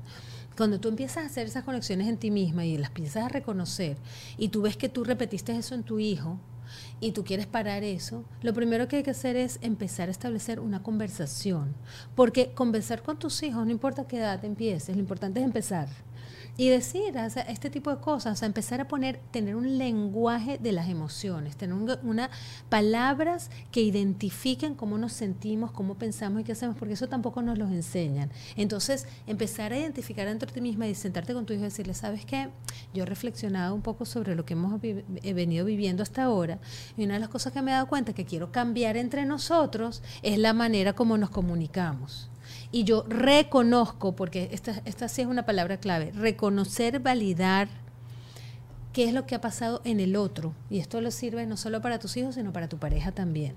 Cuando 0.56 0.80
tú 0.80 0.88
empiezas 0.90 1.18
a 1.18 1.26
hacer 1.26 1.48
esas 1.48 1.64
conexiones 1.64 2.08
en 2.08 2.18
ti 2.18 2.32
misma 2.32 2.66
y 2.66 2.78
las 2.78 2.90
empiezas 2.90 3.26
a 3.26 3.30
reconocer 3.30 3.98
y 4.38 4.50
tú 4.50 4.62
ves 4.62 4.78
que 4.78 4.88
tú 4.88 5.04
repetiste 5.04 5.56
eso 5.56 5.76
en 5.76 5.84
tu 5.84 6.00
hijo, 6.00 6.40
y 7.00 7.12
tú 7.12 7.24
quieres 7.24 7.48
parar 7.48 7.84
eso, 7.84 8.24
lo 8.42 8.54
primero 8.54 8.88
que 8.88 8.98
hay 8.98 9.04
que 9.04 9.12
hacer 9.12 9.36
es 9.36 9.60
empezar 9.62 10.08
a 10.08 10.12
establecer 10.12 10.60
una 10.60 10.82
conversación. 10.82 11.76
Porque 12.16 12.54
conversar 12.54 13.04
con 13.04 13.18
tus 13.18 13.44
hijos, 13.44 13.66
no 13.66 13.72
importa 13.72 14.08
qué 14.08 14.18
edad 14.18 14.44
empieces, 14.46 14.96
lo 14.96 15.02
importante 15.02 15.40
es 15.40 15.46
empezar 15.46 15.88
y 16.58 16.70
decir 16.70 17.16
este 17.48 17.70
tipo 17.70 17.90
de 17.92 17.98
cosas, 17.98 18.42
o 18.42 18.46
empezar 18.46 18.82
a 18.82 18.88
poner, 18.88 19.20
tener 19.32 19.56
un 19.56 19.78
lenguaje 19.78 20.58
de 20.58 20.72
las 20.72 20.88
emociones, 20.88 21.58
tener 21.58 21.76
una 22.04 22.30
palabras 22.70 23.50
que 23.72 23.82
identifiquen 23.82 24.76
cómo 24.76 24.98
nos 24.98 25.14
sentimos, 25.14 25.72
cómo 25.72 25.96
pensamos 25.96 26.42
y 26.42 26.44
qué 26.44 26.54
hacemos, 26.54 26.76
porque 26.78 26.94
eso 26.94 27.08
tampoco 27.08 27.42
nos 27.42 27.58
lo 27.58 27.68
enseñan. 27.68 28.32
Entonces, 28.56 29.08
empezar 29.28 29.74
a 29.74 29.78
identificar 29.78 30.28
dentro 30.28 30.48
de 30.48 30.54
ti 30.54 30.62
misma 30.62 30.88
y 30.88 30.96
sentarte 30.96 31.34
con 31.34 31.46
tu 31.46 31.54
hijo 31.54 31.64
y 31.64 31.66
decirle, 31.66 31.94
¿sabes 31.94 32.26
qué? 32.26 32.50
Yo 32.94 33.04
he 33.04 33.06
reflexionado 33.06 33.76
un 33.76 33.82
poco 33.82 34.06
sobre 34.06 34.36
lo 34.36 34.46
que 34.46 34.54
hemos 34.54 34.80
venido 34.82 35.66
viviendo 35.66 36.04
hasta 36.04 36.24
ahora 36.24 36.60
y 36.98 37.04
una 37.04 37.16
de 37.16 37.20
las 37.20 37.30
cosas 37.30 37.54
que 37.54 37.62
me 37.62 37.72
he 37.72 37.74
dado 37.74 37.88
cuenta 37.88 38.14
que 38.14 38.26
quiero 38.26 38.52
cambiar 38.52 38.98
entre 38.98 39.26
nosotros 39.26 40.02
es 40.22 40.38
la 40.38 40.54
manera 40.54 40.94
como 40.94 41.18
nos 41.18 41.30
comunicamos 41.30 42.30
y 42.76 42.84
yo 42.84 43.06
reconozco, 43.08 44.18
porque 44.18 44.50
esta, 44.52 44.82
esta 44.84 45.08
sí 45.08 45.22
es 45.22 45.28
una 45.28 45.46
palabra 45.46 45.78
clave, 45.78 46.12
reconocer, 46.12 47.00
validar 47.00 47.70
qué 48.92 49.06
es 49.06 49.14
lo 49.14 49.26
que 49.26 49.34
ha 49.34 49.40
pasado 49.40 49.80
en 49.86 50.02
el 50.02 50.18
otro. 50.18 50.54
Y 50.70 50.80
esto 50.80 51.00
lo 51.00 51.10
sirve 51.10 51.46
no 51.46 51.56
solo 51.56 51.82
para 51.82 52.00
tus 52.00 52.18
hijos, 52.18 52.36
sino 52.36 52.52
para 52.52 52.68
tu 52.68 52.78
pareja 52.78 53.14
también. 53.14 53.54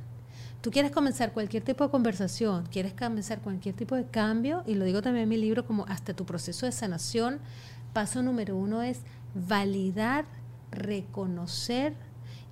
Tú 0.61 0.71
quieres 0.71 0.93
comenzar 0.93 1.33
cualquier 1.33 1.65
tipo 1.65 1.83
de 1.83 1.91
conversación, 1.91 2.67
quieres 2.71 2.95
comenzar 2.95 3.41
cualquier 3.41 3.75
tipo 3.75 3.97
de 3.97 4.05
cambio, 4.05 4.63
y 4.69 4.77
lo 4.77 4.85
digo 4.85 5.03
también 5.03 5.25
en 5.25 5.31
mi 5.31 5.37
libro 5.37 5.67
como 5.67 5.85
hasta 5.89 6.15
tu 6.15 6.25
proceso 6.25 6.67
de 6.67 6.71
sanación, 6.71 7.41
paso 7.93 8.23
número 8.23 8.57
uno 8.57 8.83
es 8.83 9.01
validar, 9.35 10.27
reconocer 10.71 11.95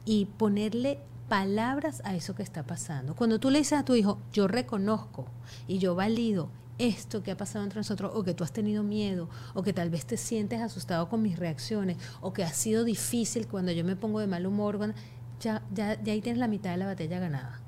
y 0.05 0.25
ponerle 0.37 0.99
palabras 1.29 2.03
a 2.05 2.14
eso 2.14 2.35
que 2.35 2.43
está 2.43 2.62
pasando. 2.62 3.14
Cuando 3.14 3.39
tú 3.39 3.51
le 3.51 3.59
dices 3.59 3.79
a 3.79 3.85
tu 3.85 3.95
hijo, 3.95 4.18
yo 4.33 4.49
reconozco 4.49 5.27
y 5.66 5.79
yo 5.79 5.95
valido 5.95 6.49
esto 6.79 7.22
que 7.22 7.31
ha 7.31 7.37
pasado 7.37 7.64
entre 7.64 7.81
nosotros, 7.81 8.12
o 8.14 8.22
que 8.22 8.35
tú 8.35 8.45
has 8.45 8.53
tenido 8.53 8.83
miedo, 8.83 9.29
o 9.55 9.62
que 9.62 9.72
tal 9.72 9.91
vez 9.91 10.05
te 10.07 10.16
sientes 10.16 10.61
asustado 10.61 11.09
con 11.09 11.22
mis 11.22 11.39
reacciones, 11.39 11.97
o 12.20 12.33
que 12.33 12.45
ha 12.45 12.53
sido 12.53 12.85
difícil 12.85 13.47
cuando 13.49 13.72
yo 13.72 13.85
me 13.85 13.97
pongo 13.97 14.20
de 14.20 14.27
mal 14.27 14.47
humor, 14.47 14.95
ya, 15.41 15.62
ya, 15.72 16.01
ya 16.03 16.12
ahí 16.12 16.20
tienes 16.20 16.39
la 16.39 16.49
mitad 16.49 16.70
de 16.70 16.77
la 16.77 16.87
batalla 16.87 17.18
ganada. 17.18 17.61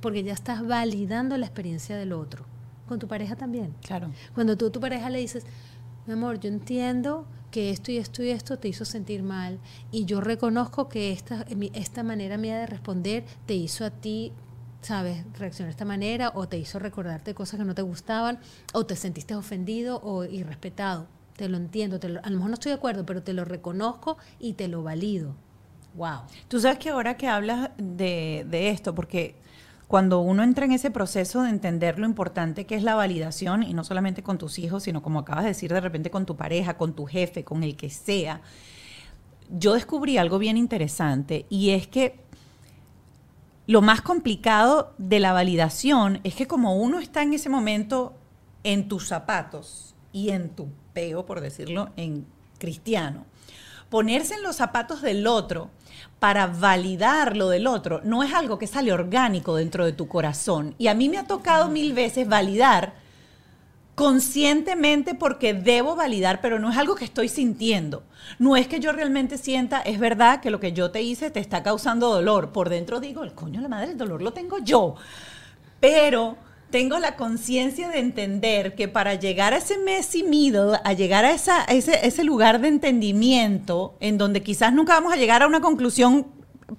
Porque 0.00 0.22
ya 0.22 0.32
estás 0.32 0.66
validando 0.66 1.36
la 1.36 1.46
experiencia 1.46 1.96
del 1.96 2.12
otro. 2.12 2.46
Con 2.88 2.98
tu 2.98 3.06
pareja 3.06 3.36
también. 3.36 3.74
Claro. 3.82 4.10
Cuando 4.34 4.56
tú 4.56 4.66
a 4.66 4.72
tu 4.72 4.80
pareja 4.80 5.10
le 5.10 5.18
dices, 5.18 5.44
mi 6.06 6.14
amor, 6.14 6.40
yo 6.40 6.48
entiendo 6.48 7.26
que 7.50 7.70
esto 7.70 7.90
y 7.90 7.98
esto 7.98 8.22
y 8.22 8.30
esto 8.30 8.58
te 8.58 8.68
hizo 8.68 8.84
sentir 8.84 9.22
mal 9.22 9.58
y 9.90 10.04
yo 10.04 10.20
reconozco 10.20 10.88
que 10.88 11.12
esta, 11.12 11.44
esta 11.74 12.02
manera 12.02 12.36
mía 12.36 12.58
de 12.58 12.66
responder 12.66 13.24
te 13.46 13.54
hizo 13.54 13.84
a 13.84 13.90
ti, 13.90 14.32
sabes, 14.82 15.24
reaccionar 15.38 15.68
de 15.68 15.72
esta 15.72 15.84
manera 15.84 16.32
o 16.34 16.48
te 16.48 16.58
hizo 16.58 16.78
recordarte 16.78 17.34
cosas 17.34 17.58
que 17.58 17.64
no 17.64 17.74
te 17.74 17.82
gustaban 17.82 18.38
o 18.72 18.86
te 18.86 18.96
sentiste 18.96 19.34
ofendido 19.34 20.00
o 20.02 20.24
irrespetado. 20.24 21.06
Te 21.36 21.48
lo 21.48 21.56
entiendo, 21.56 22.00
te 22.00 22.08
a 22.08 22.30
lo 22.30 22.36
mejor 22.36 22.50
no 22.50 22.54
estoy 22.54 22.70
de 22.70 22.76
acuerdo, 22.76 23.06
pero 23.06 23.22
te 23.22 23.32
lo 23.32 23.44
reconozco 23.44 24.18
y 24.40 24.54
te 24.54 24.68
lo 24.68 24.82
valido. 24.82 25.34
Wow. 25.94 26.22
Tú 26.48 26.60
sabes 26.60 26.78
que 26.78 26.90
ahora 26.90 27.16
que 27.16 27.28
hablas 27.28 27.70
de, 27.76 28.44
de 28.48 28.70
esto, 28.70 28.94
porque 28.94 29.36
cuando 29.88 30.20
uno 30.20 30.42
entra 30.42 30.66
en 30.66 30.72
ese 30.72 30.90
proceso 30.90 31.42
de 31.42 31.48
entender 31.48 31.98
lo 31.98 32.06
importante 32.06 32.66
que 32.66 32.74
es 32.74 32.82
la 32.82 32.94
validación, 32.94 33.62
y 33.62 33.72
no 33.72 33.84
solamente 33.84 34.22
con 34.22 34.36
tus 34.36 34.58
hijos, 34.58 34.82
sino 34.82 35.02
como 35.02 35.20
acabas 35.20 35.44
de 35.44 35.50
decir, 35.50 35.72
de 35.72 35.80
repente 35.80 36.10
con 36.10 36.26
tu 36.26 36.36
pareja, 36.36 36.76
con 36.76 36.92
tu 36.92 37.06
jefe, 37.06 37.42
con 37.42 37.64
el 37.64 37.74
que 37.74 37.88
sea, 37.88 38.42
yo 39.50 39.72
descubrí 39.72 40.18
algo 40.18 40.38
bien 40.38 40.58
interesante 40.58 41.46
y 41.48 41.70
es 41.70 41.88
que 41.88 42.20
lo 43.66 43.80
más 43.80 44.02
complicado 44.02 44.92
de 44.98 45.20
la 45.20 45.32
validación 45.32 46.20
es 46.22 46.34
que 46.34 46.46
como 46.46 46.76
uno 46.76 47.00
está 47.00 47.22
en 47.22 47.32
ese 47.32 47.48
momento 47.48 48.14
en 48.64 48.88
tus 48.88 49.08
zapatos 49.08 49.94
y 50.12 50.30
en 50.30 50.50
tu 50.50 50.68
peo, 50.92 51.24
por 51.24 51.40
decirlo 51.40 51.90
en 51.96 52.26
cristiano, 52.58 53.24
ponerse 53.88 54.34
en 54.34 54.42
los 54.42 54.56
zapatos 54.56 55.00
del 55.00 55.26
otro 55.26 55.70
para 56.18 56.46
validar 56.46 57.36
lo 57.36 57.48
del 57.48 57.66
otro 57.66 58.00
no 58.04 58.22
es 58.22 58.34
algo 58.34 58.58
que 58.58 58.66
sale 58.66 58.92
orgánico 58.92 59.56
dentro 59.56 59.84
de 59.84 59.92
tu 59.92 60.08
corazón. 60.08 60.74
Y 60.78 60.88
a 60.88 60.94
mí 60.94 61.08
me 61.08 61.18
ha 61.18 61.26
tocado 61.26 61.68
mil 61.68 61.92
veces 61.92 62.28
validar 62.28 62.94
conscientemente 63.94 65.14
porque 65.14 65.54
debo 65.54 65.96
validar, 65.96 66.40
pero 66.40 66.60
no 66.60 66.70
es 66.70 66.76
algo 66.76 66.94
que 66.94 67.04
estoy 67.04 67.28
sintiendo. 67.28 68.04
No 68.38 68.56
es 68.56 68.68
que 68.68 68.78
yo 68.78 68.92
realmente 68.92 69.38
sienta, 69.38 69.80
es 69.80 69.98
verdad 69.98 70.40
que 70.40 70.50
lo 70.50 70.60
que 70.60 70.72
yo 70.72 70.90
te 70.90 71.02
hice 71.02 71.30
te 71.30 71.40
está 71.40 71.62
causando 71.62 72.08
dolor. 72.08 72.52
Por 72.52 72.68
dentro 72.68 73.00
digo, 73.00 73.24
el 73.24 73.32
coño, 73.32 73.60
la 73.60 73.68
madre, 73.68 73.92
el 73.92 73.98
dolor 73.98 74.22
lo 74.22 74.32
tengo 74.32 74.58
yo. 74.58 74.94
Pero 75.80 76.36
tengo 76.70 76.98
la 76.98 77.16
conciencia 77.16 77.88
de 77.88 77.98
entender 77.98 78.74
que 78.74 78.88
para 78.88 79.14
llegar 79.14 79.54
a 79.54 79.58
ese 79.58 79.78
messy 79.78 80.22
middle, 80.22 80.78
a 80.84 80.92
llegar 80.92 81.24
a, 81.24 81.32
esa, 81.32 81.64
ese, 81.64 82.06
ese 82.06 82.24
lugar 82.24 82.60
de 82.60 82.68
entendimiento, 82.68 83.96
en 84.00 84.18
donde 84.18 84.42
quizás 84.42 84.72
nunca 84.72 84.94
vamos 84.94 85.12
a 85.12 85.16
llegar 85.16 85.42
a 85.42 85.46
una 85.46 85.60
conclusión 85.60 86.26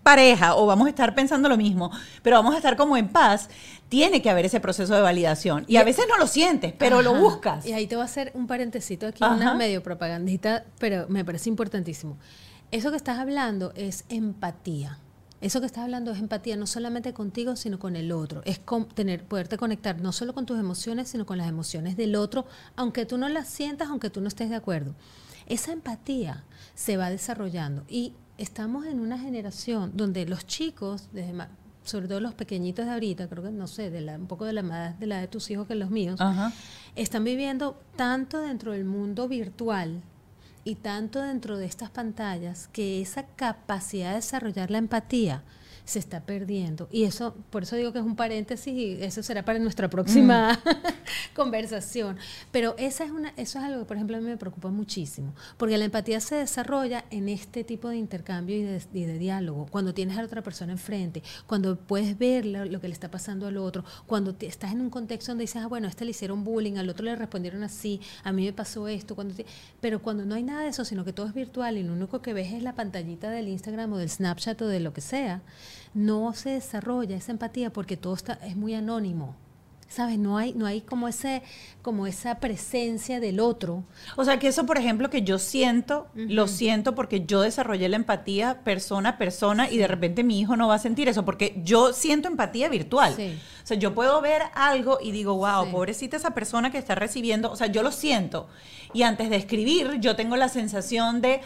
pareja 0.03 0.55
o 0.55 0.65
vamos 0.65 0.85
a 0.87 0.89
estar 0.89 1.15
pensando 1.15 1.49
lo 1.49 1.57
mismo, 1.57 1.91
pero 2.21 2.35
vamos 2.37 2.53
a 2.53 2.57
estar 2.57 2.75
como 2.75 2.95
en 2.95 3.09
paz, 3.09 3.49
tiene 3.89 4.21
que 4.21 4.29
haber 4.29 4.45
ese 4.45 4.59
proceso 4.59 4.93
de 4.93 5.01
validación. 5.01 5.65
Y 5.67 5.77
a 5.77 5.83
veces 5.83 6.05
no 6.07 6.17
lo 6.17 6.27
sientes, 6.27 6.73
pero 6.77 7.01
lo 7.01 7.15
buscas. 7.15 7.65
Y 7.65 7.73
ahí 7.73 7.87
te 7.87 7.95
voy 7.95 8.03
a 8.03 8.05
hacer 8.05 8.31
un 8.35 8.45
parentecito 8.45 9.07
aquí, 9.07 9.23
una 9.23 9.55
medio 9.55 9.81
propagandita, 9.81 10.65
pero 10.77 11.07
me 11.09 11.25
parece 11.25 11.49
importantísimo. 11.49 12.17
Eso 12.71 12.91
que 12.91 12.97
estás 12.97 13.17
hablando 13.17 13.73
es 13.75 14.05
empatía. 14.09 14.99
Eso 15.41 15.61
que 15.61 15.65
estás 15.65 15.85
hablando 15.85 16.11
es 16.11 16.19
empatía, 16.19 16.57
no 16.57 16.67
solamente 16.67 17.13
contigo, 17.13 17.55
sino 17.55 17.79
con 17.79 17.95
el 17.95 18.11
otro. 18.11 18.41
Es 18.45 18.59
tener, 18.93 19.23
poderte 19.23 19.57
conectar 19.57 20.01
no 20.01 20.11
solo 20.11 20.33
con 20.33 20.45
tus 20.45 20.59
emociones, 20.59 21.09
sino 21.09 21.25
con 21.25 21.37
las 21.37 21.47
emociones 21.47 21.95
del 21.95 22.15
otro, 22.15 22.45
aunque 22.75 23.05
tú 23.05 23.17
no 23.17 23.29
las 23.29 23.47
sientas, 23.47 23.89
aunque 23.89 24.09
tú 24.09 24.19
no 24.19 24.27
estés 24.27 24.49
de 24.49 24.55
acuerdo. 24.55 24.95
Esa 25.47 25.71
empatía 25.71 26.43
se 26.75 26.97
va 26.97 27.09
desarrollando 27.09 27.83
y 27.87 28.13
estamos 28.37 28.85
en 28.85 28.99
una 28.99 29.17
generación 29.17 29.91
donde 29.95 30.25
los 30.25 30.45
chicos, 30.45 31.09
desde 31.13 31.33
sobre 31.83 32.07
todo 32.07 32.19
los 32.19 32.33
pequeñitos 32.33 32.85
de 32.85 32.91
ahorita, 32.91 33.27
creo 33.27 33.43
que 33.43 33.51
no 33.51 33.67
sé, 33.67 33.89
de 33.89 34.01
la, 34.01 34.15
un 34.15 34.27
poco 34.27 34.45
de 34.45 34.53
la 34.53 34.61
edad 34.61 34.95
de 34.95 35.07
la 35.07 35.19
de 35.19 35.27
tus 35.27 35.49
hijos 35.49 35.67
que 35.67 35.75
los 35.75 35.89
míos, 35.89 36.19
están 36.95 37.23
viviendo 37.23 37.81
tanto 37.95 38.39
dentro 38.39 38.73
del 38.73 38.85
mundo 38.85 39.27
virtual 39.27 40.01
y 40.64 40.76
tanto 40.76 41.22
dentro 41.22 41.57
de 41.57 41.66
estas 41.66 41.89
pantallas 41.89 42.68
que 42.68 43.01
esa 43.01 43.26
capacidad 43.36 44.10
de 44.10 44.16
desarrollar 44.16 44.72
la 44.72 44.78
empatía 44.78 45.43
se 45.89 45.97
está 45.99 46.21
perdiendo. 46.21 46.87
Y 46.91 47.03
eso, 47.05 47.35
por 47.49 47.63
eso 47.63 47.75
digo 47.75 47.91
que 47.91 47.99
es 47.99 48.05
un 48.05 48.15
paréntesis 48.15 48.71
y 48.71 49.01
eso 49.01 49.23
será 49.23 49.43
para 49.43 49.57
nuestra 49.57 49.89
próxima 49.89 50.53
mm. 50.53 50.69
conversación. 51.35 52.17
Pero 52.51 52.75
esa 52.77 53.05
es 53.05 53.11
una, 53.11 53.29
eso 53.37 53.57
es 53.57 53.65
algo 53.65 53.79
que, 53.79 53.85
por 53.85 53.97
ejemplo, 53.97 54.15
a 54.15 54.19
mí 54.19 54.25
me 54.27 54.37
preocupa 54.37 54.69
muchísimo, 54.69 55.33
porque 55.57 55.77
la 55.77 55.85
empatía 55.85 56.19
se 56.19 56.35
desarrolla 56.35 57.05
en 57.09 57.27
este 57.27 57.63
tipo 57.63 57.89
de 57.89 57.97
intercambio 57.97 58.55
y 58.55 58.63
de, 58.63 59.17
diálogo, 59.17 59.65
cuando 59.71 59.93
tienes 59.93 60.15
a 60.15 60.21
la 60.21 60.27
otra 60.27 60.43
persona 60.43 60.71
enfrente, 60.71 61.23
cuando 61.47 61.75
puedes 61.75 62.17
ver 62.17 62.45
lo, 62.45 62.79
que 62.79 62.87
le 62.87 62.93
está 62.93 63.09
pasando 63.09 63.47
al 63.47 63.57
otro, 63.57 63.83
cuando 64.05 64.35
estás 64.41 64.71
en 64.71 64.81
un 64.81 64.91
contexto 64.91 65.31
donde 65.31 65.43
dices, 65.43 65.63
ah, 65.63 65.67
bueno, 65.67 65.87
a 65.87 65.89
este 65.89 66.05
le 66.05 66.11
hicieron 66.11 66.43
bullying, 66.43 66.77
al 66.77 66.87
otro 66.87 67.03
le 67.03 67.15
respondieron 67.15 67.63
así, 67.63 67.99
a 68.23 68.31
mí 68.31 68.45
me 68.45 68.53
pasó 68.53 68.87
esto, 68.87 69.15
cuando 69.15 69.33
pero 69.81 70.01
cuando 70.01 70.25
no 70.25 70.35
hay 70.35 70.43
nada 70.43 70.61
de 70.61 70.69
eso, 70.69 70.85
sino 70.85 71.03
que 71.03 71.13
todo 71.13 71.25
es 71.25 71.33
virtual 71.33 71.77
y 71.77 71.83
lo 71.83 71.93
único 71.93 72.21
que 72.21 72.33
ves 72.33 72.53
es 72.53 72.61
la 72.61 72.75
pantallita 72.75 73.31
del 73.31 73.47
Instagram 73.47 73.93
o 73.93 73.97
del 73.97 74.09
Snapchat 74.09 74.61
o 74.61 74.67
de 74.67 74.79
lo 74.79 74.93
que 74.93 75.01
sea, 75.01 75.41
no 75.93 76.33
se 76.33 76.51
desarrolla 76.51 77.15
esa 77.15 77.31
empatía 77.31 77.71
porque 77.71 77.97
todo 77.97 78.13
está, 78.13 78.33
es 78.45 78.55
muy 78.55 78.73
anónimo. 78.73 79.35
¿Sabes? 79.89 80.19
No 80.19 80.37
hay, 80.37 80.53
no 80.53 80.67
hay 80.67 80.81
como 80.81 81.07
ese, 81.07 81.41
como 81.81 82.05
esa 82.05 82.39
presencia 82.39 83.19
del 83.19 83.39
otro. 83.39 83.83
O 84.17 84.23
sea 84.23 84.37
que 84.37 84.47
eso, 84.47 84.67
por 84.67 84.77
ejemplo, 84.77 85.09
que 85.09 85.23
yo 85.23 85.39
siento, 85.39 86.07
lo 86.13 86.47
siento 86.47 86.93
porque 86.93 87.25
yo 87.25 87.41
desarrollé 87.41 87.89
la 87.89 87.95
empatía 87.95 88.61
persona 88.63 89.09
a 89.09 89.17
persona 89.17 89.67
y 89.67 89.77
de 89.77 89.87
repente 89.87 90.23
mi 90.23 90.39
hijo 90.39 90.55
no 90.55 90.67
va 90.67 90.75
a 90.75 90.79
sentir 90.79 91.09
eso, 91.09 91.25
porque 91.25 91.59
yo 91.63 91.91
siento 91.91 92.27
empatía 92.27 92.69
virtual. 92.69 93.13
O 93.13 93.65
sea, 93.65 93.77
yo 93.77 93.95
puedo 93.95 94.21
ver 94.21 94.43
algo 94.53 94.99
y 95.01 95.09
digo, 95.11 95.35
wow, 95.37 95.71
pobrecita 95.71 96.17
esa 96.17 96.35
persona 96.35 96.71
que 96.71 96.77
está 96.77 96.93
recibiendo, 96.93 97.51
o 97.51 97.55
sea, 97.55 97.65
yo 97.65 97.81
lo 97.81 97.91
siento. 97.91 98.47
Y 98.93 99.01
antes 99.01 99.31
de 99.31 99.37
escribir, 99.37 99.97
yo 99.99 100.15
tengo 100.15 100.35
la 100.35 100.49
sensación 100.49 101.19
de 101.19 101.41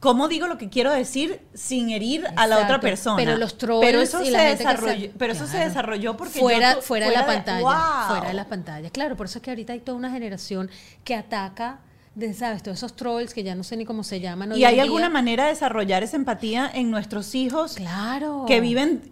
cómo 0.00 0.28
digo 0.28 0.46
lo 0.46 0.58
que 0.58 0.68
quiero 0.68 0.92
decir 0.92 1.40
sin 1.54 1.90
herir 1.90 2.26
a 2.36 2.46
la 2.46 2.58
otra 2.58 2.80
persona. 2.80 3.16
Pero 3.16 3.36
los 3.36 3.58
trolls 3.58 3.84
pero 3.84 4.00
eso 4.00 4.24
se 4.24 4.30
desarrolló, 4.30 5.10
pero 5.18 5.32
eso 5.32 5.46
se 5.46 5.58
desarrolló 5.58 6.16
porque 6.16 6.38
fuera, 6.38 6.76
fuera, 6.80 7.06
de 7.06 7.12
la 7.12 7.26
pantalla, 7.26 8.06
fuera 8.08 8.28
de 8.28 8.34
las 8.34 8.46
pantallas. 8.46 8.92
Claro, 8.92 9.16
por 9.16 9.26
eso 9.26 9.38
es 9.38 9.42
que 9.42 9.50
ahorita 9.50 9.72
hay 9.72 9.80
toda 9.80 9.96
una 9.96 10.10
generación 10.10 10.70
que 11.04 11.14
ataca 11.14 11.80
de, 12.18 12.34
¿sabes? 12.34 12.62
Todos 12.62 12.78
esos 12.78 12.96
trolls 12.96 13.32
que 13.32 13.44
ya 13.44 13.54
no 13.54 13.62
sé 13.62 13.76
ni 13.76 13.84
cómo 13.84 14.02
se 14.02 14.20
llaman. 14.20 14.56
¿Y 14.56 14.64
hay 14.64 14.80
alguna 14.80 15.08
manera 15.08 15.44
de 15.44 15.50
desarrollar 15.50 16.02
esa 16.02 16.16
empatía 16.16 16.70
en 16.72 16.90
nuestros 16.90 17.34
hijos? 17.34 17.74
Claro. 17.74 18.44
Que 18.48 18.60
viven, 18.60 19.02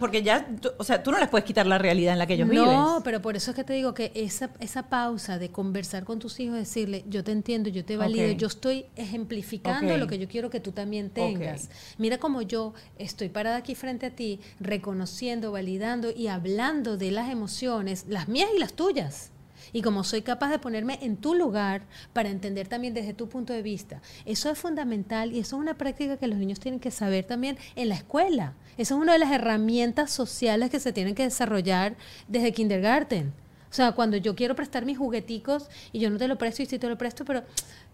porque 0.00 0.22
ya, 0.22 0.48
o 0.78 0.84
sea, 0.84 1.02
tú 1.02 1.10
no 1.10 1.18
les 1.18 1.28
puedes 1.28 1.44
quitar 1.44 1.66
la 1.66 1.76
realidad 1.76 2.14
en 2.14 2.18
la 2.18 2.26
que 2.26 2.34
ellos 2.34 2.48
viven. 2.48 2.64
No, 2.64 3.02
pero 3.04 3.20
por 3.20 3.36
eso 3.36 3.50
es 3.50 3.54
que 3.54 3.64
te 3.64 3.74
digo 3.74 3.92
que 3.92 4.12
esa, 4.14 4.50
esa 4.60 4.84
pausa 4.84 5.38
de 5.38 5.50
conversar 5.50 6.04
con 6.04 6.18
tus 6.18 6.40
hijos, 6.40 6.56
decirle, 6.56 7.04
yo 7.06 7.22
te 7.22 7.32
entiendo, 7.32 7.68
yo 7.68 7.84
te 7.84 7.96
valido, 7.96 8.30
yo 8.32 8.46
estoy 8.46 8.86
ejemplificando 8.96 9.96
lo 9.98 10.06
que 10.06 10.18
yo 10.18 10.26
quiero 10.26 10.48
que 10.48 10.60
tú 10.60 10.72
también 10.72 11.10
tengas. 11.10 11.68
Mira 11.98 12.18
cómo 12.18 12.40
yo 12.40 12.72
estoy 12.98 13.28
parada 13.28 13.56
aquí 13.56 13.74
frente 13.74 14.06
a 14.06 14.10
ti, 14.10 14.40
reconociendo, 14.58 15.52
validando 15.52 16.10
y 16.10 16.28
hablando 16.28 16.96
de 16.96 17.10
las 17.10 17.30
emociones, 17.30 18.06
las 18.08 18.28
mías 18.28 18.48
y 18.56 18.58
las 18.58 18.72
tuyas 18.72 19.33
y 19.74 19.82
como 19.82 20.04
soy 20.04 20.22
capaz 20.22 20.50
de 20.50 20.58
ponerme 20.58 20.98
en 21.02 21.18
tu 21.18 21.34
lugar 21.34 21.82
para 22.14 22.30
entender 22.30 22.68
también 22.68 22.94
desde 22.94 23.12
tu 23.12 23.28
punto 23.28 23.52
de 23.52 23.60
vista. 23.60 24.00
Eso 24.24 24.48
es 24.48 24.56
fundamental 24.56 25.32
y 25.32 25.40
eso 25.40 25.56
es 25.56 25.60
una 25.60 25.74
práctica 25.74 26.16
que 26.16 26.28
los 26.28 26.38
niños 26.38 26.60
tienen 26.60 26.80
que 26.80 26.92
saber 26.92 27.24
también 27.24 27.58
en 27.74 27.90
la 27.90 27.96
escuela. 27.96 28.54
Eso 28.78 28.94
es 28.94 29.00
una 29.02 29.12
de 29.12 29.18
las 29.18 29.32
herramientas 29.32 30.12
sociales 30.12 30.70
que 30.70 30.80
se 30.80 30.92
tienen 30.92 31.16
que 31.16 31.24
desarrollar 31.24 31.96
desde 32.28 32.52
kindergarten. 32.52 33.32
O 33.68 33.74
sea, 33.74 33.90
cuando 33.92 34.16
yo 34.16 34.36
quiero 34.36 34.54
prestar 34.54 34.84
mis 34.84 34.96
jugueticos 34.96 35.68
y 35.90 35.98
yo 35.98 36.08
no 36.08 36.18
te 36.18 36.28
lo 36.28 36.38
presto 36.38 36.62
y 36.62 36.66
sí 36.66 36.78
te 36.78 36.88
lo 36.88 36.96
presto, 36.96 37.24
pero 37.24 37.42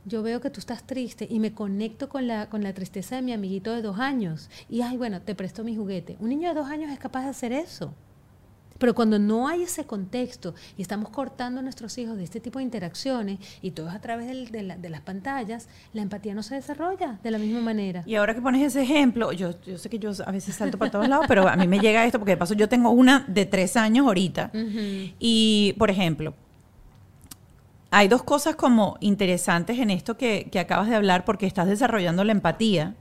yo 0.05 0.22
veo 0.22 0.43
que 0.43 0.51
tú 0.51 0.61
estás 0.61 0.87
triste 0.87 1.26
y 1.31 1.39
me 1.39 1.55
conecto 1.55 2.11
con 2.11 2.26
la, 2.26 2.51
con 2.51 2.62
la 2.62 2.74
tristeza 2.74 3.16
de 3.16 3.22
mi 3.22 3.33
amiguito 3.33 3.74
de 3.74 3.81
dos 3.81 3.99
años. 3.99 4.51
Y, 4.68 4.83
ay, 4.83 4.99
bueno, 4.99 5.22
te 5.22 5.35
presto 5.35 5.64
mi 5.64 5.74
juguete. 5.74 6.18
Un 6.20 6.28
niño 6.28 6.51
de 6.51 6.55
dos 6.55 6.68
años 6.68 6.93
es 6.93 6.99
capaz 6.99 7.22
de 7.22 7.31
hacer 7.31 7.53
eso 7.53 7.95
Pero 8.81 8.95
cuando 8.95 9.18
no 9.18 9.47
hay 9.47 9.64
ese 9.64 9.85
contexto 9.85 10.55
y 10.78 10.83
estamos 10.83 11.11
cortando 11.11 11.61
a 11.61 11.62
nuestros 11.62 11.99
hijos 11.99 12.16
de 12.16 12.24
este 12.24 12.41
tipo 12.41 12.59
de 12.61 12.62
interacciones 12.62 13.39
y 13.61 13.72
todo 13.72 13.91
es 13.91 13.95
a 13.95 14.01
través 14.01 14.51
de, 14.51 14.62
las 14.62 15.01
pantallas, 15.03 15.68
la 15.93 16.01
empatía 16.01 16.35
no 16.35 16.43
se 16.43 16.55
desarrolla 16.55 17.18
de 17.22 17.31
la 17.31 17.37
misma 17.37 17.61
manera. 17.61 18.03
Y 18.07 18.14
ahora 18.14 18.35
que 18.35 18.41
pones 18.41 18.62
ese 18.62 18.81
ejemplo, 18.81 19.33
yo, 19.33 19.51
yo 19.66 19.76
sé 19.76 19.91
que 19.91 19.99
yo 19.99 20.12
a 20.24 20.33
veces 20.33 20.55
salto 20.55 20.78
para 20.78 20.91
todos 20.91 21.07
lados, 21.07 21.26
pero 21.28 21.47
a 21.47 21.57
mí 21.57 21.68
me 21.68 21.78
llega 21.78 22.07
esto 22.07 22.18
porque 22.18 22.33
de 22.33 22.37
paso 22.39 22.55
yo 22.55 22.70
tengo 22.70 22.89
una 22.89 23.26
de 23.28 23.45
tres 23.45 23.76
años 23.76 24.07
ahorita. 24.07 24.51
Y, 25.18 25.74
por 25.78 25.91
ejemplo, 25.91 26.33
hay 27.91 28.09
dos 28.09 28.22
cosas 28.22 28.57
como 28.57 28.97
interesantes 29.01 29.78
en 29.78 29.91
esto 29.91 30.16
que, 30.16 30.49
que 30.51 30.59
acabas 30.59 30.89
de 30.89 30.97
hablar 30.97 31.26
porque 31.26 31.45
estás 31.45 31.68
desarrollando 31.68 32.24
la 32.24 32.33
empatía, 32.33 32.95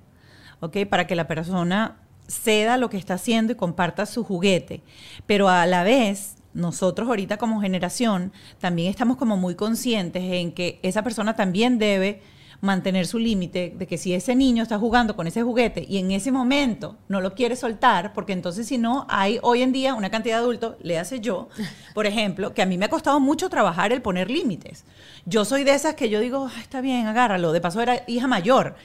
¿ok? 0.60 0.86
Para 0.90 1.08
que 1.08 1.16
la 1.16 1.26
persona 1.26 1.96
ceda 2.30 2.78
lo 2.78 2.90
que 2.90 2.98
está 2.98 3.16
haciendo 3.16 3.54
y 3.54 3.56
comparta 3.56 4.06
su 4.06 4.24
juguete. 4.24 4.82
Pero 5.26 5.50
a 5.50 5.66
la 5.66 5.84
vez, 5.84 6.36
nosotros 6.54 7.10
ahorita 7.10 7.38
como 7.38 7.62
generación 7.62 8.32
también 8.60 8.90
estamos 8.90 9.18
como 9.18 9.36
muy 9.38 9.56
conscientes 9.56 10.24
en 10.24 10.52
que 10.52 10.80
esa 10.84 11.04
persona 11.04 11.36
también 11.36 11.78
debe 11.78 12.22
mantener 12.62 13.08
su 13.08 13.20
límite 13.20 13.74
de 13.78 13.88
que 13.88 13.98
si 13.98 14.14
ese 14.14 14.36
niño 14.36 14.64
está 14.64 14.78
jugando 14.78 15.16
con 15.16 15.28
ese 15.28 15.44
juguete 15.44 15.86
y 15.88 15.98
en 15.98 16.12
ese 16.12 16.32
momento 16.32 16.98
no 17.08 17.22
lo 17.22 17.34
quiere 17.34 17.56
soltar, 17.56 18.12
porque 18.14 18.34
entonces 18.34 18.68
si 18.68 18.78
no, 18.78 19.06
hay 19.10 19.40
hoy 19.44 19.62
en 19.62 19.72
día 19.72 19.94
una 19.94 20.10
cantidad 20.10 20.38
de 20.38 20.44
adultos, 20.44 20.76
le 20.82 21.00
hace 21.00 21.22
yo, 21.22 21.48
por 21.94 22.06
ejemplo, 22.06 22.54
que 22.54 22.62
a 22.62 22.66
mí 22.66 22.78
me 22.78 22.86
ha 22.86 22.90
costado 22.90 23.20
mucho 23.22 23.50
trabajar 23.50 23.94
el 23.94 24.02
poner 24.02 24.30
límites. 24.30 24.84
Yo 25.26 25.46
soy 25.46 25.64
de 25.64 25.74
esas 25.74 25.96
que 25.96 26.10
yo 26.10 26.20
digo, 26.20 26.50
está 26.60 26.82
bien, 26.82 27.08
agárralo, 27.08 27.54
de 27.54 27.62
paso 27.62 27.80
era 27.80 28.04
hija 28.08 28.28
mayor 28.28 28.76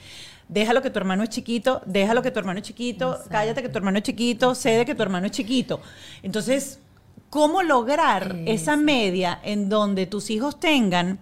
déjalo 0.47 0.81
que 0.81 0.89
tu 0.89 0.99
hermano 0.99 1.23
es 1.23 1.29
chiquito, 1.29 1.81
déjalo 1.85 2.21
que 2.21 2.31
tu 2.31 2.39
hermano 2.39 2.59
es 2.59 2.65
chiquito, 2.65 3.19
cállate 3.29 3.61
que 3.61 3.69
tu 3.69 3.77
hermano 3.77 3.97
es 3.97 4.03
chiquito, 4.03 4.55
cede 4.55 4.85
que 4.85 4.95
tu 4.95 5.03
hermano 5.03 5.25
es 5.25 5.31
chiquito. 5.31 5.81
Entonces, 6.23 6.79
¿cómo 7.29 7.63
lograr 7.63 8.35
esa 8.45 8.77
media 8.77 9.39
en 9.43 9.69
donde 9.69 10.05
tus 10.05 10.29
hijos 10.29 10.59
tengan 10.59 11.19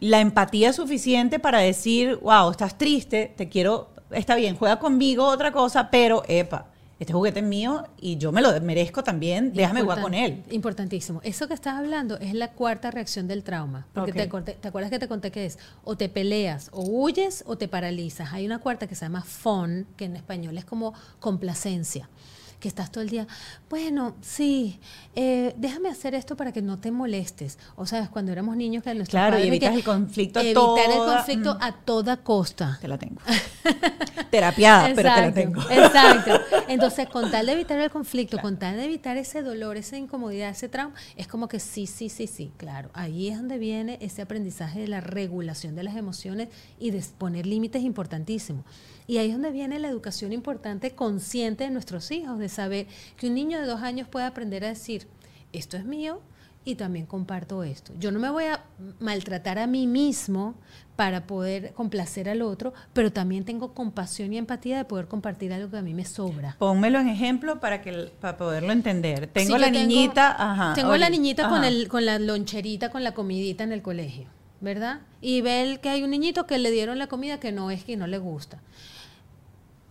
la 0.00 0.20
empatía 0.20 0.72
suficiente 0.72 1.38
para 1.38 1.58
decir, 1.58 2.16
wow, 2.22 2.50
estás 2.50 2.76
triste, 2.76 3.32
te 3.36 3.48
quiero, 3.48 3.88
está 4.10 4.34
bien, 4.34 4.56
juega 4.56 4.78
conmigo 4.78 5.26
otra 5.26 5.52
cosa, 5.52 5.90
pero, 5.90 6.22
epa, 6.28 6.66
este 6.98 7.12
juguete 7.12 7.40
es 7.40 7.46
mío 7.46 7.84
y 8.00 8.16
yo 8.16 8.32
me 8.32 8.40
lo 8.40 8.58
merezco 8.60 9.04
también, 9.04 9.52
déjame 9.52 9.82
jugar 9.82 10.00
con 10.00 10.14
él. 10.14 10.42
Importantísimo. 10.50 11.20
Eso 11.24 11.46
que 11.46 11.54
estás 11.54 11.74
hablando 11.74 12.18
es 12.18 12.32
la 12.32 12.52
cuarta 12.52 12.90
reacción 12.90 13.28
del 13.28 13.42
trauma. 13.42 13.86
Porque 13.92 14.12
te, 14.12 14.26
te, 14.26 14.68
acuerdas 14.68 14.90
que 14.90 14.98
te 14.98 15.08
conté 15.08 15.30
que 15.30 15.44
es 15.44 15.58
o 15.84 15.96
te 15.96 16.08
peleas, 16.08 16.70
o 16.72 16.82
huyes, 16.82 17.44
o 17.46 17.58
te 17.58 17.68
paralizas. 17.68 18.32
Hay 18.32 18.46
una 18.46 18.58
cuarta 18.60 18.86
que 18.86 18.94
se 18.94 19.04
llama 19.04 19.22
fun, 19.22 19.86
que 19.96 20.06
en 20.06 20.16
español 20.16 20.56
es 20.56 20.64
como 20.64 20.94
complacencia 21.20 22.08
que 22.60 22.68
estás 22.68 22.90
todo 22.90 23.02
el 23.02 23.10
día, 23.10 23.26
bueno, 23.68 24.14
sí, 24.20 24.80
eh, 25.14 25.54
déjame 25.56 25.88
hacer 25.88 26.14
esto 26.14 26.36
para 26.36 26.52
que 26.52 26.62
no 26.62 26.78
te 26.78 26.90
molestes. 26.90 27.58
O 27.76 27.86
sea, 27.86 28.08
cuando 28.08 28.32
éramos 28.32 28.56
niños 28.56 28.82
que 28.82 28.94
nuestros 28.94 29.20
Claro, 29.20 29.38
y 29.38 29.46
evitas 29.46 29.74
el 29.74 29.84
conflicto 29.84 30.40
a 30.40 30.42
Evitar 30.42 30.90
el 30.90 30.98
conflicto 30.98 31.54
mm. 31.54 31.58
a 31.62 31.72
toda 31.72 32.16
costa. 32.18 32.78
Te 32.80 32.88
la 32.88 32.98
tengo. 32.98 33.20
Terapiada, 34.30 34.92
pero 34.94 35.14
te 35.14 35.20
la 35.20 35.32
tengo. 35.32 35.62
Exacto. 35.70 36.40
Entonces, 36.68 37.08
con 37.08 37.30
tal 37.30 37.46
de 37.46 37.52
evitar 37.52 37.78
el 37.78 37.90
conflicto, 37.90 38.38
con 38.38 38.58
tal 38.58 38.76
de 38.76 38.84
evitar 38.84 39.16
ese 39.16 39.42
dolor, 39.42 39.76
esa 39.76 39.96
incomodidad, 39.96 40.50
ese 40.50 40.68
trauma, 40.68 40.94
es 41.16 41.26
como 41.28 41.48
que 41.48 41.60
sí, 41.60 41.86
sí, 41.86 42.08
sí, 42.08 42.26
sí, 42.26 42.52
claro. 42.56 42.90
Ahí 42.92 43.28
es 43.28 43.36
donde 43.36 43.58
viene 43.58 43.98
ese 44.00 44.22
aprendizaje 44.22 44.80
de 44.80 44.88
la 44.88 45.00
regulación 45.00 45.74
de 45.74 45.84
las 45.84 45.96
emociones 45.96 46.48
y 46.78 46.90
de 46.90 47.04
poner 47.18 47.46
límites 47.46 47.82
importantísimos. 47.82 48.64
Y 49.06 49.18
ahí 49.18 49.28
es 49.28 49.34
donde 49.34 49.52
viene 49.52 49.78
la 49.78 49.88
educación 49.88 50.32
importante, 50.32 50.94
consciente 50.94 51.64
de 51.64 51.70
nuestros 51.70 52.10
hijos, 52.10 52.38
de 52.38 52.48
saber 52.48 52.86
que 53.16 53.28
un 53.28 53.34
niño 53.34 53.60
de 53.60 53.66
dos 53.66 53.82
años 53.82 54.08
puede 54.08 54.26
aprender 54.26 54.64
a 54.64 54.68
decir, 54.68 55.06
esto 55.52 55.76
es 55.76 55.84
mío 55.84 56.20
y 56.66 56.74
también 56.74 57.06
comparto 57.06 57.62
esto. 57.62 57.92
Yo 57.98 58.10
no 58.10 58.18
me 58.18 58.28
voy 58.28 58.44
a 58.44 58.64
maltratar 58.98 59.60
a 59.60 59.68
mí 59.68 59.86
mismo 59.86 60.56
para 60.96 61.24
poder 61.24 61.72
complacer 61.74 62.28
al 62.28 62.42
otro, 62.42 62.74
pero 62.92 63.12
también 63.12 63.44
tengo 63.44 63.72
compasión 63.72 64.32
y 64.32 64.38
empatía 64.38 64.76
de 64.76 64.84
poder 64.84 65.06
compartir 65.06 65.52
algo 65.52 65.70
que 65.70 65.76
a 65.76 65.82
mí 65.82 65.94
me 65.94 66.04
sobra. 66.04 66.56
Pónmelo 66.58 66.98
en 66.98 67.08
ejemplo 67.08 67.60
para 67.60 67.82
que 67.82 68.10
para 68.20 68.36
poderlo 68.36 68.72
entender. 68.72 69.28
Tengo 69.28 69.58
la 69.58 69.70
niñita, 69.70 70.34
ajá, 70.36 70.74
tengo 70.74 70.96
la 70.96 71.08
niñita 71.08 71.48
con 71.48 71.62
el 71.62 71.86
con 71.86 72.04
la 72.04 72.18
loncherita 72.18 72.90
con 72.90 73.04
la 73.04 73.14
comidita 73.14 73.62
en 73.62 73.70
el 73.70 73.82
colegio, 73.82 74.26
¿verdad? 74.60 75.02
Y 75.20 75.42
ve 75.42 75.78
que 75.80 75.90
hay 75.90 76.02
un 76.02 76.10
niñito 76.10 76.48
que 76.48 76.58
le 76.58 76.72
dieron 76.72 76.98
la 76.98 77.06
comida 77.06 77.38
que 77.38 77.52
no 77.52 77.70
es 77.70 77.84
que 77.84 77.96
no 77.96 78.08
le 78.08 78.18
gusta 78.18 78.60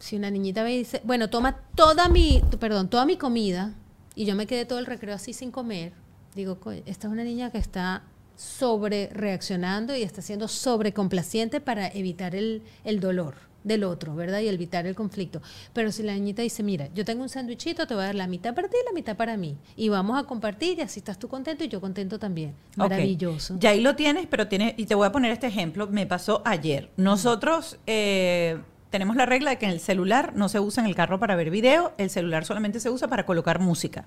si 0.05 0.15
una 0.15 0.29
niñita 0.29 0.63
me 0.63 0.69
dice, 0.69 1.01
bueno, 1.03 1.31
toma 1.31 1.57
toda 1.73 2.09
mi, 2.09 2.39
perdón, 2.59 2.89
toda 2.89 3.07
mi 3.07 3.17
comida 3.17 3.73
y 4.13 4.25
yo 4.25 4.35
me 4.35 4.45
quedé 4.45 4.63
todo 4.65 4.77
el 4.77 4.85
recreo 4.85 5.15
así 5.15 5.33
sin 5.33 5.49
comer, 5.49 5.93
digo, 6.35 6.59
esta 6.85 7.07
es 7.07 7.11
una 7.11 7.23
niña 7.23 7.49
que 7.49 7.57
está 7.57 8.03
sobre 8.35 9.09
reaccionando 9.11 9.95
y 9.95 10.03
está 10.03 10.21
siendo 10.21 10.47
sobrecomplaciente 10.47 11.59
para 11.59 11.87
evitar 11.87 12.35
el, 12.35 12.61
el 12.83 12.99
dolor 12.99 13.33
del 13.63 13.83
otro, 13.83 14.13
¿verdad? 14.13 14.41
Y 14.41 14.47
evitar 14.47 14.85
el 14.85 14.93
conflicto. 14.93 15.41
Pero 15.73 15.91
si 15.91 16.03
la 16.03 16.13
niñita 16.13 16.43
dice, 16.43 16.61
mira, 16.61 16.87
yo 16.93 17.03
tengo 17.03 17.23
un 17.23 17.29
sándwichito, 17.29 17.87
te 17.87 17.95
voy 17.95 18.03
a 18.03 18.05
dar 18.07 18.15
la 18.15 18.27
mitad 18.27 18.53
para 18.53 18.67
ti 18.67 18.77
y 18.79 18.85
la 18.85 18.93
mitad 18.93 19.17
para 19.17 19.37
mí. 19.37 19.57
Y 19.75 19.89
vamos 19.89 20.19
a 20.19 20.25
compartir 20.25 20.77
y 20.77 20.81
así 20.81 20.99
estás 20.99 21.17
tú 21.17 21.27
contento 21.27 21.63
y 21.63 21.67
yo 21.67 21.81
contento 21.81 22.19
también. 22.19 22.53
Maravilloso. 22.75 23.55
Ya 23.59 23.71
ahí 23.71 23.81
lo 23.81 23.95
tienes, 23.95 24.27
pero 24.27 24.47
tiene, 24.47 24.75
y 24.77 24.85
te 24.85 24.93
voy 24.93 25.07
a 25.07 25.11
poner 25.11 25.31
este 25.31 25.47
ejemplo, 25.47 25.87
me 25.87 26.05
pasó 26.05 26.43
ayer. 26.45 26.91
Nosotros... 26.95 27.79
Eh, 27.87 28.59
tenemos 28.95 29.17
la 29.17 29.25
regla 29.25 29.49
de 29.49 29.57
que 29.57 29.65
el 29.65 29.81
celular 29.81 30.31
no 30.37 30.47
se 30.47 30.61
usa 30.61 30.81
en 30.81 30.87
el 30.87 30.95
carro 30.95 31.19
para 31.19 31.35
ver 31.35 31.49
video, 31.49 31.91
el 31.97 32.09
celular 32.09 32.45
solamente 32.45 32.79
se 32.79 32.89
usa 32.89 33.09
para 33.09 33.25
colocar 33.25 33.59
música. 33.59 34.05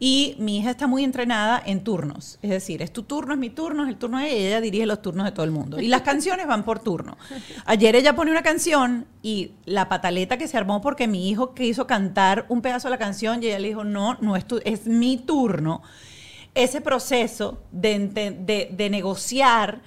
Y 0.00 0.36
mi 0.38 0.56
hija 0.56 0.70
está 0.70 0.86
muy 0.86 1.04
entrenada 1.04 1.62
en 1.66 1.84
turnos, 1.84 2.38
es 2.40 2.48
decir, 2.48 2.80
es 2.80 2.90
tu 2.94 3.02
turno, 3.02 3.34
es 3.34 3.38
mi 3.38 3.50
turno, 3.50 3.82
es 3.82 3.90
el 3.90 3.96
turno 3.96 4.18
de 4.18 4.30
ella, 4.30 4.38
y 4.38 4.46
ella 4.46 4.60
dirige 4.62 4.86
los 4.86 5.02
turnos 5.02 5.26
de 5.26 5.32
todo 5.32 5.44
el 5.44 5.50
mundo. 5.50 5.78
Y 5.78 5.88
las 5.88 6.00
canciones 6.10 6.46
van 6.46 6.64
por 6.64 6.78
turno. 6.78 7.18
Ayer 7.66 7.94
ella 7.94 8.16
pone 8.16 8.30
una 8.30 8.42
canción 8.42 9.04
y 9.20 9.50
la 9.66 9.90
pataleta 9.90 10.38
que 10.38 10.48
se 10.48 10.56
armó 10.56 10.80
porque 10.80 11.06
mi 11.06 11.28
hijo 11.28 11.52
quiso 11.52 11.86
cantar 11.86 12.46
un 12.48 12.62
pedazo 12.62 12.88
de 12.88 12.92
la 12.92 12.98
canción 12.98 13.42
y 13.42 13.48
ella 13.48 13.58
le 13.58 13.68
dijo, 13.68 13.84
no, 13.84 14.16
no 14.22 14.34
es, 14.36 14.46
tu, 14.46 14.62
es 14.64 14.86
mi 14.86 15.18
turno. 15.18 15.82
Ese 16.54 16.80
proceso 16.80 17.60
de, 17.70 17.98
de 18.70 18.88
negociar 18.88 19.82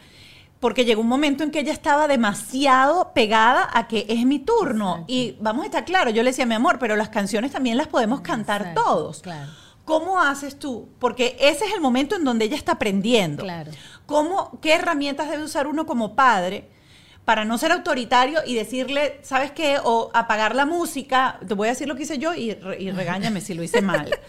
porque 0.60 0.84
llegó 0.84 1.02
un 1.02 1.08
momento 1.08 1.44
en 1.44 1.52
que 1.52 1.60
ella 1.60 1.72
estaba 1.72 2.08
demasiado 2.08 3.14
pegada 3.14 3.70
a 3.72 3.88
que 3.88 4.06
es 4.10 4.26
mi 4.26 4.40
turno. 4.40 5.06
Y 5.08 5.38
vamos 5.40 5.64
a 5.64 5.66
estar 5.68 5.86
claros, 5.86 6.14
yo 6.14 6.22
le 6.22 6.32
decía, 6.32 6.46
mi 6.46 6.56
amor, 6.56 6.80
pero 6.80 6.96
las 6.96 7.10
canciones 7.10 7.52
también 7.52 7.78
las 7.78 7.88
podemos 7.88 8.22
cantar 8.22 8.74
todos. 8.74 9.22
Claro. 9.22 9.50
¿Cómo 9.86 10.20
haces 10.20 10.60
tú? 10.60 10.90
Porque 11.00 11.36
ese 11.40 11.66
es 11.66 11.74
el 11.74 11.82
momento 11.82 12.16
en 12.16 12.24
donde 12.24 12.46
ella 12.46 12.58
está 12.58 12.74
aprendiendo. 12.74 13.44
Claro. 13.44 13.72
¿Cómo, 14.06 14.60
¿Qué 14.62 14.74
herramientas 14.74 15.30
debe 15.30 15.44
usar 15.44 15.66
uno 15.66 15.86
como 15.86 16.16
padre 16.16 16.70
para 17.26 17.46
no 17.46 17.58
ser 17.58 17.72
autoritario 17.72 18.40
y 18.46 18.56
decirle, 18.56 19.20
¿sabes 19.24 19.52
qué? 19.52 19.78
O 19.84 20.12
apagar 20.14 20.56
la 20.56 20.66
música. 20.66 21.40
Te 21.48 21.54
voy 21.54 21.68
a 21.68 21.72
decir 21.72 21.88
lo 21.88 21.96
que 21.96 22.04
hice 22.04 22.18
yo 22.18 22.34
y, 22.34 22.58
y 22.80 22.92
regáñame 22.92 23.40
si 23.40 23.54
lo 23.54 23.64
hice 23.64 23.82
mal. 23.82 24.10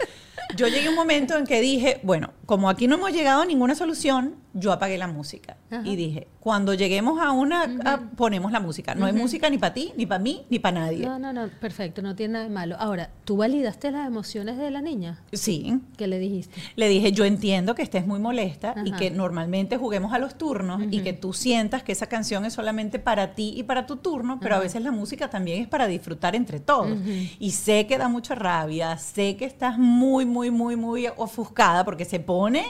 Yo 0.57 0.69
llegué 0.69 0.87
a 0.89 0.91
un 0.91 0.97
momento 0.97 1.37
en 1.37 1.47
que 1.47 1.61
dije, 1.61 2.01
bueno, 2.03 2.33
como 2.47 2.69
aquí 2.69 2.87
no 2.87 2.97
hemos 2.97 3.13
llegado 3.13 3.43
a 3.43 3.47
ninguna 3.47 3.75
solución, 3.75 4.37
yo 4.53 4.73
apagué 4.73 4.99
la 4.99 5.07
música. 5.07 5.57
Y 5.85 5.95
dije, 5.95 6.27
cuando 6.41 6.75
lleguemos 6.75 7.21
a 7.21 7.31
una, 7.31 8.11
ponemos 8.17 8.51
la 8.51 8.61
música. 8.61 8.95
No 8.95 9.07
hay 9.07 9.13
música 9.13 9.49
ni 9.49 9.59
para 9.59 9.75
ti, 9.75 9.93
ni 9.97 10.07
para 10.07 10.23
mí, 10.23 10.45
ni 10.51 10.59
para 10.59 10.81
nadie. 10.81 11.07
No, 11.07 11.19
no, 11.19 11.33
no, 11.33 11.49
perfecto, 11.61 12.03
no 12.03 12.17
tiene 12.17 12.33
nada 12.35 12.45
de 12.45 12.51
malo. 12.51 12.77
Ahora, 12.79 13.11
¿tú 13.25 13.37
validaste 13.37 13.91
las 13.91 14.07
emociones 14.07 14.59
de 14.59 14.71
la 14.71 14.81
niña? 14.81 15.23
Sí. 15.33 15.81
¿Qué 15.97 16.07
le 16.07 16.19
dijiste? 16.19 16.61
Le 16.77 16.89
dije, 16.89 17.13
yo 17.13 17.25
entiendo 17.25 17.75
que 17.75 17.83
estés 17.83 18.07
muy 18.07 18.19
molesta 18.19 18.75
y 18.85 18.93
que 18.93 19.11
normalmente 19.11 19.77
juguemos 19.77 20.13
a 20.13 20.19
los 20.19 20.37
turnos 20.37 20.83
y 20.91 21.01
que 21.01 21.13
tú 21.13 21.33
sientas 21.33 21.83
que 21.83 21.93
esa 21.93 22.07
canción 22.07 22.45
es 22.45 22.55
solamente 22.55 22.99
para 22.99 23.35
ti 23.35 23.55
y 23.57 23.63
para 23.63 23.87
tu 23.87 23.97
turno, 23.97 24.41
pero 24.41 24.57
a 24.57 24.59
veces 24.59 24.83
la 24.83 24.91
música 24.91 25.31
también 25.31 25.63
es 25.63 25.69
para 25.69 25.87
disfrutar 25.87 26.35
entre 26.35 26.59
todos. 26.59 26.99
Y 27.39 27.53
sé 27.53 27.87
que 27.87 27.99
da 27.99 28.09
mucha 28.09 28.35
rabia, 28.35 28.99
sé 28.99 29.37
que 29.37 29.45
estás 29.45 29.79
muy, 29.79 30.27
muy, 30.27 30.40
muy, 30.49 30.77
muy 30.77 31.07
ofuscada 31.19 31.85
porque 31.85 32.07
se 32.07 32.21
pone 32.21 32.65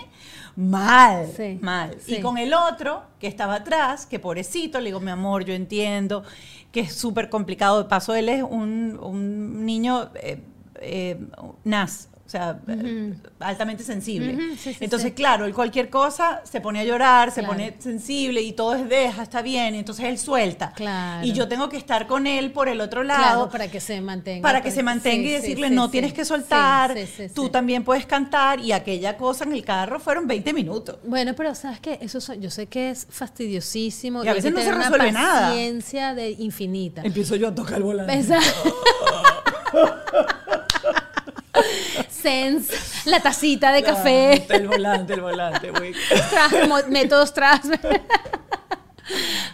mal, 0.57 1.29
mal. 1.61 1.97
Y 2.07 2.21
con 2.21 2.37
el 2.37 2.53
otro 2.53 3.03
que 3.19 3.29
estaba 3.29 3.55
atrás, 3.57 4.07
que 4.07 4.19
pobrecito, 4.19 4.81
le 4.81 4.87
digo, 4.87 5.01
mi 5.01 5.11
amor, 5.11 5.45
yo 5.45 5.55
entiendo 5.55 6.25
que 6.73 6.81
es 6.81 6.95
súper 6.95 7.31
complicado. 7.31 7.83
De 7.83 7.89
paso, 7.89 8.15
él 8.15 8.29
es 8.29 8.43
un, 8.43 9.65
niño 9.65 10.11
eh, 10.17 10.43
eh, 10.81 11.19
nas, 11.65 12.10
o 12.31 12.33
sea, 12.33 12.61
altamente 13.41 13.83
sensible. 13.83 14.55
entonces, 14.79 15.15
claro, 15.15 15.47
él 15.47 15.53
cualquier 15.53 15.91
cosa 15.91 16.43
se 16.45 16.61
pone 16.61 16.79
a 16.79 16.85
llorar, 16.85 17.33
se 17.33 17.43
pone 17.43 17.75
sensible 17.81 18.41
y 18.41 18.53
todo 18.53 18.77
es 18.77 18.89
deja, 18.89 19.25
está 19.25 19.43
bien, 19.43 19.75
entonces 19.75 20.05
él 20.05 20.17
suelta. 20.17 20.73
Y 21.25 21.33
yo 21.33 21.49
tengo 21.49 21.69
que 21.69 21.77
estar 21.77 22.07
con 22.07 22.29
él 22.29 22.53
por 22.53 22.69
el 22.69 22.81
otro 22.81 23.03
lado. 23.03 23.51
para 23.51 23.67
que 23.69 23.81
se 23.81 24.01
mantenga. 24.01 24.43
Para 24.43 24.63
que 24.63 24.71
se 24.71 24.85
mantenga 24.85 25.29
y 25.29 25.33
decirle, 25.33 25.71
no 25.71 25.91
tienes 25.91 26.13
que 26.13 26.25
soltar, 26.25 26.97
tú 27.35 27.49
también 27.49 27.83
puedes 27.83 28.07
cantar 28.07 28.61
y 28.61 28.71
aquella 28.71 29.17
cosa 29.17 29.43
en 29.43 29.53
el 29.53 29.65
carro 29.65 29.99
fueron 29.99 30.29
20 30.29 30.53
minutos. 30.53 30.99
Bueno, 31.03 31.35
pero 31.35 31.53
sabes 31.57 31.81
que 31.81 31.99
eso 32.01 32.21
yo 32.35 32.51
sé 32.51 32.67
que 32.67 32.91
es 32.91 33.09
fastidiosísimo. 33.11 34.23
Y 34.23 34.29
a 34.29 34.35
veces 34.35 34.53
no 34.53 34.61
se 34.61 34.71
resuelve 34.71 35.09
una 35.09 35.21
nada. 35.21 35.49
paciencia 35.49 36.15
de 36.15 36.31
infinita. 36.31 37.03
Empiezo 37.03 37.35
yo 37.35 37.49
a 37.49 37.55
tocar 37.57 37.79
el 37.79 37.83
volante. 37.83 38.25
sense, 42.09 43.09
la 43.09 43.21
tacita 43.21 43.73
de 43.73 43.83
café. 43.83 44.47
El 44.49 44.69
volante, 44.69 45.15
el 45.15 45.21
volante. 45.21 45.73
métodos 46.89 47.33
tras. 47.33 47.63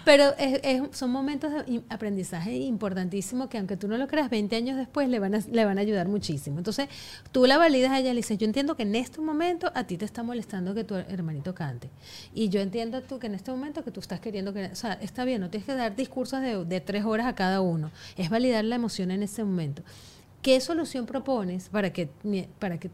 Pero 0.05 0.35
son 0.93 1.11
momentos 1.11 1.53
de 1.53 1.83
aprendizaje 1.89 2.55
importantísimos 2.55 3.49
que 3.49 3.59
aunque 3.59 3.77
tú 3.77 3.89
no 3.89 3.97
lo 3.99 4.07
creas, 4.07 4.31
20 4.31 4.55
años 4.55 4.77
después 4.77 5.09
le 5.09 5.19
van 5.19 5.35
a, 5.35 5.41
le 5.51 5.65
van 5.65 5.79
a 5.79 5.81
ayudar 5.81 6.09
muchísimo. 6.09 6.59
Entonces, 6.59 6.89
tú 7.33 7.47
la 7.47 7.59
validas 7.59 7.91
a 7.91 7.99
ella 7.99 8.11
y 8.11 8.15
le 8.15 8.19
dices, 8.19 8.39
yo 8.39 8.47
entiendo 8.47 8.77
que 8.77 8.83
en 8.83 8.95
este 8.95 9.21
momento 9.21 9.73
a 9.75 9.85
ti 9.85 9.97
te 9.97 10.05
está 10.05 10.23
molestando 10.23 10.75
que 10.75 10.85
tu 10.85 10.95
hermanito 10.95 11.55
cante. 11.55 11.91
Y 12.35 12.49
yo 12.49 12.61
entiendo 12.61 13.03
tú 13.03 13.19
que 13.19 13.27
en 13.27 13.35
este 13.35 13.51
momento 13.51 13.83
que 13.83 13.91
tú 13.91 14.01
estás 14.01 14.21
queriendo 14.21 14.53
que... 14.53 14.67
O 14.67 14.77
sea, 14.77 14.95
está 14.95 15.25
bien, 15.25 15.41
no 15.41 15.51
tienes 15.51 15.67
que 15.67 15.75
dar 15.75 15.97
discursos 15.97 16.41
de, 16.41 16.65
de 16.65 16.81
tres 16.81 17.05
horas 17.05 17.27
a 17.27 17.35
cada 17.35 17.61
uno. 17.61 17.91
Es 18.17 18.31
validar 18.31 18.65
la 18.65 18.77
emoción 18.77 19.11
en 19.11 19.23
ese 19.23 19.43
momento. 19.45 19.83
¿Qué 20.47 20.61
solución 20.61 21.07
propones 21.07 21.69
para 21.71 21.93
que, 21.93 22.09
para 22.61 22.79
que 22.79 22.89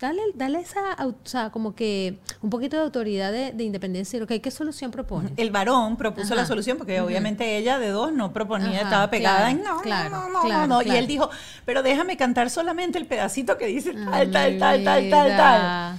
Dale, 0.00 0.20
dale 0.34 0.58
esa, 0.58 0.80
o 1.06 1.14
sea, 1.22 1.50
como 1.50 1.74
que 1.76 2.18
un 2.42 2.50
poquito 2.50 2.76
de 2.76 2.82
autoridad 2.82 3.32
de, 3.32 3.64
independencia. 3.64 4.18
Lo 4.18 4.26
que 4.26 4.42
¿Qué 4.42 4.50
solución 4.50 4.90
propone? 4.90 5.30
El 5.36 5.52
varón 5.52 5.96
propuso 5.96 6.34
la 6.34 6.44
solución 6.44 6.76
porque 6.78 7.00
obviamente 7.00 7.56
ella 7.56 7.78
de 7.78 7.90
dos 7.90 8.12
no 8.12 8.32
proponía, 8.32 8.80
estaba 8.82 9.08
pegada 9.08 9.52
en 9.52 9.62
no, 9.62 9.82
no, 9.84 10.48
no, 10.48 10.66
no, 10.66 10.82
Y 10.82 10.90
él 10.90 11.06
dijo, 11.06 11.30
pero 11.64 11.84
déjame 11.84 12.16
cantar 12.16 12.50
solamente 12.50 12.98
el 12.98 13.06
pedacito 13.06 13.56
que 13.56 13.66
dice 13.66 13.92
tal, 13.94 14.32
tal, 14.32 14.58
tal, 14.58 14.84
tal, 14.84 15.10
tal, 15.10 15.36
tal 15.36 15.98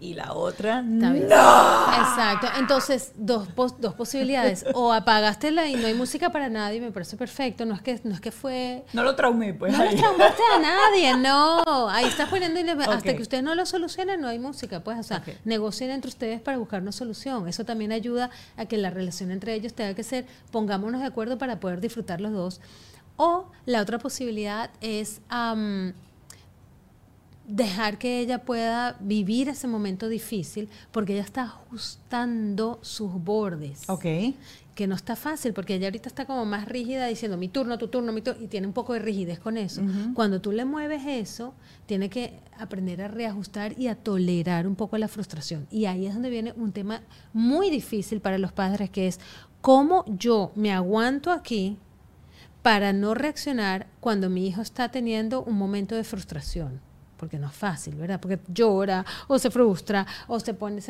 y 0.00 0.14
la 0.14 0.32
otra 0.32 0.82
no. 0.82 1.12
Exacto. 1.12 2.46
Entonces, 2.58 3.12
dos, 3.16 3.48
dos 3.78 3.94
posibilidades. 3.94 4.64
O 4.74 4.92
apagaste 4.92 5.48
y 5.48 5.74
no 5.76 5.86
hay 5.86 5.94
música 5.94 6.30
para 6.30 6.48
nadie, 6.48 6.80
me 6.80 6.92
parece 6.92 7.16
perfecto. 7.16 7.64
No 7.64 7.74
es 7.74 7.82
que, 7.82 8.00
no 8.04 8.14
es 8.14 8.20
que 8.20 8.30
fue. 8.30 8.84
No 8.92 9.02
lo 9.02 9.16
traumé, 9.16 9.54
pues. 9.54 9.76
No 9.76 9.84
lo 9.84 9.90
traumaste 9.90 10.42
a 10.54 10.58
nadie, 10.58 11.16
no. 11.16 11.88
Ahí 11.88 12.04
estás 12.04 12.28
poniendo. 12.28 12.58
Hasta 12.90 13.16
que 13.16 13.22
ustedes 13.22 13.42
no 13.42 13.54
lo 13.54 13.66
solucionen, 13.66 14.20
no 14.20 14.28
hay 14.28 14.38
música. 14.38 14.84
Pues, 14.84 14.98
o 14.98 15.02
sea, 15.02 15.22
negocien 15.44 15.90
entre 15.90 16.08
ustedes 16.08 16.40
para 16.40 16.58
buscar 16.58 16.80
una 16.82 16.92
solución. 16.92 17.48
Eso 17.48 17.64
también 17.64 17.92
ayuda 17.92 18.30
a 18.56 18.66
que 18.66 18.76
la 18.76 18.90
relación 18.90 19.30
entre 19.30 19.54
ellos 19.54 19.74
tenga 19.74 19.94
que 19.94 20.02
ser, 20.04 20.26
pongámonos 20.50 21.00
de 21.00 21.06
acuerdo 21.06 21.38
para 21.38 21.58
poder 21.60 21.80
disfrutar 21.80 22.20
los 22.20 22.32
dos. 22.32 22.60
O 23.16 23.50
la 23.66 23.82
otra 23.82 23.98
posibilidad 23.98 24.70
es 24.80 25.20
dejar 27.48 27.96
que 27.98 28.20
ella 28.20 28.44
pueda 28.44 28.96
vivir 29.00 29.48
ese 29.48 29.66
momento 29.66 30.08
difícil 30.08 30.68
porque 30.92 31.14
ella 31.14 31.22
está 31.22 31.44
ajustando 31.44 32.78
sus 32.82 33.12
bordes. 33.12 33.88
Ok. 33.88 34.04
Que 34.74 34.86
no 34.86 34.94
está 34.94 35.16
fácil 35.16 35.54
porque 35.54 35.74
ella 35.74 35.88
ahorita 35.88 36.08
está 36.08 36.26
como 36.26 36.44
más 36.44 36.68
rígida 36.68 37.06
diciendo 37.06 37.36
mi 37.36 37.48
turno, 37.48 37.78
tu 37.78 37.88
turno, 37.88 38.12
mi 38.12 38.20
turno, 38.20 38.44
y 38.44 38.46
tiene 38.46 38.66
un 38.66 38.74
poco 38.74 38.92
de 38.92 39.00
rigidez 39.00 39.40
con 39.40 39.56
eso. 39.56 39.82
Cuando 40.14 40.40
tú 40.40 40.52
le 40.52 40.64
mueves 40.64 41.02
eso, 41.06 41.54
tiene 41.86 42.10
que 42.10 42.38
aprender 42.56 43.02
a 43.02 43.08
reajustar 43.08 43.76
y 43.76 43.88
a 43.88 43.96
tolerar 43.96 44.68
un 44.68 44.76
poco 44.76 44.96
la 44.98 45.08
frustración. 45.08 45.66
Y 45.70 45.86
ahí 45.86 46.06
es 46.06 46.14
donde 46.14 46.30
viene 46.30 46.52
un 46.54 46.70
tema 46.70 47.02
muy 47.32 47.70
difícil 47.70 48.20
para 48.20 48.38
los 48.38 48.52
padres 48.52 48.90
que 48.90 49.08
es 49.08 49.18
cómo 49.62 50.04
yo 50.06 50.52
me 50.54 50.72
aguanto 50.72 51.32
aquí 51.32 51.78
para 52.62 52.92
no 52.92 53.14
reaccionar 53.14 53.88
cuando 54.00 54.30
mi 54.30 54.46
hijo 54.46 54.60
está 54.60 54.90
teniendo 54.90 55.42
un 55.42 55.56
momento 55.56 55.96
de 55.96 56.04
frustración 56.04 56.87
porque 57.18 57.38
no 57.38 57.48
es 57.48 57.54
fácil, 57.54 57.96
¿verdad? 57.96 58.20
Porque 58.20 58.38
llora 58.48 59.04
o 59.26 59.38
se 59.38 59.50
frustra 59.50 60.06
o 60.26 60.40
se 60.40 60.54
pone... 60.54 60.80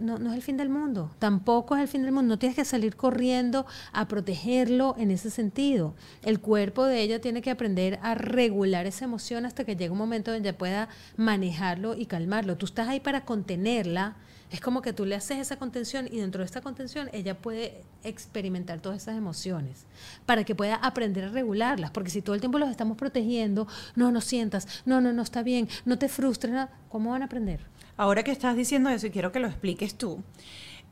no, 0.00 0.18
no, 0.18 0.30
es 0.30 0.36
el 0.36 0.42
fin 0.42 0.56
del 0.56 0.70
mundo, 0.70 1.10
tampoco 1.18 1.76
es 1.76 1.82
el 1.82 1.88
fin 1.88 2.02
del 2.02 2.12
mundo, 2.12 2.34
no 2.34 2.38
tienes 2.38 2.56
que 2.56 2.64
salir 2.64 2.96
corriendo 2.96 3.66
a 3.92 4.08
protegerlo 4.08 4.94
en 4.96 5.10
ese 5.10 5.28
sentido. 5.28 5.94
El 6.22 6.40
cuerpo 6.40 6.86
de 6.86 7.02
ella 7.02 7.20
tiene 7.20 7.42
que 7.42 7.50
aprender 7.50 7.98
a 8.02 8.14
regular 8.14 8.86
esa 8.86 9.04
emoción 9.04 9.44
hasta 9.44 9.64
que 9.64 9.76
llegue 9.76 9.90
un 9.90 9.98
momento 9.98 10.32
donde 10.32 10.54
pueda 10.54 10.88
manejarlo 11.16 11.94
y 11.96 12.06
calmarlo. 12.06 12.56
Tú 12.56 12.64
estás 12.66 12.88
ahí 12.88 13.00
para 13.00 13.26
contenerla, 13.26 14.16
es 14.52 14.60
como 14.60 14.82
que 14.82 14.92
tú 14.92 15.06
le 15.06 15.14
haces 15.14 15.38
esa 15.38 15.56
contención 15.56 16.06
y 16.10 16.18
dentro 16.18 16.40
de 16.40 16.44
esta 16.44 16.60
contención 16.60 17.08
ella 17.12 17.38
puede 17.38 17.80
experimentar 18.04 18.80
todas 18.80 19.02
esas 19.02 19.16
emociones 19.16 19.86
para 20.26 20.44
que 20.44 20.54
pueda 20.54 20.76
aprender 20.76 21.24
a 21.24 21.28
regularlas. 21.28 21.90
Porque 21.90 22.10
si 22.10 22.20
todo 22.20 22.34
el 22.34 22.40
tiempo 22.40 22.58
los 22.58 22.70
estamos 22.70 22.98
protegiendo, 22.98 23.66
no, 23.96 24.12
no 24.12 24.20
sientas, 24.20 24.82
no, 24.84 25.00
no, 25.00 25.12
no 25.12 25.22
está 25.22 25.42
bien, 25.42 25.68
no 25.86 25.98
te 25.98 26.08
frustres, 26.08 26.68
¿cómo 26.90 27.10
van 27.10 27.22
a 27.22 27.24
aprender? 27.24 27.60
Ahora 27.96 28.22
que 28.22 28.30
estás 28.30 28.54
diciendo 28.54 28.90
eso 28.90 29.06
y 29.06 29.10
quiero 29.10 29.32
que 29.32 29.40
lo 29.40 29.48
expliques 29.48 29.96
tú. 29.96 30.22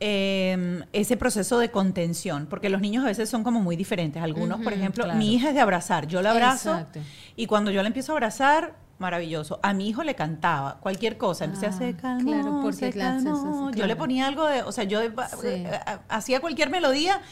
Em, 0.02 0.82
ese 0.94 1.18
proceso 1.18 1.58
de 1.58 1.70
contención, 1.70 2.46
porque 2.46 2.70
los 2.70 2.80
niños 2.80 3.04
a 3.04 3.08
veces 3.08 3.28
son 3.28 3.44
como 3.44 3.60
muy 3.60 3.76
diferentes. 3.76 4.22
Algunos, 4.22 4.58
por 4.62 4.72
ejemplo, 4.72 5.06
mi 5.14 5.34
hija 5.34 5.50
es 5.50 5.54
de 5.54 5.60
abrazar, 5.60 6.06
yo 6.06 6.22
la 6.22 6.30
abrazo 6.30 6.86
y 7.36 7.46
cuando 7.46 7.70
yo 7.70 7.82
la 7.82 7.88
empiezo 7.88 8.12
a 8.12 8.14
abrazar, 8.14 8.74
maravilloso. 9.00 9.58
A 9.62 9.72
mi 9.72 9.88
hijo 9.88 10.04
le 10.04 10.14
cantaba 10.14 10.76
cualquier 10.80 11.16
cosa, 11.16 11.46
empecé 11.46 11.66
a 11.66 11.70
hacer 11.70 11.96
ah, 12.02 12.18
claro, 12.22 12.60
porque 12.62 12.92
Yo 13.74 13.86
le 13.86 13.96
ponía 13.96 14.26
algo 14.26 14.46
de, 14.46 14.62
o 14.62 14.72
sea, 14.72 14.84
yo 14.84 15.00
eh, 15.00 15.10
eh, 15.42 15.80
hacía 16.08 16.40
cualquier 16.40 16.70
melodía 16.70 17.22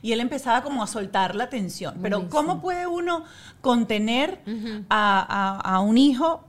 y 0.00 0.12
él 0.12 0.20
empezaba 0.20 0.62
como 0.62 0.82
a 0.82 0.86
soltar 0.86 1.34
la 1.34 1.50
tensión. 1.50 1.98
Pero 2.02 2.28
¿cómo 2.30 2.60
puede 2.60 2.86
uno 2.86 3.24
contener 3.60 4.40
a, 4.88 5.80
un 5.84 5.98
hijo 5.98 6.42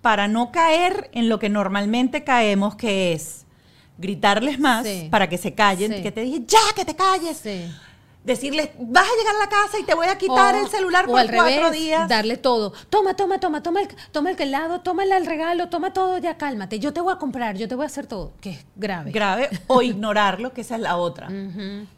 para 0.00 0.28
no 0.28 0.52
caer 0.52 1.10
en 1.12 1.28
lo 1.28 1.38
que 1.38 1.48
normalmente 1.48 2.24
caemos, 2.24 2.76
que 2.76 3.12
es 3.12 3.46
gritarles 3.98 4.58
más 4.58 4.86
para 5.10 5.28
que 5.28 5.38
se 5.38 5.54
callen, 5.54 6.02
que 6.02 6.12
te 6.12 6.22
dije, 6.22 6.44
ya, 6.46 6.60
que 6.74 6.84
te 6.84 6.94
calles 6.94 7.42
decirle, 8.24 8.72
vas 8.78 9.04
a 9.04 9.16
llegar 9.18 9.36
a 9.36 9.38
la 9.38 9.48
casa 9.48 9.78
y 9.78 9.84
te 9.84 9.94
voy 9.94 10.06
a 10.06 10.16
quitar 10.16 10.54
el 10.54 10.68
celular 10.68 11.06
por 11.06 11.30
cuatro 11.30 11.70
días. 11.70 12.08
Darle 12.08 12.36
todo. 12.36 12.72
Toma, 12.88 13.14
toma, 13.14 13.40
toma, 13.40 13.62
toma 13.62 13.82
el, 13.82 13.88
toma 14.12 14.30
el 14.30 14.40
helado, 14.40 14.80
toma 14.80 15.04
el 15.04 15.26
regalo, 15.26 15.68
toma 15.68 15.92
todo, 15.92 16.18
ya 16.18 16.36
cálmate. 16.36 16.78
Yo 16.78 16.92
te 16.92 17.00
voy 17.00 17.12
a 17.12 17.16
comprar, 17.16 17.56
yo 17.56 17.68
te 17.68 17.74
voy 17.74 17.84
a 17.84 17.86
hacer 17.86 18.06
todo. 18.06 18.32
Que 18.40 18.50
es 18.50 18.66
grave. 18.76 19.10
Grave. 19.10 19.48
O 19.66 19.82
ignorarlo, 19.82 20.52
que 20.52 20.60
esa 20.60 20.76
es 20.76 20.82
la 20.82 20.96
otra. 20.96 21.28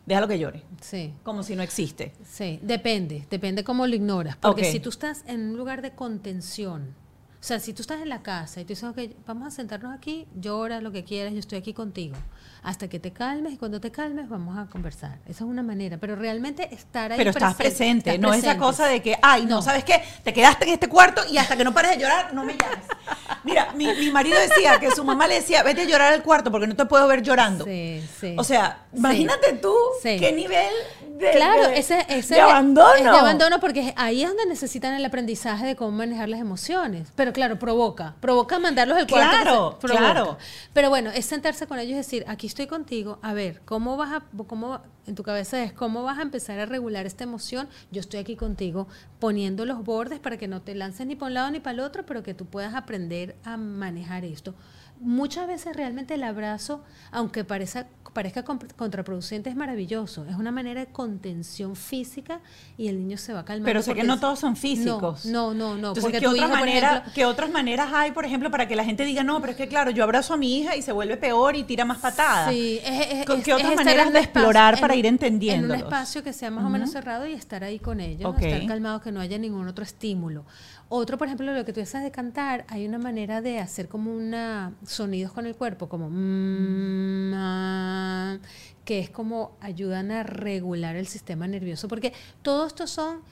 Déjalo 0.07 0.29
que 0.29 0.39
llore. 0.39 0.63
Sí. 0.81 1.13
Como 1.23 1.43
si 1.43 1.57
no 1.57 1.63
existe. 1.63 2.13
Sí, 2.25 2.59
depende. 2.63 3.27
Depende 3.31 3.65
cómo 3.65 3.87
lo 3.87 3.95
ignoras. 3.95 4.37
Porque 4.37 4.71
si 4.71 4.81
tú 4.81 4.91
estás 4.91 5.25
en 5.27 5.51
un 5.51 5.57
lugar 5.57 5.83
de 5.83 5.93
contención, 5.93 6.95
o 7.41 7.47
sea, 7.47 7.61
si 7.61 7.75
tú 7.75 7.83
estás 7.83 8.01
en 8.01 8.09
la 8.09 8.23
casa 8.23 8.61
y 8.61 8.65
tú 8.65 8.69
dices, 8.69 8.85
ok, 8.85 8.99
vamos 9.27 9.47
a 9.49 9.51
sentarnos 9.51 9.95
aquí, 9.95 10.27
llora 10.35 10.81
lo 10.81 10.93
que 10.93 11.05
quieras, 11.05 11.35
yo 11.35 11.41
estoy 11.41 11.59
aquí 11.59 11.75
contigo 11.75 12.17
hasta 12.65 12.89
que 12.89 12.99
te 12.99 13.13
calmes 13.13 13.53
y 13.53 13.57
cuando 13.59 13.79
te 13.79 13.93
calmes 13.93 14.29
vamos 14.29 14.59
a 14.59 14.67
conversar. 14.71 15.19
Esa 15.27 15.45
es 15.45 15.51
una 15.51 15.63
manera, 15.63 15.99
pero 15.99 16.17
realmente 16.17 16.75
estar 16.75 17.13
ahí. 17.13 17.19
Pero 17.19 17.31
estás 17.31 17.55
presente, 17.55 18.19
no 18.19 18.33
es 18.33 18.43
esa 18.43 18.57
cosa 18.57 18.87
de 18.87 19.03
que, 19.03 19.17
ay, 19.23 19.45
no, 19.45 19.61
¿sabes 19.61 19.85
qué? 19.85 20.03
Te 20.25 20.33
quedaste 20.33 20.65
en 20.65 20.73
este 20.73 20.89
cuarto 20.89 21.23
y 21.31 21.37
hasta 21.37 21.57
que 21.57 21.65
no 21.65 21.75
pares 21.75 21.93
de 21.93 21.99
llorar, 21.99 22.33
no 22.33 22.43
me 22.43 22.57
llames. 22.57 22.87
Mira, 23.45 23.73
mi, 23.75 23.87
mi 23.95 24.11
marido 24.11 24.41
decía 24.41 24.81
que 24.81 24.91
su 24.91 25.05
mamá 25.05 25.29
le 25.29 25.35
decía, 25.35 25.63
vete 25.63 25.83
a 25.83 25.85
llorar 25.85 26.15
al 26.15 26.23
cuarto 26.23 26.51
porque 26.51 26.67
no 26.67 26.75
te 26.75 26.87
puedo 26.87 27.07
ver 27.07 27.23
llorando. 27.23 27.67
Sí, 27.67 28.03
sí. 28.19 28.35
O 28.39 28.45
sea, 28.45 28.79
imagínate 28.95 29.53
tú 29.55 29.75
qué 30.03 30.33
nivel 30.33 30.73
de, 31.19 31.31
claro, 31.31 31.67
ese, 31.67 32.05
ese 32.09 32.41
abandono. 32.41 32.95
de 32.95 33.07
abandono 33.07 33.61
porque 33.61 33.93
ahí 33.97 34.23
es 34.23 34.29
donde 34.29 34.47
necesitan 34.47 34.95
el 34.95 35.05
aprendizaje 35.05 35.65
de 35.67 35.77
cómo 35.77 35.93
manejar 35.93 36.29
las 36.29 36.41
emociones. 36.41 37.09
Pero 37.15 37.33
claro, 37.33 37.59
provoca, 37.59 38.15
provoca 38.21 38.59
mandarlos 38.59 38.99
al 38.99 39.07
cuarto. 39.07 39.31
Claro, 39.31 39.79
claro. 39.81 40.39
Pero 40.73 40.89
bueno, 40.89 41.11
es 41.11 41.27
sentarse 41.27 41.67
con 41.67 41.79
ellos 41.79 41.93
y 41.93 41.97
decir, 41.97 42.25
aquí 42.27 42.47
estoy 42.55 42.69
contigo, 42.69 43.19
a 43.21 43.35
ver, 43.35 43.63
¿cómo 43.65 43.97
vas 43.97 44.13
a, 44.13 44.25
cómo, 44.47 44.81
en 45.09 45.17
tu 45.17 45.25
cabeza 45.25 45.61
es, 45.65 45.73
cómo 45.73 46.05
vas 46.05 46.19
a 46.21 46.23
empezar 46.23 46.61
a 46.61 46.67
regular 46.67 47.05
esta 47.05 47.25
emoción? 47.25 47.69
Yo 47.91 47.99
estoy 48.01 48.21
aquí 48.21 48.37
contigo, 48.37 48.87
poniendo 49.19 49.67
los 49.67 49.83
bordes 49.85 50.21
para 50.21 50.37
que 50.37 50.47
no 50.47 50.63
te 50.63 50.77
lances 50.77 51.05
ni 51.05 51.17
para 51.17 51.27
un 51.27 51.35
lado 51.35 51.51
ni 51.51 51.59
para 51.59 51.75
el 51.75 51.81
otro, 51.81 52.07
pero 52.07 52.23
que 52.23 52.33
tú 52.33 52.47
puedas 52.47 52.75
aprender 52.75 53.35
a 53.43 53.57
manejar 53.57 54.25
esto 54.25 54.55
muchas 55.01 55.47
veces 55.47 55.77
realmente 55.77 56.15
el 56.15 56.23
abrazo, 56.23 56.83
aunque 57.11 57.45
parezca, 57.45 57.87
parezca 58.15 58.45
contraproducente, 58.45 59.51
es 59.51 59.57
maravilloso. 59.57 60.25
Es 60.25 60.37
una 60.37 60.53
manera 60.53 60.81
de 60.81 60.87
contención 60.87 61.77
física 61.77 62.41
y 62.79 62.89
el 62.89 62.99
niño 62.99 63.19
se 63.19 63.35
va 63.35 63.45
calmando. 63.45 63.67
Pero 63.67 63.83
sé 63.83 63.95
que 63.95 64.05
no 64.05 64.19
todos 64.19 64.39
son 64.39 64.57
físicos. 64.57 65.27
No, 65.27 65.53
no, 65.53 65.77
no. 65.77 65.93
porque 65.93 66.21
¿qué, 66.21 66.27
otra 66.27 66.49
manera, 66.49 67.05
¿qué 67.15 67.27
otras 67.27 67.51
maneras 67.51 67.91
hay, 67.93 68.13
por 68.13 68.25
ejemplo, 68.25 68.51
para 68.51 68.67
que 68.67 68.77
la 68.77 68.85
gente 68.85 69.05
diga, 69.05 69.23
no, 69.23 69.41
pero 69.41 69.51
es 69.51 69.57
que 69.57 69.69
claro, 69.69 69.91
yo 69.91 70.05
abrazo 70.05 70.33
a 70.33 70.37
mi 70.37 70.59
hija 70.59 70.77
y 70.77 70.83
se 70.83 70.93
vuelve 70.93 71.17
peor 71.17 71.57
y 71.57 71.65
tira 71.65 71.85
más 71.85 71.99
patadas? 71.99 72.51
Sí, 72.51 72.81
es, 72.83 73.27
¿Qué 73.45 73.53
otras 73.53 73.75
maneras 73.75 74.13
de 74.13 74.21
explorar 74.21 74.81
para 74.81 74.95
ir 74.95 75.07
entendiendo? 75.07 75.75
En 75.75 75.81
un 75.81 75.85
espacio 75.85 76.23
que 76.23 76.33
sea 76.33 76.51
más 76.51 76.65
o 76.65 76.71
menos 76.71 76.91
cerrado 76.93 77.27
y 77.27 77.33
estar 77.33 77.65
ahí 77.65 77.79
con 77.79 78.01
ellos, 78.01 78.35
estar 78.41 78.67
calmado, 78.67 79.01
que 79.01 79.13
no 79.13 79.21
haya 79.21 79.37
ningún 79.37 79.69
otro 79.69 79.85
estímulo. 79.85 80.45
Otro, 80.89 81.17
por 81.17 81.27
ejemplo, 81.27 81.53
lo 81.53 81.65
que 81.65 81.73
tú 81.73 81.81
estás 81.81 82.03
de 82.03 82.11
cantar, 82.11 82.65
hay 82.69 82.87
una 82.87 82.99
manera 82.99 83.41
de 83.41 83.59
hacer 83.59 83.89
como 83.89 84.15
una 84.15 84.73
sonidos 84.87 85.33
con 85.33 85.47
el 85.47 85.57
cuerpo, 85.57 85.89
como 85.89 86.09
mm, 86.11 87.33
ah, 87.35 88.04
que 88.85 88.99
es 88.99 89.11
como 89.11 89.57
ayudan 89.61 90.11
a 90.11 90.23
regular 90.23 90.97
el 90.97 91.07
sistema 91.07 91.47
nervioso, 91.47 91.89
porque 91.89 92.13
todo 92.43 92.67
esto 92.67 92.87
son 92.87 93.23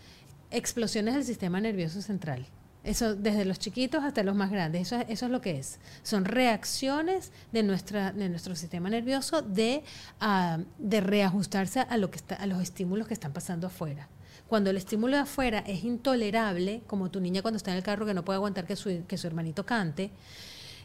explosiones 0.51 1.15
del 1.15 1.25
sistema 1.25 1.61
nervioso 1.61 2.03
central. 2.03 2.47
Eso 2.85 3.15
desde 3.15 3.45
los 3.45 3.61
chiquitos 3.61 4.03
hasta 4.03 4.25
los 4.25 4.35
más 4.35 4.51
grandes, 4.51 4.83
eso, 4.83 5.05
eso 5.09 5.27
es 5.27 5.33
lo 5.33 5.41
que 5.41 5.59
es. 5.59 5.79
Son 6.03 6.25
reacciones 6.25 7.31
de, 7.53 7.63
nuestra, 7.63 8.13
de 8.13 8.29
nuestro 8.29 8.57
sistema 8.57 8.91
nervioso 8.91 9.41
de, 9.41 9.85
ah, 10.21 10.59
de 10.79 11.01
reajustarse 11.01 11.81
a, 11.81 11.97
lo 11.97 12.11
que 12.11 12.17
está, 12.17 12.35
a 12.35 12.47
los 12.47 12.61
estímulos 12.61 13.07
que 13.07 13.15
están 13.15 13.33
pasando 13.33 13.69
afuera. 13.69 14.09
Cuando 14.49 14.71
el 14.71 14.77
estímulo 14.77 15.17
de 15.17 15.23
afuera 15.23 15.61
es 15.61 15.85
intolerable, 15.85 16.83
como 16.89 17.11
tu 17.11 17.21
niña 17.21 17.41
cuando 17.41 17.57
está 17.57 17.71
en 17.71 17.77
el 17.77 17.83
carro 17.85 18.05
que 18.05 18.15
no 18.15 18.25
puede 18.25 18.37
aguantar 18.37 18.67
que 18.67 18.75
su, 18.75 19.05
que 19.07 19.17
su 19.17 19.29
hermanito 19.29 19.65
cante, 19.65 20.11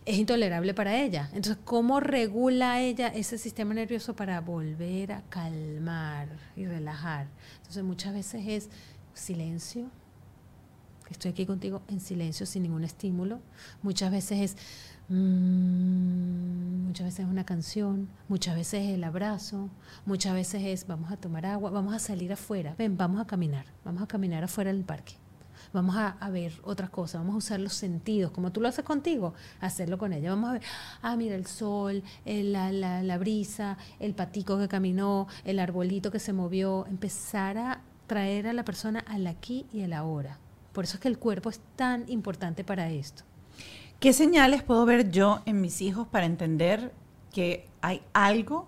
es 0.07 0.17
intolerable 0.17 0.73
para 0.73 0.95
ella. 0.95 1.29
Entonces, 1.33 1.61
¿cómo 1.65 1.99
regula 1.99 2.79
ella 2.79 3.09
ese 3.09 3.37
sistema 3.37 3.73
nervioso 3.73 4.15
para 4.15 4.39
volver 4.39 5.11
a 5.11 5.21
calmar 5.23 6.29
y 6.55 6.65
relajar? 6.65 7.27
Entonces, 7.57 7.83
muchas 7.83 8.13
veces 8.13 8.47
es 8.47 8.69
silencio, 9.13 9.91
estoy 11.09 11.31
aquí 11.31 11.45
contigo 11.45 11.81
en 11.89 11.99
silencio 11.99 12.45
sin 12.45 12.63
ningún 12.63 12.85
estímulo. 12.85 13.41
Muchas 13.81 14.09
veces 14.09 14.39
es 14.39 14.57
mm, 15.09 16.85
muchas 16.85 17.05
veces 17.05 17.25
es 17.25 17.31
una 17.31 17.45
canción, 17.45 18.07
muchas 18.29 18.55
veces 18.55 18.85
es 18.85 18.95
el 18.95 19.03
abrazo, 19.03 19.69
muchas 20.05 20.33
veces 20.33 20.63
es 20.63 20.87
vamos 20.87 21.11
a 21.11 21.17
tomar 21.17 21.45
agua, 21.45 21.69
vamos 21.69 21.93
a 21.93 21.99
salir 21.99 22.31
afuera, 22.31 22.75
ven, 22.77 22.95
vamos 22.95 23.19
a 23.19 23.27
caminar, 23.27 23.65
vamos 23.83 24.01
a 24.01 24.07
caminar 24.07 24.45
afuera 24.45 24.71
del 24.71 24.85
parque 24.85 25.15
vamos 25.73 25.95
a, 25.97 26.29
ver 26.29 26.53
otras 26.63 26.89
cosas, 26.89 27.21
vamos 27.21 27.35
a 27.35 27.37
usar 27.37 27.59
los 27.59 27.73
sentidos, 27.73 28.31
como 28.31 28.51
tú 28.51 28.61
lo 28.61 28.67
haces 28.67 28.85
contigo, 28.85 29.33
hacerlo 29.59 29.97
con 29.97 30.13
ella. 30.13 30.29
Vamos 30.29 30.49
a 30.49 30.53
ver, 30.53 30.61
ah, 31.01 31.15
mira 31.15 31.35
el 31.35 31.45
sol, 31.45 32.03
la, 32.25 32.71
la 32.71 33.17
brisa, 33.17 33.77
el 33.99 34.13
patico 34.13 34.57
que 34.57 34.67
caminó, 34.67 35.27
el 35.45 35.59
arbolito 35.59 36.11
que 36.11 36.19
se 36.19 36.33
movió, 36.33 36.85
empezar 36.87 37.57
a 37.57 37.81
traer 38.07 38.47
a 38.47 38.53
la 38.53 38.63
persona 38.63 39.03
al 39.07 39.27
aquí 39.27 39.65
y 39.73 39.83
al 39.83 39.93
ahora. 39.93 40.39
Por 40.73 40.83
eso 40.83 40.97
es 40.97 41.01
que 41.01 41.07
el 41.07 41.17
cuerpo 41.17 41.49
es 41.49 41.59
tan 41.75 42.05
importante 42.07 42.63
para 42.63 42.89
esto. 42.89 43.23
¿Qué 43.99 44.13
señales 44.13 44.61
puedo 44.61 44.85
ver 44.85 45.09
yo 45.09 45.41
en 45.45 45.59
mis 45.59 45.81
hijos 45.81 46.07
para 46.07 46.27
entender 46.27 46.93
que 47.33 47.67
hay 47.81 48.03
algo 48.13 48.67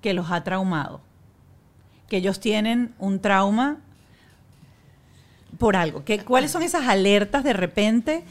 que 0.00 0.14
los 0.14 0.30
ha 0.30 0.44
traumado? 0.44 1.02
Que 2.08 2.16
ellos 2.16 2.40
tienen 2.40 2.94
un 2.98 3.20
trauma 3.20 3.80
por 5.58 5.76
algo. 5.76 6.04
¿Qué, 6.04 6.18
¿Cuáles 6.20 6.50
son 6.50 6.62
esas 6.62 6.86
alertas 6.86 7.44
de 7.44 7.52
repente? 7.52 8.24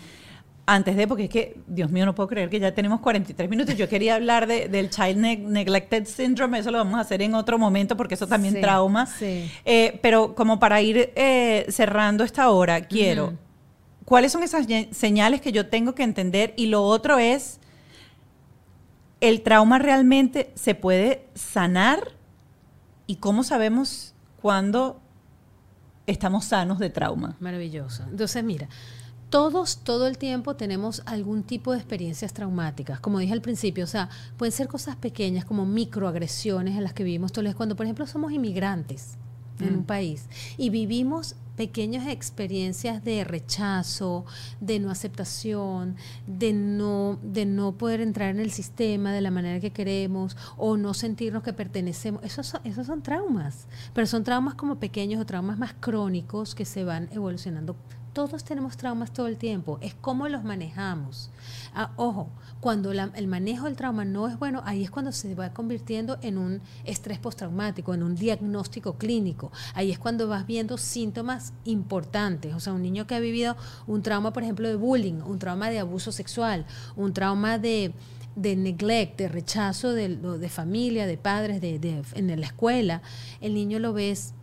Antes 0.65 0.95
de, 0.95 1.07
porque 1.07 1.23
es 1.25 1.29
que, 1.29 1.57
Dios 1.67 1.91
mío, 1.91 2.05
no 2.05 2.15
puedo 2.15 2.29
creer 2.29 2.49
que 2.49 2.59
ya 2.59 2.73
tenemos 2.73 3.01
43 3.01 3.49
minutos. 3.49 3.75
Yo 3.75 3.89
quería 3.89 4.15
hablar 4.15 4.47
del 4.47 4.89
Child 4.89 5.17
Neglected 5.17 6.05
Syndrome, 6.05 6.59
eso 6.59 6.71
lo 6.71 6.77
vamos 6.77 6.97
a 6.97 7.01
hacer 7.01 7.21
en 7.21 7.33
otro 7.33 7.57
momento 7.57 7.97
porque 7.97 8.13
eso 8.13 8.27
también 8.27 8.61
trauma. 8.61 9.09
Eh, 9.19 9.99
pero 10.01 10.35
como 10.35 10.59
para 10.59 10.81
ir 10.81 11.11
eh, 11.15 11.65
cerrando 11.69 12.23
esta 12.23 12.49
hora, 12.51 12.81
quiero, 12.81 13.33
¿cuáles 14.05 14.31
son 14.31 14.43
esas 14.43 14.67
señales 14.91 15.41
que 15.41 15.51
yo 15.51 15.67
tengo 15.67 15.93
que 15.95 16.03
entender? 16.03 16.53
Y 16.55 16.67
lo 16.67 16.83
otro 16.83 17.17
es, 17.17 17.59
¿el 19.19 19.41
trauma 19.41 19.79
realmente 19.79 20.51
se 20.55 20.75
puede 20.75 21.25
sanar? 21.33 22.13
¿Y 23.07 23.15
cómo 23.17 23.43
sabemos 23.43 24.13
cuándo 24.41 25.01
estamos 26.07 26.45
sanos 26.45 26.79
de 26.79 26.89
trauma. 26.89 27.35
Maravilloso. 27.39 28.03
Entonces, 28.09 28.43
mira, 28.43 28.67
todos 29.31 29.77
todo 29.77 30.07
el 30.07 30.17
tiempo 30.17 30.55
tenemos 30.55 31.01
algún 31.05 31.43
tipo 31.43 31.71
de 31.71 31.77
experiencias 31.77 32.33
traumáticas, 32.33 32.99
como 32.99 33.19
dije 33.19 33.33
al 33.33 33.41
principio, 33.41 33.85
o 33.85 33.87
sea, 33.87 34.09
pueden 34.37 34.51
ser 34.51 34.67
cosas 34.67 34.97
pequeñas 34.97 35.45
como 35.45 35.65
microagresiones 35.65 36.75
en 36.75 36.83
las 36.83 36.93
que 36.93 37.03
vivimos 37.03 37.31
todos 37.31 37.45
los 37.45 37.55
cuando 37.55 37.75
por 37.75 37.85
ejemplo 37.85 38.05
somos 38.07 38.33
inmigrantes 38.33 39.17
en 39.59 39.73
un 39.75 39.81
mm. 39.81 39.85
país 39.85 40.27
y 40.57 40.69
vivimos 40.69 41.35
pequeñas 41.61 42.07
experiencias 42.07 43.03
de 43.03 43.23
rechazo, 43.23 44.25
de 44.61 44.79
no 44.79 44.89
aceptación, 44.89 45.95
de 46.25 46.53
no, 46.53 47.19
de 47.21 47.45
no 47.45 47.77
poder 47.77 48.01
entrar 48.01 48.31
en 48.31 48.39
el 48.39 48.49
sistema 48.49 49.13
de 49.13 49.21
la 49.21 49.29
manera 49.29 49.59
que 49.59 49.69
queremos 49.69 50.35
o 50.57 50.75
no 50.75 50.95
sentirnos 50.95 51.43
que 51.43 51.53
pertenecemos. 51.53 52.23
Esos 52.23 52.47
son, 52.47 52.61
esos 52.63 52.87
son 52.87 53.03
traumas, 53.03 53.67
pero 53.93 54.07
son 54.07 54.23
traumas 54.23 54.55
como 54.55 54.79
pequeños 54.79 55.21
o 55.21 55.25
traumas 55.27 55.59
más 55.59 55.75
crónicos 55.79 56.55
que 56.55 56.65
se 56.65 56.83
van 56.83 57.09
evolucionando 57.11 57.75
todos 58.13 58.43
tenemos 58.43 58.77
traumas 58.77 59.11
todo 59.11 59.27
el 59.27 59.37
tiempo, 59.37 59.77
es 59.81 59.93
cómo 59.93 60.27
los 60.27 60.43
manejamos. 60.43 61.29
Ah, 61.73 61.91
ojo, 61.95 62.29
cuando 62.59 62.91
el 62.91 63.27
manejo 63.27 63.65
del 63.65 63.75
trauma 63.75 64.05
no 64.05 64.27
es 64.27 64.37
bueno, 64.37 64.61
ahí 64.65 64.83
es 64.83 64.91
cuando 64.91 65.11
se 65.11 65.33
va 65.35 65.53
convirtiendo 65.53 66.17
en 66.21 66.37
un 66.37 66.61
estrés 66.83 67.19
postraumático, 67.19 67.93
en 67.93 68.03
un 68.03 68.15
diagnóstico 68.15 68.97
clínico. 68.97 69.51
Ahí 69.73 69.91
es 69.91 69.99
cuando 69.99 70.27
vas 70.27 70.45
viendo 70.45 70.77
síntomas 70.77 71.53
importantes. 71.63 72.53
O 72.53 72.59
sea, 72.59 72.73
un 72.73 72.81
niño 72.81 73.07
que 73.07 73.15
ha 73.15 73.19
vivido 73.19 73.55
un 73.87 74.01
trauma, 74.01 74.33
por 74.33 74.43
ejemplo, 74.43 74.67
de 74.67 74.75
bullying, 74.75 75.21
un 75.25 75.39
trauma 75.39 75.69
de 75.69 75.79
abuso 75.79 76.11
sexual, 76.11 76.65
un 76.95 77.13
trauma 77.13 77.57
de 77.57 77.93
de 78.35 78.55
neglect, 78.55 79.17
de 79.17 79.27
rechazo 79.27 79.93
de, 79.93 80.07
de 80.15 80.49
familia, 80.49 81.05
de 81.05 81.17
padres, 81.17 81.59
de, 81.59 81.79
de, 81.79 82.01
en 82.13 82.39
la 82.39 82.45
escuela, 82.45 83.01
el 83.41 83.53
niño 83.53 83.77
lo 83.79 83.91
ves 83.91 84.33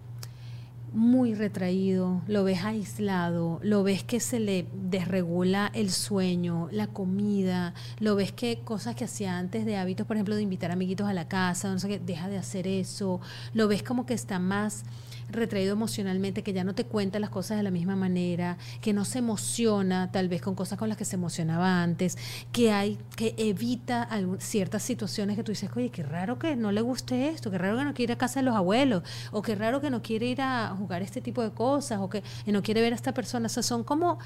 muy 0.93 1.35
retraído, 1.35 2.23
lo 2.27 2.45
ves 2.45 2.65
aislado, 2.65 3.61
lo 3.63 3.83
ves 3.83 4.03
que 4.03 4.21
se 4.21 4.41
le 4.41 4.67
desregula 4.73 5.71
el 5.75 5.91
sueño, 5.91 6.69
la 6.71 6.87
comida, 6.87 7.75
lo 7.99 8.15
ves 8.17 8.33
que 8.33 8.61
cosas 8.65 8.95
que 8.95 9.05
hacía 9.05 9.39
antes 9.39 9.65
de 9.65 9.77
hábitos, 9.77 10.07
por 10.07 10.17
ejemplo, 10.17 10.37
de 10.37 10.43
invitar 10.43 10.71
amiguitos 10.71 11.09
a 11.09 11.13
la 11.13 11.29
casa, 11.29 11.71
no 11.71 11.79
sé 11.79 11.89
qué, 11.89 11.99
deja 11.99 12.29
de 12.29 12.39
hacer 12.39 12.67
eso, 12.67 13.21
lo 13.55 13.69
ves 13.69 13.83
como 13.83 14.07
que 14.07 14.15
está 14.15 14.39
más 14.39 14.85
retraído 15.29 15.73
emocionalmente, 15.73 16.43
que 16.43 16.53
ya 16.53 16.65
no 16.65 16.75
te 16.75 16.85
cuenta 16.85 17.19
las 17.19 17.31
cosas 17.31 17.57
de 17.57 17.63
la 17.63 17.71
misma 17.71 17.97
manera, 17.97 18.59
que 18.81 18.93
no 18.93 19.05
se 19.05 19.19
emociona 19.19 20.11
tal 20.11 20.29
vez 20.29 20.43
con 20.43 20.55
cosas 20.55 20.79
con 20.79 20.89
las 20.89 20.99
que 20.99 21.05
se 21.05 21.17
emocionaba 21.17 21.83
antes, 21.83 22.17
que 22.53 22.73
hay 22.73 22.99
que 23.17 23.35
evita 23.37 24.09
ciertas 24.39 24.83
situaciones 24.83 25.37
que 25.37 25.43
tú 25.43 25.53
dices, 25.53 25.71
oye, 25.77 25.91
qué 25.91 26.03
raro 26.03 26.39
que 26.39 26.57
no 26.57 26.73
le 26.73 26.81
guste 26.81 27.29
esto, 27.29 27.51
qué 27.51 27.59
raro 27.59 27.77
que 27.79 27.85
no 27.85 27.95
quiere 27.95 28.13
ir 28.13 28.17
a 28.17 28.19
casa 28.19 28.41
de 28.41 28.45
los 28.45 28.55
abuelos, 28.55 29.03
o 29.31 29.43
qué 29.43 29.55
raro 29.55 29.81
que 29.81 29.91
no 29.91 30.03
quiere 30.03 30.27
ir 30.27 30.41
a 30.41 30.75
jugar 30.77 31.03
este 31.03 31.21
tipo 31.21 31.43
de 31.43 31.51
cosas, 31.51 32.01
o 32.01 32.09
que 32.09 32.23
no 32.47 32.63
quiere 32.63 32.81
ver 32.81 32.93
a 32.93 32.97
esta 32.97 33.13
persona. 33.13 33.47
O 33.47 33.49
sea, 33.49 33.63
son 33.63 33.85
como 33.85 34.19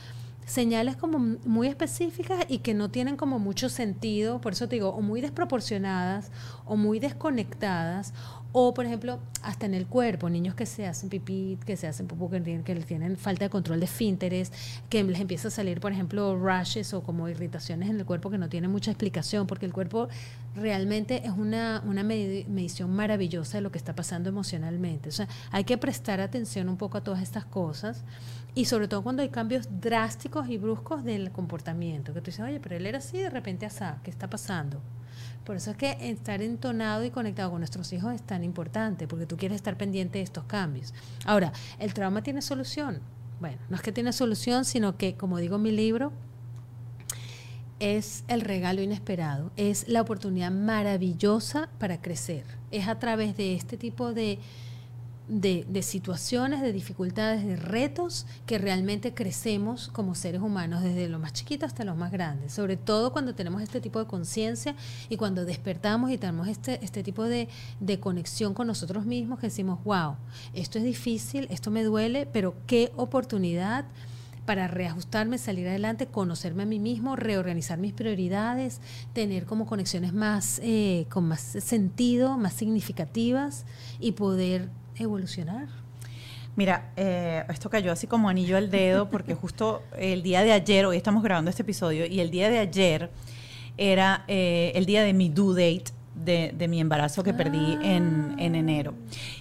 señales 0.45 0.97
como 0.97 1.19
muy 1.19 1.69
específicas 1.69 2.45
y 2.49 2.59
que 2.59 2.75
no 2.75 2.91
tienen 2.91 3.17
como 3.17 3.39
mucho 3.39 3.69
sentido, 3.69 4.41
por 4.41 4.53
eso 4.53 4.69
te 4.69 4.77
digo, 4.77 4.91
o 4.91 5.01
muy 5.01 5.21
desproporcionadas 5.21 6.31
o 6.65 6.77
muy 6.77 6.99
desconectadas, 6.99 8.13
o, 8.53 8.75
por 8.75 8.85
ejemplo, 8.85 9.19
hasta 9.43 9.65
en 9.65 9.73
el 9.73 9.87
cuerpo, 9.87 10.29
niños 10.29 10.55
que 10.55 10.67
se 10.67 10.87
hacen 10.87 11.09
pipí, 11.09 11.59
que 11.65 11.77
se 11.77 11.87
hacen 11.87 12.07
popó, 12.07 12.29
que 12.31 12.41
tienen, 12.41 13.17
falta 13.17 13.47
de 13.47 13.51
control 13.51 13.81
de 13.81 13.87
esfínteres, 13.87 14.53
que 14.91 15.03
les 15.03 15.21
empieza 15.21 15.49
a 15.49 15.51
salir, 15.51 15.81
por 15.81 15.93
ejemplo, 15.93 16.39
rashes 16.39 16.93
o 16.93 17.03
como 17.03 17.29
irritaciones 17.29 17.89
en 17.89 17.99
el 17.99 18.05
cuerpo 18.05 18.31
que 18.31 18.37
no 18.37 18.51
tienen 18.51 18.71
mucha 18.71 18.91
explicación, 18.91 19.47
porque 19.47 19.65
el 19.65 19.73
cuerpo 19.73 20.09
realmente 20.55 21.27
es 21.27 21.33
una, 21.33 21.83
una 21.87 22.03
medición 22.03 22.95
maravillosa 22.95 23.57
de 23.57 23.63
lo 23.63 23.73
que 23.73 23.79
está 23.79 23.95
pasando 23.95 24.29
emocionalmente. 24.29 25.09
O 25.09 25.13
sea, 25.13 25.29
hay 25.51 25.65
que 25.65 25.79
prestar 25.79 26.21
atención 26.21 26.69
un 26.69 26.77
poco 26.77 26.99
a 26.99 27.01
todas 27.03 27.23
estas 27.23 27.47
cosas 27.47 28.05
y 28.55 28.67
sobre 28.67 28.87
todo 28.87 29.03
cuando 29.03 29.23
hay 29.23 29.31
cambios 29.31 29.67
drásticos 29.81 30.51
y 30.51 30.59
bruscos 30.59 31.05
del 31.05 31.33
comportamiento, 31.33 32.13
que 32.13 32.21
tú 32.21 32.27
dices, 32.27 32.45
oye, 32.45 32.61
pero 32.61 32.77
él 32.77 32.85
era 32.85 32.99
así, 32.99 33.19
de 33.19 33.31
repente 33.31 33.65
así, 33.65 33.85
¿qué 34.03 34.11
está 34.11 34.29
pasando? 34.29 34.83
Por 35.45 35.57
eso 35.57 35.73
es 35.73 35.77
que 35.77 35.97
estar 36.01 36.41
entonado 36.41 37.05
y 37.05 37.11
conectado 37.11 37.51
con 37.51 37.61
nuestros 37.61 37.93
hijos 37.93 38.15
es 38.15 38.23
tan 38.23 38.45
importante, 38.45 39.09
porque 39.09 39.27
tú 39.27 39.37
quieres 39.37 39.57
estar 39.57 39.77
pendiente 39.77 40.19
de 40.19 40.25
estos 40.25 40.45
cambios. 40.45 40.95
Ahora, 41.25 41.53
¿el 41.79 41.95
trauma 41.95 42.23
tiene 42.23 42.43
solución? 42.43 43.01
Bueno, 43.41 43.59
no 43.69 43.77
es 43.77 43.83
que 43.83 43.91
tiene 43.91 44.13
solución, 44.13 44.65
sino 44.65 44.97
que, 44.97 45.17
como 45.17 45.39
digo 45.39 45.57
en 45.57 45.63
mi 45.63 45.73
libro, 45.73 46.13
es 47.81 48.23
el 48.29 48.43
regalo 48.43 48.81
inesperado, 48.81 49.51
es 49.57 49.89
la 49.89 50.01
oportunidad 50.01 50.53
maravillosa 50.53 51.69
para 51.81 52.01
crecer. 52.01 52.45
Es 52.71 52.87
a 52.87 53.01
través 53.01 53.37
de 53.37 53.57
este 53.57 53.77
tipo 53.77 54.13
de 54.13 54.39
de, 55.29 55.83
situaciones, 55.83 56.61
de 56.61 56.73
dificultades, 56.73 57.45
de 57.45 57.57
retos 57.57 58.27
que 58.47 58.59
realmente 58.59 59.15
crecemos 59.15 59.89
como 59.89 60.15
seres 60.15 60.41
humanos, 60.41 60.83
desde 60.83 61.09
lo 61.09 61.19
más 61.19 61.33
chiquito 61.33 61.67
hasta 61.67 61.85
lo 61.85 61.95
más 61.95 62.13
grande. 62.13 62.49
Sobre 62.49 62.77
todo 62.77 63.13
cuando 63.13 63.35
tenemos 63.35 63.63
este 63.63 63.81
tipo 63.81 63.99
de 63.99 64.07
conciencia 64.07 64.75
y 65.09 65.17
cuando 65.17 65.45
despertamos 65.45 66.11
y 66.11 66.19
tenemos 66.19 66.49
este, 66.49 66.85
este 66.85 67.03
tipo 67.03 67.25
de, 67.25 67.49
de 67.81 68.01
conexión 68.01 68.55
con 68.55 68.67
nosotros 68.67 69.07
mismos, 69.07 69.39
que 69.39 69.47
decimos, 69.47 69.83
wow, 69.85 70.17
esto 70.55 70.79
es 70.79 70.85
difícil, 70.85 71.47
esto 71.51 71.71
me 71.71 71.85
duele, 71.85 72.27
pero 72.27 72.55
qué 72.67 72.93
oportunidad 72.97 73.87
para 74.45 74.67
reajustarme, 74.67 75.39
salir 75.39 75.69
adelante, 75.69 76.07
conocerme 76.07 76.65
a 76.65 76.67
mí 76.67 76.81
mismo, 76.81 77.15
reorganizar 77.15 77.79
mis 77.79 77.93
prioridades, 77.93 78.81
tener 79.13 79.47
como 79.47 79.67
conexiones 79.67 80.13
más, 80.13 80.61
eh, 80.65 81.07
con 81.11 81.29
más 81.29 81.41
sentido, 81.41 82.37
más 82.39 82.55
significativas 82.55 83.65
y 84.01 84.13
poder 84.13 84.69
evolucionar? 84.97 85.69
Mira, 86.55 86.93
eh, 86.97 87.45
esto 87.49 87.71
cayó 87.71 87.93
así 87.93 88.07
como 88.07 88.29
anillo 88.29 88.57
al 88.57 88.71
dedo 88.71 89.09
porque 89.09 89.35
justo 89.43 89.83
el 89.97 90.23
día 90.23 90.43
de 90.43 90.53
ayer, 90.53 90.87
hoy 90.87 90.97
estamos 90.97 91.23
grabando 91.23 91.51
este 91.51 91.63
episodio, 91.63 92.07
y 92.07 92.21
el 92.21 92.31
día 92.31 92.51
de 92.51 92.59
ayer 92.59 93.11
era 93.79 94.25
eh, 94.29 94.73
el 94.75 94.85
día 94.85 95.03
de 95.03 95.13
mi 95.13 95.29
due 95.29 95.55
date 95.55 95.93
de, 96.15 96.69
mi 96.69 96.81
embarazo 96.81 97.23
que 97.23 97.33
perdí 97.33 97.79
en, 97.83 98.37
en, 98.39 98.55
enero. 98.55 98.95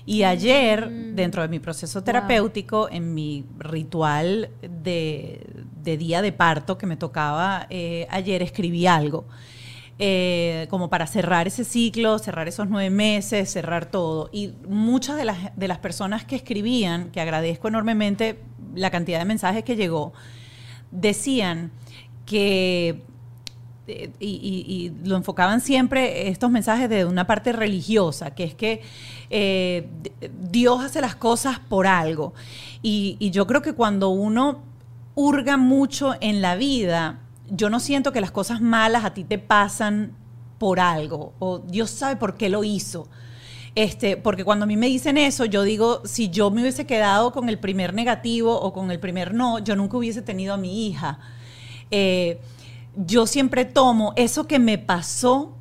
Y 0.05 0.23
ayer, 0.23 0.89
mm. 0.89 1.15
dentro 1.15 1.41
de 1.41 1.47
mi 1.47 1.59
proceso 1.59 2.01
terapéutico, 2.01 2.89
en 2.89 3.13
mi 3.13 3.45
ritual 3.59 4.49
de, 4.61 5.45
de, 5.83 5.97
día 5.97 6.21
de 6.21 6.31
parto 6.31 6.77
que 6.77 6.87
me 6.87 6.95
tocaba 6.95 7.67
eh, 7.69 8.07
ayer, 8.09 8.41
escribí 8.41 8.87
algo 8.87 9.25
eh, 9.99 10.67
como 10.69 10.89
para 10.89 11.07
cerrar 11.07 11.47
ese 11.47 11.63
ciclo, 11.63 12.19
cerrar 12.19 12.47
esos 12.47 12.69
nueve 12.69 12.89
meses, 12.89 13.51
cerrar 13.51 13.85
todo. 13.85 14.29
Y 14.31 14.53
muchas 14.67 15.17
de 15.17 15.25
las, 15.25 15.55
de 15.55 15.67
las 15.67 15.77
personas 15.77 16.25
que 16.25 16.35
escribían, 16.35 17.11
que 17.11 17.21
agradezco 17.21 17.67
enormemente 17.67 18.39
la 18.73 18.89
cantidad 18.89 19.19
de 19.19 19.25
mensajes 19.25 19.63
que 19.63 19.75
llegó, 19.75 20.13
decían 20.91 21.71
que 22.25 23.03
eh, 23.87 24.11
y, 24.19 24.91
lo 25.03 25.17
enfocaban 25.17 25.59
siempre 25.59 26.29
estos 26.29 26.51
mensajes 26.51 26.89
de 26.89 27.05
una 27.05 27.25
parte 27.27 27.51
religiosa, 27.51 28.31
que 28.31 28.43
es 28.43 28.53
que 28.53 28.81
eh, 29.29 29.87
Dios 30.39 30.83
hace 30.83 31.01
las 31.01 31.15
cosas 31.15 31.59
por 31.59 31.87
algo. 31.87 32.33
Y, 32.81 33.17
yo 33.31 33.47
creo 33.47 33.61
que 33.61 33.73
cuando 33.73 34.09
uno 34.09 34.61
hurga 35.15 35.57
mucho 35.57 36.15
en 36.21 36.41
la 36.41 36.55
vida, 36.55 37.19
yo 37.51 37.69
no 37.69 37.79
siento 37.79 38.11
que 38.11 38.21
las 38.21 38.31
cosas 38.31 38.61
malas 38.61 39.03
a 39.03 39.13
ti 39.13 39.23
te 39.25 39.37
pasan 39.37 40.15
por 40.57 40.79
algo, 40.79 41.33
o 41.39 41.59
Dios 41.59 41.89
sabe 41.91 42.15
por 42.15 42.35
qué 42.35 42.49
lo 42.49 42.63
hizo. 42.63 43.07
Este, 43.75 44.17
porque 44.17 44.43
cuando 44.43 44.63
a 44.63 44.67
mí 44.67 44.75
me 44.77 44.87
dicen 44.87 45.17
eso, 45.17 45.45
yo 45.45 45.63
digo, 45.63 46.01
si 46.05 46.29
yo 46.29 46.49
me 46.51 46.61
hubiese 46.61 46.85
quedado 46.85 47.31
con 47.31 47.49
el 47.49 47.57
primer 47.57 47.93
negativo 47.93 48.59
o 48.59 48.73
con 48.73 48.91
el 48.91 48.99
primer 48.99 49.33
no, 49.33 49.59
yo 49.59 49.75
nunca 49.75 49.97
hubiese 49.97 50.21
tenido 50.21 50.53
a 50.53 50.57
mi 50.57 50.87
hija. 50.87 51.19
Eh, 51.89 52.39
yo 52.95 53.27
siempre 53.27 53.65
tomo 53.65 54.13
eso 54.17 54.47
que 54.47 54.59
me 54.59 54.77
pasó, 54.77 55.55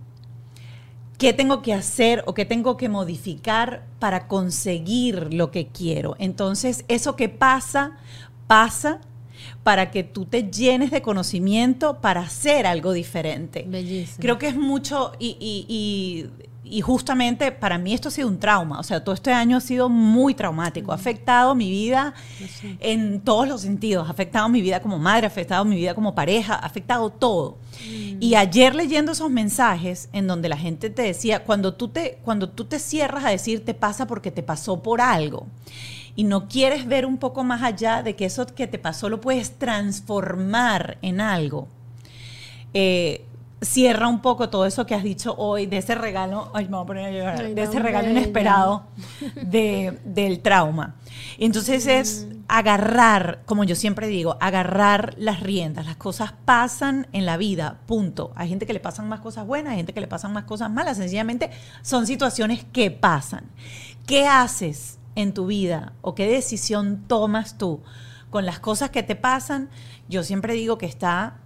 qué 1.19 1.33
tengo 1.33 1.63
que 1.63 1.75
hacer 1.75 2.25
o 2.27 2.35
qué 2.35 2.45
tengo 2.45 2.77
que 2.77 2.89
modificar 2.89 3.87
para 3.99 4.27
conseguir 4.27 5.33
lo 5.33 5.51
que 5.51 5.69
quiero. 5.69 6.17
Entonces, 6.19 6.85
eso 6.89 7.15
que 7.15 7.29
pasa, 7.29 7.97
pasa 8.47 9.01
para 9.63 9.91
que 9.91 10.05
tú 10.05 10.25
te 10.25 10.51
llenes 10.51 10.91
de 10.91 11.03
conocimiento 11.03 12.01
para 12.01 12.21
hacer 12.23 12.67
algo 12.67 12.93
diferente. 12.93 13.65
Bellísimo. 13.67 14.19
Creo 14.21 14.39
que 14.39 14.49
es 14.49 14.57
mucho 14.57 15.13
y 15.19 16.29
y 16.71 16.81
justamente 16.83 17.51
para 17.51 17.79
mí 17.79 17.93
esto 17.93 18.09
ha 18.09 18.13
sido 18.13 18.29
un 18.29 18.39
trauma, 18.39 18.79
o 18.79 18.83
sea, 18.83 19.03
todo 19.03 19.15
este 19.15 19.33
año 19.33 19.57
ha 19.57 19.61
sido 19.61 19.89
muy 19.89 20.35
traumático, 20.35 20.93
ha 20.93 20.95
afectado 20.95 21.55
mi 21.55 21.69
vida 21.69 22.15
en 22.79 23.21
todos 23.21 23.49
los 23.49 23.63
sentidos, 23.63 24.07
ha 24.07 24.13
afectado 24.13 24.49
mi 24.49 24.63
vida 24.63 24.81
como 24.81 24.99
madre, 24.99 25.27
ha 25.27 25.29
afectado 25.29 25.65
mi 25.65 25.77
vida 25.77 25.95
como 25.95 26.15
pareja, 26.15 26.55
ha 26.55 26.67
afectado 26.67 27.11
todo. 27.11 27.59
Mm. 27.85 28.23
Y 28.23 28.35
ayer 28.37 28.75
leyendo 28.75 29.13
esos 29.13 29.31
mensajes 29.31 30.09
en 30.13 30.29
donde 30.29 30.49
la 30.49 30.57
gente 30.57 30.91
te 30.91 31.03
decía, 31.03 31.43
cuando 31.43 31.75
tú 31.75 31.89
te, 31.89 32.19
cuando 32.25 32.49
tú 32.49 32.65
te 32.65 32.79
cierras 32.79 33.25
a 33.25 33.31
decir 33.31 33.65
te 33.65 33.75
pasa 33.75 34.07
porque 34.07 34.31
te 34.31 34.43
pasó 34.43 34.81
por 34.81 35.01
algo 35.01 35.47
y 36.17 36.25
no 36.25 36.49
quieres 36.49 36.87
ver 36.87 37.07
un 37.07 37.19
poco 37.19 37.45
más 37.45 37.63
allá 37.63 38.03
de 38.03 38.17
que 38.17 38.25
eso 38.25 38.47
que 38.47 38.67
te 38.67 38.79
pasó 38.79 39.09
lo 39.09 39.21
puedes 39.21 39.59
transformar 39.59 40.99
en 41.03 41.21
algo. 41.21 41.69
Eh, 42.75 43.25
cierra 43.63 44.09
un 44.09 44.21
poco 44.21 44.49
todo 44.49 44.65
eso 44.65 44.87
que 44.87 44.95
has 44.95 45.03
dicho 45.03 45.35
hoy 45.37 45.67
de 45.67 45.79
ese 45.79 45.95
regalo, 45.95 46.51
ay, 46.55 46.65
me 46.65 46.73
voy 46.73 46.83
a 46.83 46.87
poner 46.87 47.05
a 47.07 47.11
llorar, 47.11 47.55
de 47.55 47.63
ese 47.63 47.79
regalo 47.79 48.11
inesperado 48.11 48.85
del 49.37 50.41
trauma. 50.41 50.97
Entonces 51.39 51.87
es 51.87 52.27
agarrar, 52.49 53.43
como 53.47 53.65
yo 53.65 53.77
siempre 53.77 54.09
digo, 54.09 54.37
agarrar 54.41 55.15
las 55.19 55.41
riendas. 55.41 55.87
Las 55.87 55.97
cosas 55.97 56.33
pasan 56.45 57.07
en 57.13 57.27
la 57.27 57.37
vida, 57.37 57.79
punto. 57.87 58.33
Hay 58.35 58.49
gente 58.49 58.67
que 58.67 58.73
le 58.73 58.81
pasan 58.81 59.09
más 59.09 59.21
cosas 59.21 59.47
buenas, 59.47 59.73
hay 59.73 59.77
gente 59.79 59.93
que 59.93 60.01
le 60.01 60.09
pasan 60.09 60.33
más 60.33 60.45
cosas 60.45 60.71
malas. 60.71 60.97
Sencillamente 60.97 61.51
son 61.83 62.07
situaciones 62.07 62.65
que 62.73 62.91
pasan. 62.91 63.45
¿Qué 64.07 64.27
haces 64.27 65.00
en 65.15 65.35
tu 65.35 65.47
vida 65.47 65.93
o 66.03 66.15
qué 66.15 66.29
decisión 66.29 67.05
tomas 67.07 67.59
tú 67.59 67.81
con 68.31 68.47
las 68.47 68.61
cosas 68.61 68.91
que 68.91 69.03
te 69.03 69.17
pasan? 69.17 69.69
Yo 70.09 70.23
siempre 70.23 70.55
digo 70.55 70.79
que 70.79 70.87
está 70.87 71.41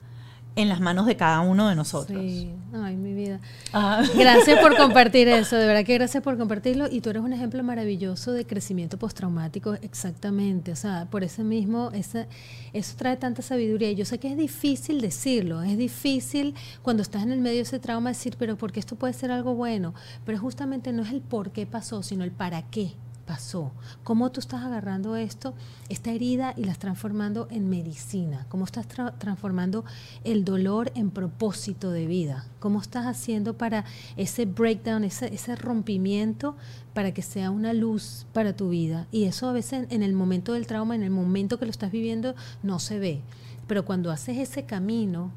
en 0.57 0.69
las 0.69 0.81
manos 0.81 1.07
de 1.07 1.17
cada 1.17 1.41
uno 1.41 1.69
de 1.69 1.75
nosotros. 1.75 2.21
Sí, 2.21 2.53
ay, 2.73 2.97
mi 2.97 3.13
vida. 3.13 3.41
Ah. 3.73 4.05
Gracias 4.17 4.61
por 4.61 4.77
compartir 4.77 5.27
eso, 5.29 5.57
de 5.57 5.67
verdad 5.67 5.85
que 5.85 5.95
gracias 5.95 6.23
por 6.23 6.39
compartirlo. 6.39 6.87
Y 6.91 7.01
tú 7.01 7.11
eres 7.11 7.23
un 7.23 7.33
ejemplo 7.33 7.63
maravilloso 7.65 8.33
de 8.33 8.47
crecimiento 8.47 8.99
postraumático, 8.99 9.75
exactamente. 9.83 10.73
O 10.73 10.77
sea, 10.77 11.09
por 11.11 11.25
eso 11.25 11.43
mismo, 11.43 11.91
esa, 11.93 12.27
eso 12.73 12.95
trae 12.97 13.17
tanta 13.17 13.43
sabiduría. 13.43 13.91
Y 13.91 13.97
yo 13.97 14.05
sé 14.05 14.19
que 14.19 14.31
es 14.31 14.37
difícil 14.37 15.01
decirlo, 15.01 15.63
es 15.63 15.77
difícil 15.77 16.55
cuando 16.83 17.03
estás 17.03 17.23
en 17.23 17.33
el 17.33 17.41
medio 17.41 17.57
de 17.57 17.63
ese 17.63 17.81
trauma 17.81 18.11
decir, 18.11 18.37
pero 18.39 18.57
porque 18.57 18.81
esto 18.81 18.97
puede 18.97 19.13
ser 19.13 19.31
algo 19.31 19.55
bueno. 19.55 19.95
Pero 20.25 20.39
justamente 20.39 20.93
no 20.93 21.03
es 21.03 21.11
el 21.11 21.21
por 21.21 21.51
qué 21.51 21.67
pasó, 21.67 22.03
sino 22.03 22.23
el 22.23 22.31
para 22.31 22.63
qué 22.63 22.93
pasó, 23.27 23.73
cómo 24.03 24.31
tú 24.31 24.41
estás 24.41 24.63
agarrando 24.63 25.17
esto, 25.17 25.55
esta 25.89 26.11
herida 26.11 26.55
y 26.57 26.65
la 26.65 26.73
estás 26.73 26.85
transformando 26.85 27.49
en 27.51 27.71
medicina, 27.71 28.47
cómo 28.49 28.65
estás 28.65 28.87
transformando 29.19 29.85
el 30.25 30.45
dolor 30.45 30.93
en 30.95 31.11
propósito 31.11 31.91
de 31.91 32.07
vida, 32.07 32.47
cómo 32.61 32.81
estás 32.81 33.07
haciendo 33.07 33.57
para 33.57 33.85
ese 34.17 34.45
breakdown, 34.45 35.05
ese, 35.05 35.33
ese 35.35 35.57
rompimiento, 35.57 36.57
para 36.93 37.13
que 37.13 37.23
sea 37.23 37.51
una 37.51 37.73
luz 37.73 38.27
para 38.33 38.55
tu 38.55 38.69
vida. 38.69 39.07
Y 39.11 39.25
eso 39.25 39.49
a 39.49 39.53
veces 39.53 39.87
en 39.91 40.03
el 40.03 40.13
momento 40.13 40.53
del 40.53 40.67
trauma, 40.67 40.95
en 40.95 41.03
el 41.03 41.11
momento 41.11 41.59
que 41.59 41.65
lo 41.65 41.71
estás 41.71 41.91
viviendo, 41.91 42.35
no 42.63 42.79
se 42.79 42.99
ve. 42.99 43.21
Pero 43.67 43.85
cuando 43.85 44.11
haces 44.11 44.39
ese 44.39 44.65
camino 44.65 45.31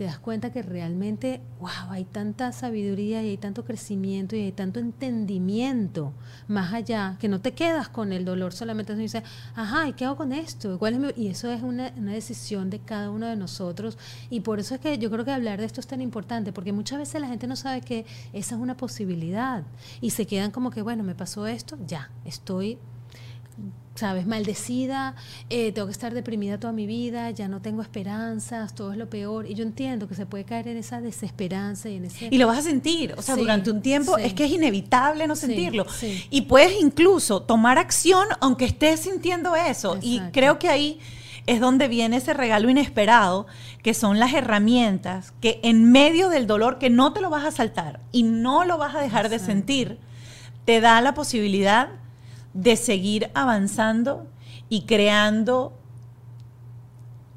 te 0.00 0.06
das 0.06 0.18
cuenta 0.18 0.50
que 0.50 0.62
realmente, 0.62 1.42
wow, 1.58 1.90
hay 1.90 2.06
tanta 2.06 2.52
sabiduría 2.52 3.22
y 3.22 3.28
hay 3.28 3.36
tanto 3.36 3.66
crecimiento 3.66 4.34
y 4.34 4.44
hay 4.44 4.52
tanto 4.52 4.80
entendimiento 4.80 6.14
más 6.48 6.72
allá, 6.72 7.18
que 7.20 7.28
no 7.28 7.42
te 7.42 7.52
quedas 7.52 7.90
con 7.90 8.14
el 8.14 8.24
dolor 8.24 8.54
solamente 8.54 8.96
dices, 8.96 9.22
ajá, 9.54 9.88
¿y 9.88 9.92
qué 9.92 10.06
hago 10.06 10.16
con 10.16 10.32
esto? 10.32 10.80
Y 11.16 11.28
eso 11.28 11.50
es 11.50 11.62
una, 11.62 11.92
una, 11.98 12.14
decisión 12.14 12.70
de 12.70 12.78
cada 12.78 13.10
uno 13.10 13.26
de 13.26 13.36
nosotros. 13.36 13.98
Y 14.30 14.40
por 14.40 14.58
eso 14.58 14.74
es 14.74 14.80
que 14.80 14.96
yo 14.96 15.10
creo 15.10 15.26
que 15.26 15.32
hablar 15.32 15.60
de 15.60 15.66
esto 15.66 15.80
es 15.80 15.86
tan 15.86 16.00
importante, 16.00 16.50
porque 16.50 16.72
muchas 16.72 16.98
veces 16.98 17.20
la 17.20 17.28
gente 17.28 17.46
no 17.46 17.54
sabe 17.54 17.82
que 17.82 18.06
esa 18.32 18.54
es 18.54 18.60
una 18.62 18.78
posibilidad 18.78 19.64
y 20.00 20.12
se 20.12 20.26
quedan 20.26 20.50
como 20.50 20.70
que, 20.70 20.80
bueno, 20.80 21.04
me 21.04 21.14
pasó 21.14 21.46
esto, 21.46 21.76
ya, 21.86 22.10
estoy 22.24 22.78
sabes, 23.94 24.26
maldecida, 24.26 25.14
eh, 25.50 25.72
tengo 25.72 25.86
que 25.86 25.92
estar 25.92 26.14
deprimida 26.14 26.58
toda 26.58 26.72
mi 26.72 26.86
vida, 26.86 27.30
ya 27.30 27.48
no 27.48 27.60
tengo 27.60 27.82
esperanzas, 27.82 28.74
todo 28.74 28.92
es 28.92 28.98
lo 28.98 29.10
peor. 29.10 29.46
Y 29.46 29.54
yo 29.54 29.62
entiendo 29.62 30.08
que 30.08 30.14
se 30.14 30.26
puede 30.26 30.44
caer 30.44 30.68
en 30.68 30.76
esa 30.76 31.00
desesperanza 31.00 31.88
y 31.88 31.96
en 31.96 32.06
ese... 32.06 32.28
Y 32.30 32.38
lo 32.38 32.46
vas 32.46 32.58
a 32.58 32.62
sentir, 32.62 33.14
o 33.16 33.22
sea, 33.22 33.36
durante 33.36 33.70
un 33.70 33.82
tiempo 33.82 34.16
es 34.16 34.32
que 34.32 34.44
es 34.44 34.52
inevitable 34.52 35.26
no 35.26 35.36
sentirlo. 35.36 35.86
Y 36.30 36.42
puedes 36.42 36.80
incluso 36.80 37.42
tomar 37.42 37.78
acción 37.78 38.26
aunque 38.40 38.64
estés 38.64 39.00
sintiendo 39.00 39.54
eso. 39.56 39.98
Y 40.00 40.20
creo 40.32 40.58
que 40.58 40.68
ahí 40.68 41.00
es 41.46 41.60
donde 41.60 41.88
viene 41.88 42.18
ese 42.18 42.32
regalo 42.32 42.70
inesperado, 42.70 43.46
que 43.82 43.92
son 43.92 44.18
las 44.18 44.32
herramientas 44.34 45.32
que 45.40 45.60
en 45.62 45.90
medio 45.90 46.28
del 46.28 46.46
dolor, 46.46 46.78
que 46.78 46.90
no 46.90 47.12
te 47.12 47.20
lo 47.20 47.30
vas 47.30 47.44
a 47.44 47.50
saltar 47.50 48.00
y 48.12 48.22
no 48.22 48.64
lo 48.64 48.78
vas 48.78 48.94
a 48.94 49.00
dejar 49.00 49.28
de 49.28 49.38
sentir, 49.38 49.98
te 50.64 50.80
da 50.80 51.00
la 51.00 51.14
posibilidad 51.14 51.99
de 52.54 52.76
seguir 52.76 53.30
avanzando 53.34 54.26
y 54.68 54.82
creando 54.82 55.72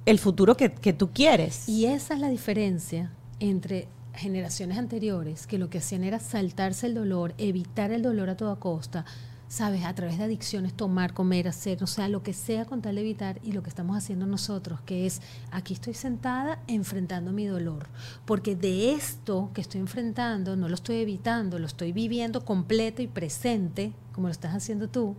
el 0.05 0.19
futuro 0.19 0.57
que, 0.57 0.69
tú 0.69 1.11
quieres. 1.11 1.67
Y 1.67 1.85
esa 1.85 2.13
es 2.13 2.19
la 2.19 2.29
diferencia 2.29 3.11
entre 3.39 3.87
generaciones 4.13 4.77
anteriores, 4.77 5.47
que 5.47 5.57
lo 5.57 5.69
que 5.69 5.79
hacían 5.79 6.03
era 6.03 6.19
saltarse 6.19 6.87
el 6.87 6.93
dolor, 6.93 7.33
evitar 7.37 7.91
el 7.91 8.01
dolor 8.01 8.29
a 8.29 8.37
toda 8.37 8.57
costa, 8.57 9.05
sabes, 9.53 9.85
a 9.85 9.93
través 9.93 10.17
de 10.17 10.23
adicciones, 10.23 10.73
tomar, 10.73 11.13
comer, 11.13 11.47
hacer, 11.47 11.83
o 11.83 11.87
sea, 11.87 12.09
lo 12.09 12.23
que 12.23 12.33
sea 12.33 12.65
con 12.65 12.81
tal 12.81 12.95
de 12.95 13.01
evitar 13.01 13.39
y 13.43 13.51
lo 13.51 13.61
que 13.61 13.69
estamos 13.69 13.95
haciendo 13.95 14.25
nosotros, 14.25 14.81
que 14.81 15.05
es, 15.05 15.21
aquí 15.51 15.75
estoy 15.75 15.93
sentada 15.93 16.57
enfrentando 16.65 17.31
mi 17.31 17.45
dolor, 17.45 17.87
porque 18.25 18.55
de 18.55 18.93
esto 18.93 19.51
que 19.53 19.61
estoy 19.61 19.79
enfrentando 19.79 20.55
no 20.55 20.69
lo 20.69 20.73
estoy 20.73 20.95
evitando, 20.95 21.59
lo 21.59 21.67
estoy 21.67 21.91
viviendo 21.91 22.43
completo 22.43 23.03
y 23.03 23.07
presente, 23.07 23.93
como 24.11 24.27
lo 24.27 24.31
estás 24.31 24.55
haciendo 24.55 24.89
tú, 24.89 25.15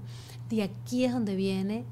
de 0.50 0.64
aquí 0.64 1.04
es 1.04 1.12
donde 1.12 1.36
viene, 1.36 1.84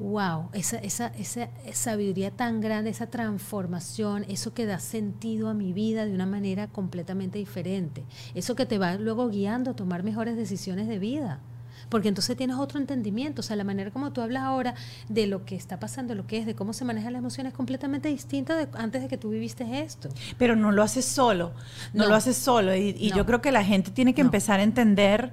wow, 0.00 0.48
esa, 0.54 0.78
esa, 0.78 1.06
esa 1.16 1.48
sabiduría 1.72 2.32
tan 2.32 2.60
grande, 2.60 2.90
esa 2.90 3.06
transformación, 3.06 4.24
eso 4.28 4.52
que 4.52 4.66
da 4.66 4.80
sentido 4.80 5.48
a 5.48 5.54
mi 5.54 5.72
vida 5.72 6.06
de 6.06 6.12
una 6.12 6.26
manera 6.26 6.66
completamente 6.66 7.38
diferente, 7.38 8.02
eso 8.34 8.56
que 8.56 8.66
te 8.66 8.78
va 8.78 8.96
luego 8.96 9.28
guiando 9.28 9.70
a 9.70 9.76
tomar 9.76 10.02
mejores 10.02 10.36
decisiones 10.36 10.88
de 10.88 10.98
vida 10.98 11.40
porque 11.88 12.08
entonces 12.08 12.36
tienes 12.36 12.56
otro 12.56 12.78
entendimiento, 12.78 13.40
o 13.40 13.42
sea, 13.42 13.56
la 13.56 13.64
manera 13.64 13.90
como 13.90 14.12
tú 14.12 14.20
hablas 14.20 14.42
ahora 14.42 14.74
de 15.08 15.26
lo 15.26 15.44
que 15.44 15.56
está 15.56 15.78
pasando, 15.80 16.14
lo 16.14 16.26
que 16.26 16.38
es, 16.38 16.46
de 16.46 16.54
cómo 16.54 16.72
se 16.72 16.84
manejan 16.84 17.12
las 17.12 17.20
emociones 17.20 17.52
es 17.52 17.56
completamente 17.56 18.08
distinta 18.08 18.56
de 18.56 18.68
antes 18.74 19.02
de 19.02 19.08
que 19.08 19.16
tú 19.16 19.30
viviste 19.30 19.80
esto. 19.80 20.08
Pero 20.36 20.56
no 20.56 20.72
lo 20.72 20.82
haces 20.82 21.04
solo, 21.04 21.52
no, 21.92 22.06
lo 22.06 22.14
haces 22.14 22.36
solo, 22.36 22.74
y, 22.74 23.12
yo 23.14 23.24
creo 23.26 23.40
que 23.40 23.52
la 23.52 23.64
gente 23.64 23.90
tiene 23.90 24.14
que 24.14 24.20
empezar 24.20 24.60
a 24.60 24.62
entender 24.62 25.32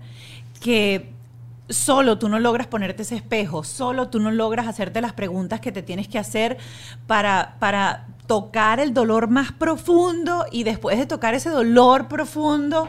que 0.62 1.14
solo 1.70 2.18
tú 2.18 2.30
no 2.30 2.40
logras 2.40 2.68
ponerte 2.68 3.02
ese 3.04 3.16
espejo, 3.16 3.64
solo 3.64 4.10
tú 4.10 4.20
no 4.20 4.32
logras 4.32 4.68
hacerte 4.68 5.02
las 5.02 5.14
preguntas 5.14 5.60
que 5.60 5.72
te 5.72 5.82
tienes 5.82 6.08
que 6.08 6.20
hacer 6.20 6.58
para, 7.08 7.56
para 7.60 8.08
tocar 8.28 8.80
el 8.80 8.94
dolor 8.94 9.30
más 9.30 9.52
profundo 9.52 10.46
y 10.52 10.64
después 10.64 10.98
de 10.98 11.06
tocar 11.06 11.34
ese 11.34 11.50
dolor 11.50 12.08
profundo, 12.08 12.88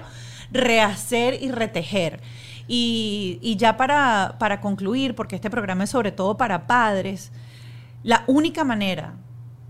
rehacer 0.51 1.43
y 1.43 1.51
retejer. 1.51 2.21
Y, 2.69 3.57
ya 3.59 3.77
para, 3.77 4.37
para 4.39 4.61
concluir, 4.61 5.15
porque 5.15 5.37
este 5.37 5.51
programa 5.51 5.85
es 5.85 5.91
sobre 5.91 6.13
todo 6.13 6.37
para 6.37 6.67
padres, 6.67 7.31
la 8.03 8.25
única 8.27 8.65
manera 8.65 9.15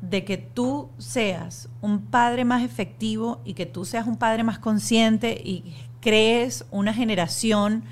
de 0.00 0.24
que 0.24 0.36
tú 0.36 0.90
seas 0.98 1.68
un 1.80 2.02
padre 2.02 2.44
más 2.44 2.62
efectivo 2.62 3.40
y 3.44 3.54
que 3.54 3.66
tú 3.66 3.84
seas 3.84 4.06
un 4.06 4.16
padre 4.16 4.44
más 4.44 4.58
consciente 4.58 5.40
y 5.42 5.74
crees 6.00 6.64
una 6.70 6.92
generación 6.92 7.84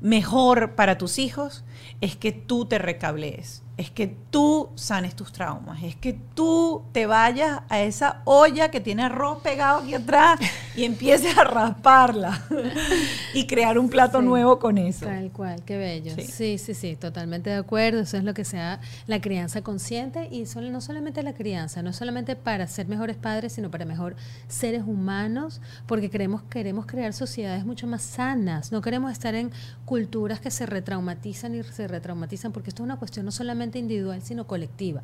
mejor 0.00 0.74
para 0.74 0.98
tus 0.98 1.18
hijos, 1.18 1.64
es 2.00 2.16
que 2.16 2.32
tú 2.32 2.64
te 2.64 2.78
recablees 2.78 3.62
es 3.80 3.90
que 3.90 4.14
tú 4.30 4.68
sanes 4.74 5.16
tus 5.16 5.32
traumas, 5.32 5.82
es 5.82 5.96
que 5.96 6.12
tú 6.34 6.82
te 6.92 7.06
vayas 7.06 7.62
a 7.70 7.80
esa 7.80 8.20
olla 8.26 8.70
que 8.70 8.78
tiene 8.78 9.04
arroz 9.04 9.40
pegado 9.42 9.80
aquí 9.80 9.94
atrás 9.94 10.38
y 10.76 10.84
empieces 10.84 11.36
a 11.38 11.44
rasparla 11.44 12.44
y 13.34 13.46
crear 13.46 13.78
un 13.78 13.88
plato 13.88 14.20
nuevo 14.20 14.58
con 14.58 14.76
eso. 14.76 15.06
Tal 15.06 15.30
cual, 15.32 15.62
qué 15.64 15.78
bello. 15.78 16.14
Sí. 16.14 16.58
sí, 16.58 16.74
sí, 16.74 16.94
totalmente 16.94 17.48
de 17.48 17.56
acuerdo. 17.56 18.00
Eso 18.00 18.18
es 18.18 18.24
lo 18.24 18.34
que 18.34 18.44
sea 18.44 18.80
la 19.06 19.20
crianza 19.22 19.62
consciente 19.62 20.28
y 20.30 20.44
no 20.70 20.82
solamente 20.82 21.22
la 21.22 21.32
crianza, 21.32 21.82
no 21.82 21.94
solamente 21.94 22.36
para 22.36 22.66
ser 22.66 22.86
mejores 22.86 23.16
padres, 23.16 23.54
sino 23.54 23.70
para 23.70 23.86
mejor 23.86 24.14
seres 24.46 24.82
humanos, 24.86 25.62
porque 25.86 26.10
queremos, 26.10 26.42
queremos 26.42 26.84
crear 26.84 27.14
sociedades 27.14 27.64
mucho 27.64 27.86
más 27.86 28.02
sanas. 28.02 28.72
No 28.72 28.82
queremos 28.82 29.10
estar 29.10 29.34
en 29.34 29.52
culturas 29.86 30.38
que 30.40 30.50
se 30.50 30.66
retraumatizan 30.66 31.54
y 31.54 31.62
se 31.62 31.88
retraumatizan, 31.88 32.52
porque 32.52 32.68
esto 32.68 32.82
es 32.82 32.84
una 32.84 32.98
cuestión 32.98 33.24
no 33.24 33.32
solamente 33.32 33.69
individual, 33.78 34.22
sino 34.22 34.46
colectiva. 34.46 35.02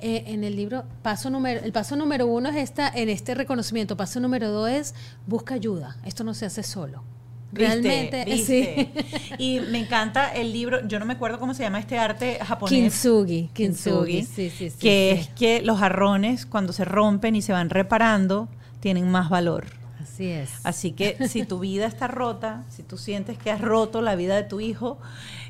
Eh, 0.00 0.24
en 0.26 0.42
el 0.42 0.56
libro, 0.56 0.84
paso 1.02 1.30
número, 1.30 1.60
el 1.62 1.72
paso 1.72 1.94
número 1.94 2.26
uno 2.26 2.48
es 2.48 2.56
esta, 2.56 2.88
en 2.88 3.08
este 3.08 3.34
reconocimiento. 3.34 3.96
Paso 3.96 4.18
número 4.18 4.50
dos 4.50 4.68
es 4.68 4.94
busca 5.26 5.54
ayuda. 5.54 5.96
Esto 6.04 6.24
no 6.24 6.34
se 6.34 6.46
hace 6.46 6.62
solo. 6.62 7.04
Realmente, 7.52 8.24
Sí. 8.38 8.90
Y 9.38 9.60
me 9.60 9.78
encanta 9.78 10.32
el 10.32 10.52
libro, 10.52 10.86
yo 10.88 10.98
no 10.98 11.04
me 11.04 11.12
acuerdo 11.12 11.38
cómo 11.38 11.54
se 11.54 11.62
llama 11.62 11.78
este 11.78 11.98
arte 11.98 12.38
japonés. 12.42 12.72
Kintsugi. 12.72 13.50
Kintsugi, 13.52 14.22
sí, 14.24 14.50
sí, 14.50 14.70
sí, 14.70 14.78
que 14.78 15.12
es 15.12 15.28
que 15.28 15.60
los 15.62 15.78
jarrones 15.78 16.46
cuando 16.46 16.72
se 16.72 16.84
rompen 16.84 17.36
y 17.36 17.42
se 17.42 17.52
van 17.52 17.70
reparando 17.70 18.48
tienen 18.80 19.10
más 19.10 19.28
valor. 19.28 19.66
Así 20.00 20.26
es. 20.26 20.50
Así 20.64 20.92
que 20.92 21.16
si 21.28 21.44
tu 21.44 21.60
vida 21.60 21.86
está 21.86 22.08
rota, 22.08 22.64
si 22.70 22.82
tú 22.82 22.98
sientes 22.98 23.38
que 23.38 23.50
has 23.50 23.60
roto 23.60 24.02
la 24.02 24.16
vida 24.16 24.34
de 24.34 24.42
tu 24.42 24.60
hijo, 24.60 24.98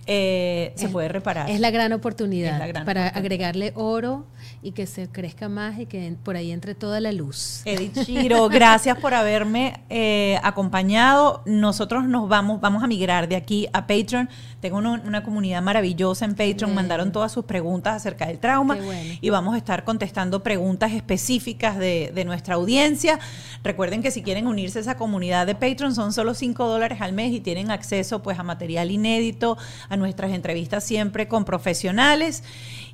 eh, 0.06 0.72
se 0.76 0.88
puede 0.88 1.08
reparar. 1.08 1.48
Es 1.50 1.60
la 1.60 1.70
gran 1.70 1.92
oportunidad 1.92 2.84
para 2.84 3.08
agregarle 3.08 3.72
oro 3.74 4.26
y 4.62 4.72
que 4.72 4.86
se 4.86 5.08
crezca 5.08 5.48
más 5.48 5.78
y 5.78 5.86
que 5.86 6.14
por 6.22 6.36
ahí 6.36 6.52
entre 6.52 6.74
toda 6.74 7.00
la 7.00 7.12
luz. 7.12 7.62
Edith 7.64 8.04
Chiro, 8.04 8.48
gracias 8.48 8.98
por 8.98 9.14
haberme 9.14 9.80
eh, 9.88 10.38
acompañado. 10.42 11.42
Nosotros 11.46 12.06
nos 12.06 12.28
vamos, 12.28 12.60
vamos 12.60 12.82
a 12.82 12.86
migrar 12.86 13.28
de 13.28 13.36
aquí 13.36 13.68
a 13.72 13.86
Patreon. 13.86 14.28
Tengo 14.60 14.78
una, 14.78 15.22
comunidad 15.22 15.62
maravillosa 15.62 16.24
en 16.24 16.34
Patreon. 16.34 16.74
Mandaron 16.74 17.12
todas 17.12 17.32
sus 17.32 17.44
preguntas 17.44 17.96
acerca 17.96 18.26
del 18.26 18.38
trauma 18.38 18.76
y 19.20 19.30
vamos 19.30 19.54
a 19.54 19.58
estar 19.58 19.84
contestando 19.84 20.42
preguntas 20.42 20.92
específicas 20.92 21.78
de, 21.78 22.12
de 22.14 22.24
nuestra 22.24 22.54
audiencia. 22.54 23.18
Recuerden 23.64 24.02
que 24.02 24.10
si 24.10 24.22
quieren 24.22 24.46
unirse 24.46 24.78
a 24.78 24.82
esa 24.82 24.96
comunidad 24.96 25.46
de 25.46 25.54
Patreon 25.54 25.94
son 25.94 26.12
solo 26.12 26.34
5 26.34 26.66
dólares 26.66 27.00
al 27.00 27.12
mes 27.12 27.32
y 27.32 27.40
tienen 27.40 27.70
acceso 27.70 28.22
pues 28.22 28.38
a 28.38 28.42
material 28.42 28.90
inédito, 28.90 29.58
a 29.88 29.96
nuestras 29.96 30.32
entrevistas 30.32 30.84
siempre 30.84 31.28
con 31.28 31.44
profesionales 31.44 32.42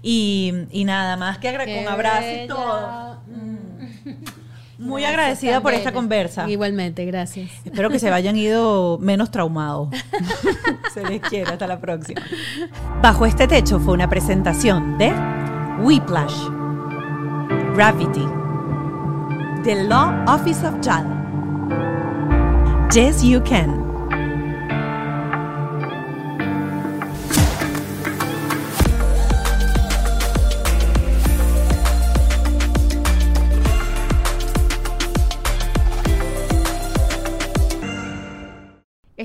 y, 0.02 0.84
nada 0.84 1.16
más 1.16 1.38
que 1.38 1.80
un 1.80 1.88
abrazo 1.88 2.26
y 2.44 2.46
todo. 2.46 3.20
Mm. 3.26 4.38
Muy 4.78 5.04
agradecida 5.04 5.60
por 5.60 5.74
esta 5.74 5.92
conversa. 5.92 6.48
Igualmente, 6.48 7.04
gracias. 7.04 7.50
Espero 7.64 7.90
que 7.90 7.98
se 7.98 8.10
hayan 8.10 8.36
ido 8.36 8.96
menos 8.98 9.30
traumados. 9.30 9.88
se 10.94 11.04
les 11.04 11.20
quiere, 11.20 11.50
hasta 11.50 11.66
la 11.66 11.80
próxima. 11.80 12.22
Bajo 13.02 13.26
este 13.26 13.48
techo 13.48 13.80
fue 13.80 13.94
una 13.94 14.08
presentación 14.08 14.96
de 14.96 15.12
Whiplash, 15.80 16.48
Gravity, 17.74 18.26
The 19.64 19.84
Law 19.84 20.24
Office 20.28 20.64
of 20.64 20.76
Jal, 20.80 21.06
Yes 22.92 23.22
You 23.22 23.42
Can. 23.42 23.87